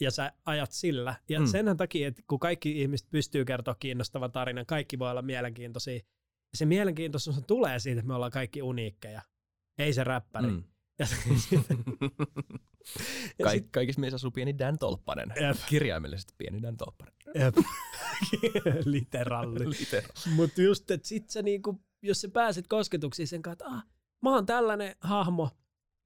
ja 0.00 0.10
sä 0.10 0.32
ajat 0.44 0.72
sillä. 0.72 1.14
Ja 1.28 1.40
Mm. 1.40 1.46
sen 1.46 1.76
takia, 1.76 2.08
että 2.08 2.22
kun 2.26 2.38
kaikki 2.38 2.80
ihmiset 2.82 3.10
pystyy 3.10 3.44
kertoa 3.44 3.74
kiinnostavan 3.74 4.32
tarinan, 4.32 4.66
kaikki 4.66 4.98
voi 4.98 5.10
olla 5.10 5.22
mielenkiintoisia. 5.22 6.00
Se 6.54 6.66
mielenkiintoisuus 6.66 7.40
tulee 7.46 7.78
siitä, 7.78 7.98
että 8.00 8.08
me 8.08 8.14
ollaan 8.14 8.32
kaikki 8.32 8.62
uniikkeja. 8.62 9.22
Ei 9.78 9.92
se 9.92 10.04
räppäri. 10.04 10.46
Mm. 10.46 10.62
Ja, 13.38 13.44
Kaik, 13.44 13.62
sit, 13.62 13.70
kaikissa 13.72 14.00
meissä 14.00 14.14
asuu 14.16 14.30
pieni 14.30 14.58
Dan 14.58 14.78
Tolppanen. 14.78 15.32
Jep. 15.40 15.56
Kirjaimellisesti 15.68 16.34
pieni 16.38 16.62
Dan 16.62 16.76
Tolppanen. 16.76 17.14
jep. 17.34 17.54
Literalli. 18.84 19.68
Literal. 19.70 20.08
Mutta 20.34 20.62
just, 20.62 20.90
että 20.90 21.08
sit 21.08 21.30
sä 21.30 21.42
niinku, 21.42 21.80
jos 22.02 22.20
sä 22.20 22.28
pääset 22.28 22.66
kosketuksiin 22.68 23.28
sen 23.28 23.42
kanssa, 23.42 23.64
että 23.64 23.76
ah, 23.76 23.86
mä 24.22 24.30
oon 24.34 24.46
tällainen 24.46 24.96
hahmo. 25.00 25.50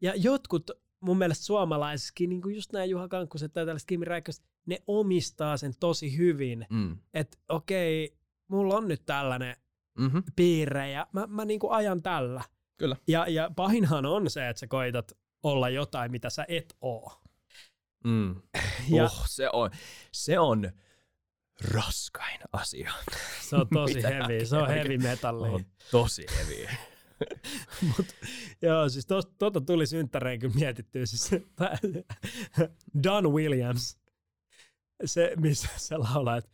Ja 0.00 0.14
jotkut 0.14 0.70
mun 1.02 1.18
mielestä 1.18 1.44
suomalaisissakin, 1.44 2.30
niin 2.30 2.42
kuin 2.42 2.54
just 2.54 2.72
nämä 2.72 2.84
Juha 2.84 3.08
Kankkuset 3.08 3.52
tai 3.52 3.66
tällaiset 3.66 3.88
Kimi 3.88 4.04
Räikköset, 4.04 4.44
ne 4.66 4.78
omistaa 4.86 5.56
sen 5.56 5.72
tosi 5.80 6.16
hyvin. 6.16 6.66
Mm. 6.70 6.98
Että 7.14 7.38
okei, 7.48 8.16
mulla 8.48 8.76
on 8.76 8.88
nyt 8.88 9.02
tällainen 9.06 9.56
Mm-hmm. 9.98 10.22
piirre 10.36 10.90
ja 10.90 11.06
mä, 11.12 11.26
mä 11.26 11.44
niinku 11.44 11.70
ajan 11.70 12.02
tällä. 12.02 12.42
Kyllä. 12.76 12.96
Ja, 13.08 13.26
ja 13.28 13.50
pahinhan 13.56 14.06
on 14.06 14.30
se, 14.30 14.48
että 14.48 14.60
sä 14.60 14.66
koitat 14.66 15.12
olla 15.42 15.68
jotain, 15.68 16.10
mitä 16.10 16.30
sä 16.30 16.44
et 16.48 16.76
oo. 16.80 17.22
Mm. 18.04 18.34
Ja 18.88 19.04
Oh, 19.04 19.22
se 19.28 19.48
on, 19.52 19.70
se 20.12 20.38
on 20.38 20.70
raskain 21.74 22.40
asia. 22.52 22.92
se 23.40 23.56
on 23.56 23.66
tosi 23.74 24.02
heavy, 24.08 24.46
se 24.46 24.56
on 24.56 24.68
heavy 24.68 24.98
metalli. 24.98 25.48
On 25.48 25.64
tosi 25.90 26.26
heviä. 26.38 26.76
Mut, 27.96 28.06
joo, 28.62 28.88
siis 28.88 29.06
tos, 29.06 29.26
tota 29.38 29.60
tuli 29.60 29.86
synttäreen 29.86 30.40
kyllä 30.40 30.54
mietittyä. 30.54 31.06
Siis, 31.06 31.30
Don 33.02 33.32
Williams, 33.32 33.98
se 35.04 35.32
missä 35.40 35.68
se 35.76 35.96
laulaa, 35.96 36.36
että 36.36 36.50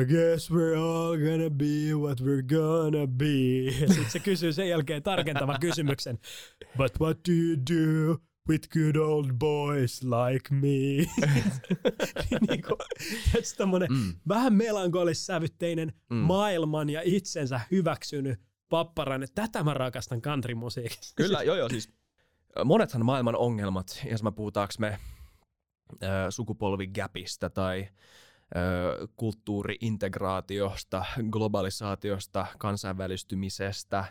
I 0.00 0.04
guess 0.04 0.50
we're 0.50 0.76
all 0.78 1.16
gonna 1.16 1.50
be 1.50 1.94
what 1.94 2.20
we're 2.20 2.42
gonna 2.46 3.06
be. 3.06 3.70
Sitten 3.86 4.10
se 4.10 4.18
kysyy 4.18 4.52
sen 4.52 4.68
jälkeen 4.68 5.02
tarkentavan 5.02 5.60
kysymyksen. 5.60 6.18
But 6.76 7.00
what 7.00 7.18
do 7.28 7.32
you 7.32 7.56
do 7.56 8.16
with 8.48 8.68
good 8.68 8.96
old 8.96 9.32
boys 9.38 10.02
like 10.02 10.54
me? 10.54 10.68
niin 12.48 12.62
kuin, 12.62 13.88
Mm. 13.90 14.14
vähän 14.28 14.54
melankolissävytteinen 14.54 15.92
Mm. 16.10 16.16
maailman 16.16 16.90
ja 16.90 17.00
itsensä 17.04 17.60
hyväksynyt 17.70 18.40
papparainen. 18.68 19.28
Tätä 19.34 19.64
mä 19.64 19.74
rakastan 19.74 20.22
countrymusiikissa. 20.22 21.14
Kyllä, 21.16 21.42
joo 21.42 21.56
joo, 21.56 21.68
siis 21.68 21.92
monethan 22.64 23.04
maailman 23.04 23.36
ongelmat, 23.36 24.02
jos 24.10 24.22
mä 24.22 24.32
puhutaanko 24.32 24.74
me 24.78 24.98
sukupolvigäpistä 26.30 27.50
tai 27.50 27.88
kulttuuriintegraatiosta, 29.16 31.04
globalisaatiosta, 31.30 32.46
kansainvälistymisestä, 32.58 34.04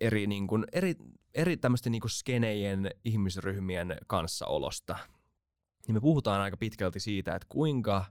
eri, 0.00 0.26
niin 0.26 0.46
kuin, 0.46 0.64
eri, 0.72 0.94
eri 1.34 1.56
tämmöisten 1.56 1.92
niin 1.92 2.00
kuin 2.00 2.10
skenejen 2.10 2.90
ihmisryhmien 3.04 3.96
kanssaolosta, 4.06 4.98
niin 5.86 5.94
me 5.94 6.00
puhutaan 6.00 6.40
aika 6.40 6.56
pitkälti 6.56 7.00
siitä, 7.00 7.34
että 7.34 7.46
kuinka 7.48 8.04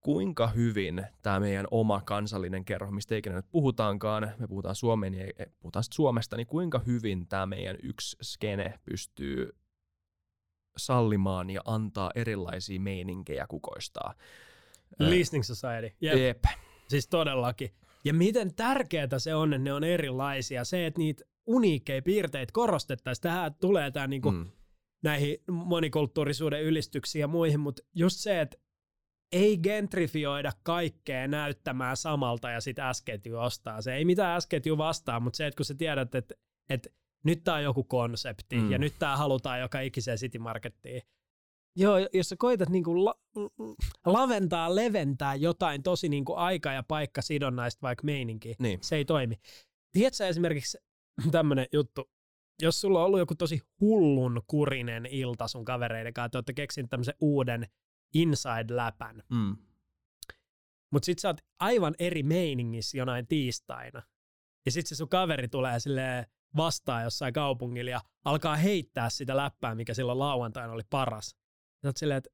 kuinka 0.00 0.46
hyvin 0.46 1.06
tämä 1.22 1.40
meidän 1.40 1.66
oma 1.70 2.02
kansallinen 2.04 2.64
kerho, 2.64 2.90
mistä 2.90 3.16
ikinä 3.16 3.36
nyt 3.36 3.50
puhutaankaan, 3.50 4.32
me 4.38 4.46
puhutaan 4.48 4.74
Suomeen 4.74 5.14
ja 5.14 5.46
puhutaan 5.60 5.84
sit 5.84 5.92
Suomesta, 5.92 6.36
niin 6.36 6.46
kuinka 6.46 6.80
hyvin 6.86 7.28
tämä 7.28 7.46
meidän 7.46 7.76
yksi 7.82 8.16
skene 8.22 8.78
pystyy 8.84 9.56
sallimaan 10.76 11.50
ja 11.50 11.60
antaa 11.64 12.10
erilaisia 12.14 12.80
meininkejä 12.80 13.46
kukoistaa. 13.48 14.14
Listening 14.98 15.44
Society. 15.44 15.96
Jep. 16.00 16.18
Jep. 16.18 16.44
Siis 16.88 17.08
todellakin. 17.08 17.70
Ja 18.04 18.14
miten 18.14 18.54
tärkeää 18.54 19.18
se 19.18 19.34
on, 19.34 19.52
että 19.52 19.64
ne 19.64 19.72
on 19.72 19.84
erilaisia. 19.84 20.64
Se, 20.64 20.86
että 20.86 20.98
niitä 20.98 21.24
uniikkeja 21.46 22.02
piirteitä 22.02 22.52
korostettaisiin. 22.52 23.22
Tähän 23.22 23.54
tulee 23.54 23.90
tämä 23.90 24.06
niinku 24.06 24.30
Mm. 24.30 24.46
näihin 25.02 25.36
monikulttuurisuuden 25.50 26.62
ylistyksiin 26.62 27.20
ja 27.20 27.28
muihin, 27.28 27.60
mutta 27.60 27.82
just 27.94 28.16
se, 28.16 28.40
että 28.40 28.56
ei 29.32 29.58
gentrifioida 29.58 30.52
kaikkea 30.62 31.28
näyttämään 31.28 31.96
samalta 31.96 32.50
ja 32.50 32.60
sitten 32.60 32.94
S-ketju 32.94 33.38
ostaa. 33.38 33.82
Se 33.82 33.94
ei 33.94 34.04
mitään 34.04 34.42
S-ketju 34.42 34.78
vastaa, 34.78 35.20
mutta 35.20 35.36
se, 35.36 35.46
että 35.46 35.56
kun 35.56 35.64
sä 35.66 35.74
tiedät, 35.74 36.14
että, 36.14 36.34
että 36.70 36.90
nyt 37.24 37.44
tää 37.44 37.54
on 37.54 37.62
joku 37.62 37.84
konsepti 37.84 38.56
Mm. 38.56 38.70
ja 38.70 38.78
nyt 38.78 38.94
tää 38.98 39.16
halutaan 39.16 39.60
joka 39.60 39.80
ikiseen 39.80 40.18
City 40.18 40.38
Markettiin. 40.38 41.02
Joo, 41.76 41.94
jos 42.14 42.28
sä 42.28 42.36
koitat 42.38 42.68
niinku 42.68 43.04
la, 43.04 43.14
laventaa, 44.06 44.74
leventää 44.74 45.34
jotain 45.34 45.82
tosi 45.82 46.08
niinku 46.08 46.34
aika- 46.34 46.72
ja 46.72 46.82
paikka 46.82 47.22
sidonnaista 47.22 47.82
vaikka 47.82 48.04
meininkiä, 48.04 48.54
Niin. 48.58 48.78
se 48.82 48.96
ei 48.96 49.04
toimi. 49.04 49.34
Tiedätkö 49.92 50.26
esimerkiksi 50.28 50.78
tämmönen 51.30 51.66
juttu, 51.72 52.10
jos 52.62 52.80
sulla 52.80 52.98
on 53.00 53.06
ollut 53.06 53.18
joku 53.18 53.34
tosi 53.34 53.60
hullun 53.80 54.42
kurinen 54.46 55.06
ilta 55.06 55.48
sun 55.48 55.64
kavereiden 55.64 56.14
kanssa, 56.14 56.28
te 56.30 56.38
olette 56.38 56.52
keksinyt 56.52 56.90
tämmöisen 56.90 57.14
uuden 57.20 57.66
inside-läpän, 58.14 59.22
Mm. 59.30 59.56
mutta 60.92 61.06
sit 61.06 61.18
sä 61.18 61.28
oot 61.28 61.40
aivan 61.60 61.94
eri 61.98 62.22
meiningissä 62.22 62.98
jonain 62.98 63.26
tiistaina. 63.26 64.02
Ja 64.66 64.72
sit 64.72 64.86
se 64.86 64.94
sun 64.94 65.08
kaveri 65.08 65.48
tulee 65.48 65.80
silleen 65.80 66.26
vastaan 66.56 67.04
jossain 67.04 67.32
kaupungilla 67.32 67.90
ja 67.90 68.00
alkaa 68.24 68.56
heittää 68.56 69.10
sitä 69.10 69.36
läppää, 69.36 69.74
mikä 69.74 69.94
silloin 69.94 70.18
lauantaina 70.18 70.72
oli 70.72 70.82
paras. 70.90 71.28
Sä 71.82 71.88
oot 71.88 71.96
silleen, 71.96 72.18
että 72.18 72.30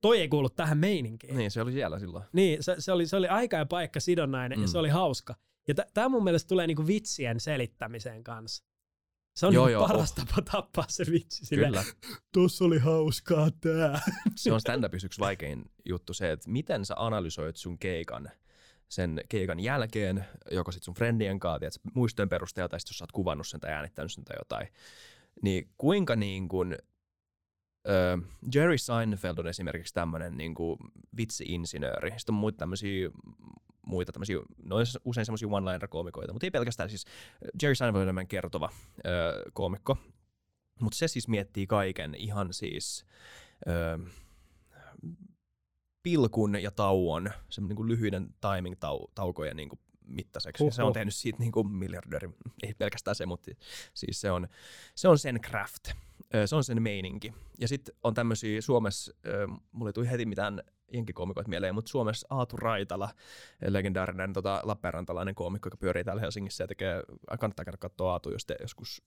toi 0.00 0.20
ei 0.20 0.28
kuulu 0.28 0.48
tähän 0.50 0.78
meininkiin. 0.78 1.36
Niin, 1.36 1.50
se 1.50 1.62
oli 1.62 1.72
siellä 1.72 1.98
silloin. 1.98 2.24
Niin, 2.32 2.62
se, 2.62 2.76
se, 2.78 2.92
oli, 2.92 3.06
se 3.06 3.16
oli 3.16 3.28
aika 3.28 3.56
ja 3.56 3.66
paikka 3.66 4.00
sidonnainen 4.00 4.58
mm. 4.58 4.62
ja 4.62 4.68
se 4.68 4.78
oli 4.78 4.88
hauska. 4.88 5.34
Ja 5.68 5.74
tämä 5.94 6.08
mun 6.08 6.24
mielestä 6.24 6.48
tulee 6.48 6.66
niinku 6.66 6.86
vitsien 6.86 7.40
selittämiseen 7.40 8.24
kanssa. 8.24 8.64
Se 9.38 9.46
on 9.46 9.54
Joo, 9.54 9.66
niinku 9.66 9.80
joo, 9.80 9.88
paras 9.88 10.12
tapa 10.12 10.42
tappaa 10.42 10.84
se 10.88 11.04
vitsi. 11.10 11.46
Silleen, 11.46 11.72
Kyllä. 11.72 11.84
Tossa 12.32 12.64
oli 12.64 12.78
hauskaa 12.78 13.50
tää. 13.60 14.00
Se 14.36 14.52
on 14.52 14.60
stand-upissa 14.60 15.06
yksi 15.06 15.20
vaikein 15.20 15.70
juttu 15.84 16.14
se, 16.14 16.32
että 16.32 16.50
miten 16.50 16.84
sä 16.84 16.94
analysoit 16.96 17.56
sun 17.56 17.78
keikan 17.78 18.30
sen 18.88 19.20
keikan 19.28 19.60
jälkeen, 19.60 20.24
joko 20.50 20.72
sit 20.72 20.82
sun 20.82 20.94
friendien 20.94 21.40
kanssa, 21.40 21.58
tiedät, 21.58 21.94
muistojen 21.94 22.28
perusteella, 22.28 22.68
tai 22.68 22.80
sit 22.80 22.88
jos 22.88 22.98
sä 22.98 23.04
oot 23.04 23.12
kuvannut 23.12 23.46
sen 23.46 23.60
tai 23.60 23.72
äänittänyt 23.72 24.12
sen 24.12 24.24
tai 24.24 24.36
jotain, 24.40 24.68
niin 25.42 25.68
kuinka 25.78 26.16
niin 26.16 26.48
kuin, 26.48 26.76
ö, 27.88 28.18
Jerry 28.54 28.78
Seinfeld 28.78 29.38
on 29.38 29.48
esimerkiksi 29.48 29.94
tämmöinen 29.94 30.36
niin 30.36 30.54
vitsi-insinööri. 31.16 32.10
Sitten 32.10 32.34
on 32.34 32.40
muita 32.40 32.58
tämmöisiä 32.58 33.10
muita 33.88 34.12
tämmöisiä, 34.12 34.36
no 34.62 34.76
on 34.76 34.84
usein 35.04 35.24
semmoisia 35.26 35.48
one-liner-koomikoita, 35.48 36.32
mutta 36.32 36.46
ei 36.46 36.50
pelkästään 36.50 36.88
siis 36.90 37.04
Jerry 37.62 37.74
Seinfeld 37.74 37.96
on 37.96 38.02
enemmän 38.02 38.28
kertova 38.28 38.70
ö, 39.06 39.42
koomikko, 39.52 39.96
mutta 40.80 40.96
se 40.98 41.08
siis 41.08 41.28
miettii 41.28 41.66
kaiken 41.66 42.14
ihan 42.14 42.52
siis 42.52 43.04
ö, 43.68 43.98
pilkun 46.02 46.62
ja 46.62 46.70
tauon, 46.70 47.30
semmoinen 47.50 47.76
niin 47.76 47.88
lyhyiden 47.88 48.34
timing-taukojen 48.40 49.56
niin 49.56 49.68
kuin 49.68 49.80
mittaiseksi. 50.06 50.64
Ja 50.64 50.70
Se 50.70 50.82
on 50.82 50.92
tehnyt 50.92 51.14
siitä 51.14 51.38
niin 51.38 51.52
kuin 51.52 51.70
miljardööri, 51.72 52.28
ei 52.62 52.74
pelkästään 52.74 53.14
se, 53.14 53.26
mutta 53.26 53.50
siis 53.94 54.20
se 54.20 54.30
on, 54.30 54.48
se 54.94 55.08
on 55.08 55.18
sen 55.18 55.40
craft. 55.40 55.88
Ö, 56.34 56.46
Se 56.46 56.56
on 56.56 56.64
sen 56.64 56.82
meininki. 56.82 57.32
Ja 57.60 57.68
sitten 57.68 57.94
on 58.04 58.14
tämmöisiä 58.14 58.60
Suomessa, 58.60 59.12
mulle 59.72 59.88
ei 59.88 59.92
tuli 59.92 60.10
heti 60.10 60.26
mitään 60.26 60.62
jenkikoomikoita 60.92 61.48
mieleen, 61.48 61.74
mutta 61.74 61.90
Suomessa 61.90 62.26
Aatu 62.30 62.56
Raitala, 62.56 63.10
legendaarinen 63.66 64.32
tota, 64.32 64.60
Lappeenrantalainen 64.64 65.34
koomikko, 65.34 65.66
joka 65.66 65.76
pyörii 65.76 66.04
täällä 66.04 66.20
Helsingissä 66.20 66.64
ja 66.64 66.68
tekee, 66.68 67.02
kannattaa 67.40 67.64
käydä 67.64 67.76
katsoa 67.78 68.12
Aatu, 68.12 68.30
jos, 68.30 68.46
te 68.46 68.56
joskus, 68.60 69.02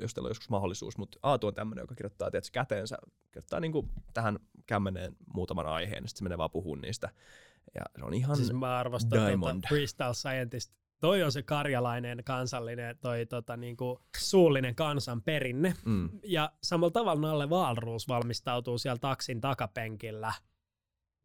jos 0.00 0.14
teillä 0.14 0.26
on 0.26 0.30
joskus 0.30 0.48
mahdollisuus, 0.50 0.98
mutta 0.98 1.18
Aatu 1.22 1.46
on 1.46 1.54
tämmöinen, 1.54 1.82
joka 1.82 1.94
kirjoittaa 1.94 2.30
tietysti 2.30 2.52
käteensä, 2.52 2.96
kirjoittaa 3.32 3.60
niinku 3.60 3.88
tähän 4.14 4.38
kämmeneen 4.66 5.16
muutaman 5.34 5.66
aiheen, 5.66 6.04
ja 6.04 6.08
sitten 6.08 6.18
se 6.18 6.22
menee 6.24 6.38
vaan 6.38 6.50
puhumaan 6.50 6.80
niistä. 6.82 7.08
Ja 7.74 7.82
se 7.98 8.04
on 8.04 8.14
ihan 8.14 8.36
Siis 8.36 8.52
mä 8.52 8.78
arvostan 8.78 9.26
Diamond. 9.26 9.54
tota 9.62 9.68
freestyle 9.68 10.14
scientist. 10.14 10.72
Toi 11.00 11.22
on 11.22 11.32
se 11.32 11.42
karjalainen 11.42 12.24
kansallinen, 12.24 12.98
toi 13.00 13.26
tota 13.26 13.56
niinku 13.56 14.00
suullinen 14.18 14.74
kansan 14.74 15.22
perinne. 15.22 15.74
Mm, 15.84 16.10
Ja 16.22 16.52
samalla 16.62 16.90
tavalla 16.90 17.28
Nalle 17.28 17.46
Wahlroos 17.46 18.08
valmistautuu 18.08 18.78
siellä 18.78 18.98
taksin 18.98 19.40
takapenkillä 19.40 20.32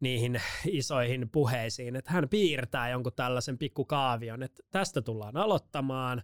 niihin 0.00 0.40
isoihin 0.66 1.30
puheisiin, 1.32 1.96
että 1.96 2.10
hän 2.12 2.28
piirtää 2.28 2.90
jonkun 2.90 3.12
tällaisen 3.16 3.58
pikkukaavion, 3.58 4.42
että 4.42 4.62
tästä 4.70 5.02
tullaan 5.02 5.36
aloittamaan, 5.36 6.22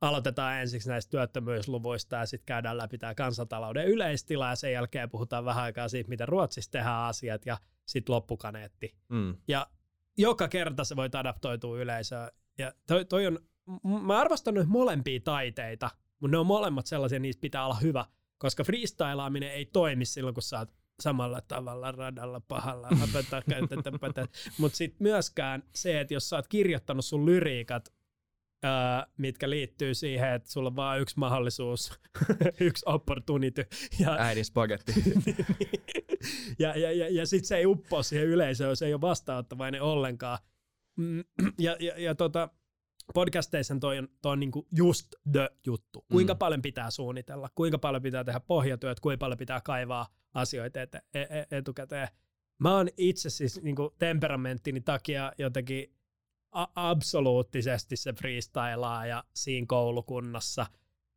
aloitetaan 0.00 0.60
ensiksi 0.60 0.88
näistä 0.88 1.10
työttömyysluvuista 1.10 2.16
ja 2.16 2.26
sitten 2.26 2.46
käydään 2.46 2.78
läpi 2.78 2.98
tämä 2.98 3.14
kansantalouden 3.14 3.86
yleistila 3.86 4.48
ja 4.48 4.56
sen 4.56 4.72
jälkeen 4.72 5.10
puhutaan 5.10 5.44
vähän 5.44 5.64
aikaa 5.64 5.88
siitä, 5.88 6.08
miten 6.08 6.28
Ruotsissa 6.28 6.70
tehdään 6.70 7.02
asiat 7.02 7.46
ja 7.46 7.58
sitten 7.86 8.14
loppukaneetti. 8.14 8.94
mm, 9.08 9.36
Ja 9.48 9.66
joka 10.18 10.48
kerta 10.48 10.84
se 10.84 10.96
voit 10.96 11.14
adaptoitua 11.14 11.78
yleisöön. 11.78 12.30
Ja 12.58 12.72
toi, 12.86 13.04
toi 13.04 13.26
on, 13.26 13.38
mä 14.02 14.20
arvostan 14.20 14.54
nyt 14.54 14.68
molempia 14.68 15.20
taiteita, 15.24 15.90
mutta 16.20 16.32
ne 16.32 16.38
on 16.38 16.46
molemmat 16.46 16.86
sellaisia, 16.86 17.18
niistä 17.18 17.40
pitää 17.40 17.64
olla 17.64 17.74
hyvä, 17.74 18.04
koska 18.38 18.64
freestylaaminen 18.64 19.52
ei 19.52 19.66
toimi 19.66 20.04
silloin, 20.04 20.34
kun 20.34 20.42
sä 20.42 20.58
oot 20.58 20.70
samalla 21.02 21.40
tavalla 21.40 21.92
radalla 21.92 22.40
pahalla, 22.40 22.88
mutta 24.58 24.76
sitten 24.76 24.96
myöskään 25.00 25.62
se, 25.74 26.00
että 26.00 26.14
jos 26.14 26.28
sä 26.28 26.36
oot 26.36 26.48
kirjoittanut 26.48 27.04
sun 27.04 27.26
lyriikat, 27.26 27.92
ää, 28.62 29.06
mitkä 29.16 29.50
liittyy 29.50 29.94
siihen, 29.94 30.32
että 30.32 30.50
sulla 30.50 30.68
on 30.68 30.76
vaan 30.76 31.00
yksi 31.00 31.18
mahdollisuus, 31.18 32.00
yksi 32.60 32.84
opportunity, 32.88 33.66
ja 33.98 34.12
äidin 34.26 34.44
spagetti. 34.44 34.92
ja, 36.58 36.78
ja, 36.78 36.92
ja, 36.92 37.08
ja 37.08 37.26
sitten 37.26 37.48
se 37.48 37.56
ei 37.56 37.66
uppoa 37.66 38.02
siihen 38.02 38.26
yleisöön, 38.26 38.76
se 38.76 38.86
ei 38.86 38.94
ole 38.94 39.00
vastaanottavainen 39.00 39.82
ollenkaan. 39.82 40.38
Mm, 40.96 41.24
Ja, 41.58 41.76
ja, 41.80 42.00
ja 42.00 42.14
tota, 42.14 42.48
podcasteissa 43.14 43.76
toi 43.80 43.98
on, 43.98 44.08
toi 44.22 44.32
on 44.32 44.40
niinku 44.40 44.66
just 44.76 45.06
the 45.32 45.50
juttu. 45.66 46.04
Kuinka 46.12 46.34
Mm. 46.34 46.38
paljon 46.38 46.62
pitää 46.62 46.90
suunnitella, 46.90 47.48
kuinka 47.54 47.78
paljon 47.78 48.02
pitää 48.02 48.24
tehdä 48.24 48.40
pohjatyöt, 48.40 49.00
kuinka 49.00 49.18
paljon 49.18 49.38
pitää 49.38 49.60
kaivaa 49.60 50.06
asioita 50.36 50.82
et, 50.82 50.94
e, 50.94 51.00
e, 51.14 51.46
etukäteen. 51.50 52.08
Mä 52.58 52.76
oon 52.76 52.88
itse 52.96 53.30
siis 53.30 53.62
niinku 53.62 53.94
temperamenttini 53.98 54.80
takia 54.80 55.32
jotenkin 55.38 55.92
a- 56.52 56.66
absoluuttisesti 56.74 57.96
se 57.96 58.12
freestylaa 58.12 59.06
ja 59.06 59.24
siinä 59.34 59.64
koulukunnassa, 59.68 60.66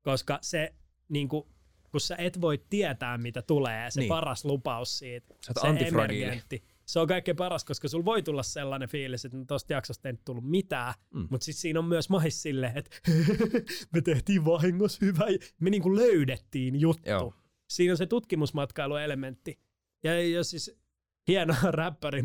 koska 0.02 0.40
se 0.42 0.74
niinku, 1.10 1.48
kun 1.92 2.02
sä 2.02 2.16
et 2.18 2.42
voi 2.42 2.64
tietää, 2.70 3.18
mitä 3.18 3.42
tulee, 3.42 3.92
se 3.92 4.00
Niin. 4.00 4.04
niin. 4.04 4.10
paras 4.10 4.46
lupaus 4.46 5.00
siitä, 5.00 5.36
Sä 5.46 5.54
se 5.62 5.68
emergentti, 5.88 6.64
se 6.86 7.00
on 7.00 7.08
kaikkein 7.08 7.38
paras, 7.38 7.66
koska 7.66 7.88
sulla 7.88 8.06
voi 8.06 8.24
tulla 8.24 8.44
sellainen 8.44 8.90
fiilis, 8.90 9.26
että 9.26 9.38
no 9.38 9.46
tosta 9.46 9.74
jaksosta 9.74 10.10
ei 10.10 10.14
nyt 10.14 10.26
tullut 10.26 10.50
mitään, 10.50 10.94
Mm. 11.14 11.28
mutta 11.32 11.46
sitten 11.46 11.62
siinä 11.62 11.80
on 11.80 11.86
myös 11.86 12.10
mahis 12.10 12.42
sille, 12.42 12.72
että 12.76 12.98
me 13.94 14.02
tehtiin 14.02 14.46
vahingossa 14.46 15.06
hyvä, 15.06 15.26
me 15.60 15.70
niinku 15.70 15.96
löydettiin 15.96 16.80
juttu. 16.82 17.10
Joo. 17.10 17.34
Siinä 17.70 17.94
on 17.94 17.98
se 17.98 18.06
tutkimusmatkailuelementti. 18.06 19.60
Ja 20.04 20.28
jos 20.30 20.50
siis 20.50 20.80
hieno 21.28 21.56
räppäri 21.72 22.22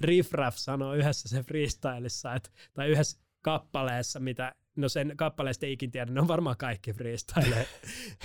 Riff 0.00 0.32
Raff 0.32 0.56
sanoo 0.58 0.94
yhdessä 0.94 1.28
se 1.28 1.42
freestylissa, 1.42 2.34
että, 2.34 2.50
tai 2.74 2.88
yhdessä 2.88 3.18
kappaleessa, 3.42 4.20
mitä, 4.20 4.54
no 4.76 4.88
sen 4.88 5.12
kappaleesta 5.16 5.66
ei 5.66 5.72
ikin 5.72 5.90
tiedä, 5.90 6.12
ne 6.12 6.20
on 6.20 6.28
varmaan 6.28 6.56
kaikki 6.56 6.92
freestyle. 6.92 7.56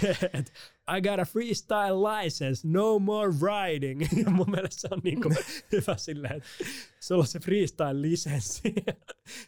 I 0.98 1.02
got 1.02 1.20
a 1.20 1.26
freestyle 1.26 1.96
license, 2.22 2.68
no 2.68 3.00
more 3.00 3.32
riding. 3.32 4.02
Ja 4.26 4.30
mun 4.32 4.52
mielestä 4.52 4.82
se 4.82 4.88
on 4.92 5.02
niinku 5.04 5.30
hyvä 5.72 5.98
silleen, 5.98 6.36
että 6.36 6.50
sulla 7.00 7.22
on 7.22 7.28
se 7.28 7.40
freestyle 7.40 8.02
lisenssi. 8.02 8.62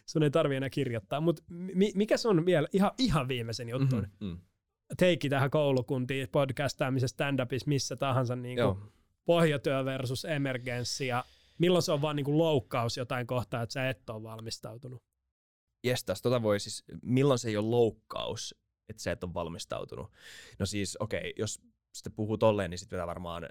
Sun 0.06 0.22
ei 0.22 0.30
tarvi 0.30 0.56
enää 0.56 0.70
kirjoittaa. 0.70 1.20
Mutta 1.20 1.42
mi- 1.48 1.92
mikä 1.94 2.16
se 2.16 2.28
on 2.28 2.46
vielä 2.46 2.68
ihan, 2.72 2.90
ihan 2.98 3.28
viimeisen 3.28 3.68
juttu? 3.68 3.96
Mhm, 3.96 4.04
Mm-hmm. 4.04 4.26
mm. 4.28 4.38
Teikki 4.96 5.28
tähän 5.28 5.50
koulukuntiin, 5.50 6.28
podcastaamisessa, 6.32 7.14
stand-upissa, 7.14 7.66
missä 7.66 7.96
tahansa 7.96 8.36
niin 8.36 8.58
Joo. 8.58 8.78
pohjatyö 9.24 9.84
versus 9.84 10.24
emergenssi 10.24 11.06
ja 11.06 11.24
milloin 11.58 11.82
se 11.82 11.92
on 11.92 12.02
vaan 12.02 12.16
niinku 12.16 12.38
loukkaus 12.38 12.96
jotain 12.96 13.26
kohtaa, 13.26 13.62
että 13.62 13.72
sä 13.72 13.88
et 13.88 14.10
ole 14.10 14.22
valmistautunut. 14.22 15.02
Jestas, 15.84 16.22
tota 16.22 16.42
voi 16.42 16.60
siis, 16.60 16.84
milloin 17.02 17.38
se 17.38 17.48
ei 17.48 17.56
ole 17.56 17.66
loukkaus, 17.66 18.54
että 18.88 19.02
sä 19.02 19.12
et 19.12 19.24
ole 19.24 19.34
valmistautunut? 19.34 20.10
No 20.58 20.66
siis, 20.66 20.96
okei, 21.00 21.20
okay, 21.20 21.32
jos 21.38 21.60
sitten 21.94 22.12
puhuu 22.12 22.38
tolleen, 22.38 22.70
niin 22.70 22.78
sitten 22.78 22.96
pitää 22.96 23.06
varmaan, 23.06 23.48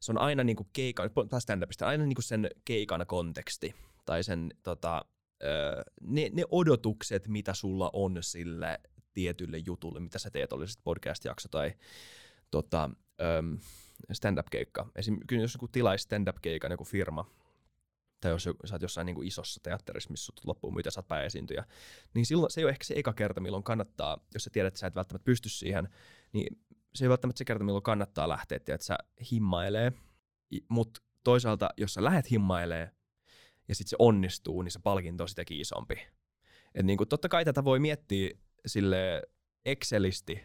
se 0.00 0.12
on 0.12 0.18
aina 0.18 0.44
niinku 0.44 0.68
keikan, 0.72 1.10
taas 1.28 1.44
stand-upista, 1.44 1.86
aina 1.86 2.06
niinku 2.06 2.22
sen 2.22 2.50
keikan 2.64 3.06
konteksti, 3.06 3.74
tai 4.06 4.24
sen 4.24 4.50
tota, 4.62 5.04
öö, 5.44 5.82
ne, 6.00 6.30
ne 6.32 6.44
odotukset, 6.50 7.28
mitä 7.28 7.54
sulla 7.54 7.90
on 7.92 8.18
sille 8.20 8.80
tietylle 9.12 9.58
jutulle, 9.58 10.00
mitä 10.00 10.18
sä 10.18 10.30
teet, 10.30 10.52
oli 10.52 10.68
sitten 10.68 10.84
podcast-jakso 10.84 11.48
tai 11.48 11.72
tota, 12.50 12.90
öö, 13.20 13.42
stand-up-keikka. 14.12 14.90
Esim. 14.96 15.18
jos 15.30 15.54
joku 15.54 15.68
tilaisi 15.68 16.02
stand-up-keikan 16.02 16.70
joku 16.70 16.84
firma, 16.84 17.30
tai 18.20 18.30
jos 18.30 18.44
sä 18.44 18.74
oot 18.74 18.82
jossain 18.82 19.06
niin 19.06 19.14
kuin 19.14 19.28
isossa 19.28 19.60
teatterissa, 19.62 20.10
missä 20.10 20.26
sut 20.26 20.44
loppuun 20.44 20.74
mitä 20.74 20.90
sä 20.90 21.00
oot 21.00 21.08
pääesiintyjä, 21.08 21.64
niin 22.14 22.26
silloin 22.26 22.50
se 22.50 22.60
ei 22.60 22.64
ole 22.64 22.70
ehkä 22.70 22.84
se 22.84 22.94
eka 22.96 23.12
kerta, 23.12 23.40
milloin 23.40 23.62
kannattaa, 23.62 24.18
jos 24.34 24.44
sä 24.44 24.50
tiedät, 24.50 24.68
että 24.68 24.80
sä 24.80 24.86
et 24.86 24.94
välttämättä 24.94 25.24
pysty 25.24 25.48
siihen, 25.48 25.88
niin 26.32 26.60
se 26.94 27.04
ei 27.04 27.08
välttämättä 27.08 27.38
se 27.38 27.44
kerta, 27.44 27.64
milloin 27.64 27.82
kannattaa 27.82 28.28
lähteä, 28.28 28.56
että 28.56 28.76
sä 28.80 28.98
himmailee, 29.30 29.92
mutta 30.68 31.00
toisaalta, 31.24 31.70
jos 31.76 31.94
sä 31.94 32.04
lähet 32.04 32.30
himmailee 32.30 32.90
ja 33.68 33.74
sitten 33.74 33.90
se 33.90 33.96
onnistuu, 33.98 34.62
niin 34.62 34.72
se 34.72 34.80
palkinto 34.82 35.24
on 35.24 35.28
sitäkin 35.28 35.60
isompi. 35.60 35.94
Et 36.74 36.86
niin 36.86 36.96
kuin, 36.96 37.08
totta 37.08 37.28
kai 37.28 37.44
tätä 37.44 37.64
voi 37.64 37.78
miettiä 37.78 38.30
sille 38.66 39.22
Excelisti, 39.64 40.42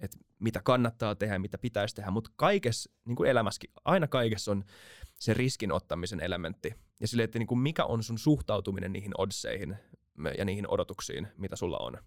että 0.00 0.18
mitä 0.38 0.60
kannattaa 0.64 1.14
tehdä 1.14 1.38
mitä 1.38 1.58
pitäisi 1.58 1.94
tehdä, 1.94 2.10
mutta 2.10 2.30
kaikessa, 2.36 2.90
niin 3.04 3.16
kuin 3.16 3.30
elämässäkin, 3.30 3.70
aina 3.84 4.08
kaikessa 4.08 4.52
on 4.52 4.64
se 5.18 5.34
riskin 5.34 5.72
ottamisen 5.72 6.20
elementti. 6.20 6.74
Ja 7.00 7.08
sille, 7.08 7.22
että 7.22 7.38
niin 7.38 7.46
kuin 7.46 7.58
mikä 7.58 7.84
on 7.84 8.02
sun 8.02 8.18
suhtautuminen 8.18 8.92
niihin 8.92 9.12
oddseihin 9.18 9.76
ja 10.38 10.44
niihin 10.44 10.68
odotuksiin, 10.68 11.28
mitä 11.36 11.56
sulla 11.56 11.78
on. 11.78 11.98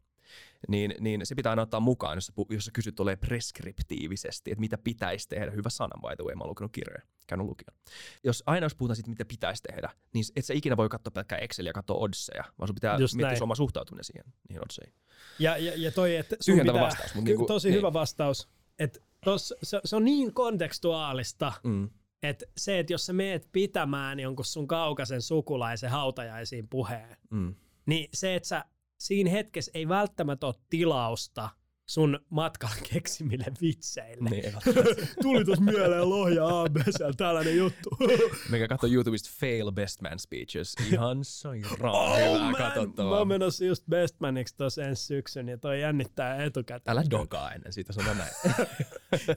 Niin, 0.67 0.93
niin 0.99 1.25
se 1.25 1.35
pitää 1.35 1.49
aina 1.49 1.61
ottaa 1.61 1.79
mukaan, 1.79 2.17
jos 2.17 2.31
jos 2.49 2.65
sä 2.65 2.71
kysyt 2.71 2.95
tulee 2.95 3.15
preskriptiivisesti, 3.15 4.51
että 4.51 4.59
mitä 4.59 4.77
pitäisi 4.77 5.29
tehdä. 5.29 5.51
Hyvä 5.51 5.69
sana, 5.69 6.09
by 6.09 6.15
the 6.15 6.23
way, 6.23 6.35
mä 6.35 6.41
oon 6.41 6.49
lukenut 6.49 6.71
kirjoja, 6.71 7.01
käynyt 7.27 7.47
lukion. 7.47 7.77
Jos 8.23 8.43
aina 8.45 8.65
jos 8.65 8.75
puhutaan 8.75 8.95
siitä, 8.95 9.09
mitä 9.09 9.25
pitäisi 9.25 9.63
tehdä, 9.63 9.89
niin 10.13 10.25
et 10.35 10.45
sä 10.45 10.53
ikinä 10.53 10.77
voi 10.77 10.89
katsoa 10.89 11.11
pelkkää 11.11 11.37
Exceliä 11.37 11.69
ja 11.69 11.73
katsoa 11.73 11.97
oddseja, 11.97 12.43
vaan 12.59 12.67
sun 12.67 12.75
pitää 12.75 12.97
Just 12.97 13.15
miettiä 13.15 13.37
sun 13.37 13.43
oma 13.43 13.55
suhtautuminen 13.55 14.03
siihen, 14.03 14.25
niihin 14.49 14.61
oddseihin. 14.63 14.93
Ja, 15.39 15.57
ja, 15.57 15.73
ja 15.75 15.91
toi, 15.91 16.15
että 16.15 16.35
sun 16.39 16.53
Tyhjentävä 16.53 16.77
pitää, 16.77 16.87
vastaus, 16.87 17.15
mut 17.15 17.23
ky- 17.23 17.29
niinku- 17.31 17.45
tosi 17.45 17.67
niin. 17.69 17.77
hyvä 17.77 17.93
vastaus, 17.93 18.49
että 18.79 18.99
tos, 19.25 19.53
se, 19.63 19.81
se 19.85 19.95
on 19.95 20.05
niin 20.05 20.33
kontekstuaalista, 20.33 21.53
Mm. 21.63 21.89
että 22.23 22.45
se, 22.57 22.79
että 22.79 22.93
jos 22.93 23.05
sä 23.05 23.13
meet 23.13 23.49
pitämään 23.51 24.19
jonkun 24.19 24.45
sun 24.45 24.67
kaukaisen 24.67 25.21
sukulaisen 25.21 25.89
hautajaisiin 25.89 26.67
puheen, 26.67 27.17
Mm. 27.29 27.55
niin 27.85 28.09
se, 28.13 28.35
että 28.35 28.47
sä 28.47 28.65
siinä 29.01 29.29
hetkessä 29.29 29.71
ei 29.73 29.87
välttämättä 29.87 30.45
ole 30.47 30.55
tilausta 30.69 31.49
sun 31.85 32.19
matkalla 32.29 32.75
keksimille 32.93 33.45
vitseille. 33.61 34.29
Niin, 34.29 34.53
Tuli 35.21 35.45
tuossa 35.45 35.63
mieleen 35.63 36.09
Lohja 36.09 36.59
ABC, 36.61 37.17
tällainen 37.17 37.57
juttu. 37.57 37.89
Mikä 38.51 38.67
katsoo 38.67 38.89
YouTubesta 38.89 39.29
Fail 39.39 39.71
Best 39.71 40.01
Man 40.01 40.19
Speeches. 40.19 40.75
Ihan 40.91 41.19
sairaan 41.23 41.77
hyvää 41.77 41.91
Oh. 41.91 42.51
Mä 42.51 42.57
katsottavaa. 42.57 43.17
oon 43.17 43.27
menossa 43.27 43.65
just 43.65 43.83
Bestmaniksi 43.89 44.57
tuossa 44.57 44.83
ensi 44.83 45.05
syksyn 45.05 45.49
ja 45.49 45.57
toi 45.57 45.81
jännittää 45.81 46.43
etukäteen. 46.43 46.97
Älä 46.97 47.03
dokaa 47.09 47.51
ennen 47.53 47.73
siitä, 47.73 47.93
sano 47.93 48.13
näin. 48.13 48.31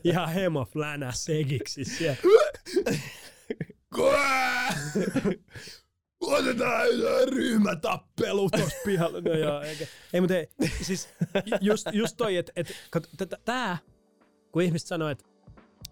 Ihan 0.05 0.29
hemo 0.29 0.65
flänä 0.65 1.12
segiksi 1.12 1.85
siellä. 1.85 2.17
Otetaan 6.27 6.89
ryhmätappelu 7.33 8.51
tuossa 8.51 8.77
pihalla. 8.85 9.20
No 9.20 9.33
joo, 9.35 9.61
eikä. 9.62 9.87
Ei, 10.12 10.20
mutta 10.20 10.37
ei, 10.37 10.49
siis 10.83 11.09
ju- 11.47 11.57
just, 11.61 11.87
just 11.93 12.16
toi, 12.16 12.37
että 12.37 12.53
et, 12.57 12.72
kato, 12.91 13.09
t- 13.16 13.45
tää, 13.45 13.79
kun 14.53 14.62
ihmiset 14.62 14.89
sanoo, 14.89 15.09
että 15.09 15.25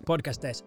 podcasteissa, 0.06 0.64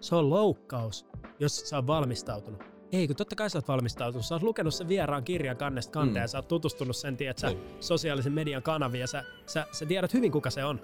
se 0.00 0.14
on 0.14 0.30
loukkaus, 0.30 1.06
jos 1.40 1.56
sä 1.68 1.76
oot 1.76 1.86
valmistautunut. 1.86 2.62
Ei, 2.92 3.06
kun 3.06 3.16
totta 3.16 3.36
kai 3.36 3.50
sä 3.50 3.58
oot 3.58 3.68
valmistautunut. 3.68 4.26
Sä 4.26 4.34
oot 4.34 4.42
lukenut 4.42 4.74
sen 4.74 4.88
vieraan 4.88 5.24
kirjan 5.24 5.56
kannesta 5.56 5.92
kanteen, 5.92 6.22
Mm. 6.24 6.28
mm. 6.28 6.30
sä 6.30 6.38
oot 6.38 6.48
tutustunut 6.48 6.96
sen, 6.96 7.16
tiedät 7.16 7.38
sä, 7.38 7.46
Niin. 7.46 7.60
sosiaalisen 7.80 8.32
median 8.32 8.62
kanaviin, 8.62 9.00
ja 9.00 9.06
sä, 9.06 9.24
sä, 9.46 9.66
sä 9.72 9.86
tiedät 9.86 10.14
hyvin, 10.14 10.32
kuka 10.32 10.50
se 10.50 10.64
on. 10.64 10.80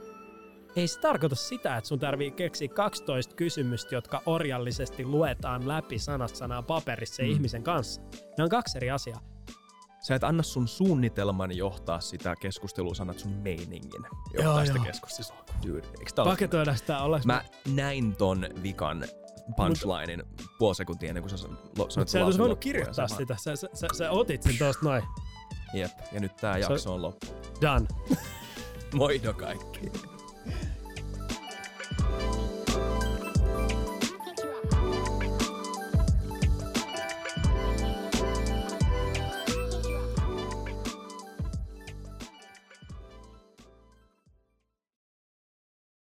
Ei 0.77 0.89
se 0.89 1.01
tarkoita 1.01 1.37
sitä, 1.37 1.77
että 1.77 1.89
sun 1.89 1.99
tarvii 1.99 2.31
keksiä 2.31 2.68
12 2.68 3.35
kysymystä, 3.35 3.95
jotka 3.95 4.22
orjallisesti 4.27 5.05
luetaan 5.05 5.68
läpi 5.68 5.99
sanasta 5.99 6.39
sanaan 6.39 6.64
paperissa 6.64 7.22
mm. 7.22 7.29
ihmisen 7.29 7.62
kanssa. 7.62 8.01
Ne 8.39 8.45
on 8.45 8.51
kaksi 8.51 8.79
eri 8.79 8.91
asiaa. 8.91 9.20
Sä 10.07 10.14
et 10.14 10.25
anna 10.25 10.43
sun 10.43 10.68
suunnitelman 10.68 11.57
johtaa 11.57 12.01
sitä 12.01 12.35
keskustelua, 12.41 12.95
sanat 12.95 13.18
sun 13.18 13.33
meiningin 13.33 14.03
johtaa 14.33 14.55
Joo, 14.55 14.64
sitä 14.64 14.79
joo. 14.79 14.85
keskustelua. 14.85 15.45
Dude, 15.66 15.83
Paketoidaan 16.25 16.79
sitä 16.79 16.99
ollaanko 16.99 17.27
Mä 17.27 17.45
näin 17.75 18.16
ton 18.16 18.47
vikan 18.62 19.05
punchlinein 19.57 20.22
puoli 20.59 20.75
sekuntia 20.75 21.09
ennen 21.09 21.22
kuin 21.22 21.31
sä 21.31 21.37
sanoit 21.37 21.79
Mutta 21.79 21.95
sä 21.95 22.18
et 22.18 22.25
olisi 22.25 22.39
voinut 22.39 22.59
kirjoittaa 22.59 23.09
Sä- 23.09 23.16
sitä. 23.16 23.37
Sä, 23.37 23.57
sä, 23.57 23.68
sä, 23.75 23.87
sä 23.99 24.11
otit 24.11 24.43
sen 24.43 24.59
tosta 24.59 24.85
noin. 24.87 25.03
Jep, 25.75 25.91
ja 26.12 26.20
nyt 26.20 26.37
tää 26.37 26.59
jakso 26.59 26.95
on 26.95 27.03
loppu. 27.03 27.27
Done. 27.61 27.87
Moido 28.95 29.33
kaikki. 29.33 29.93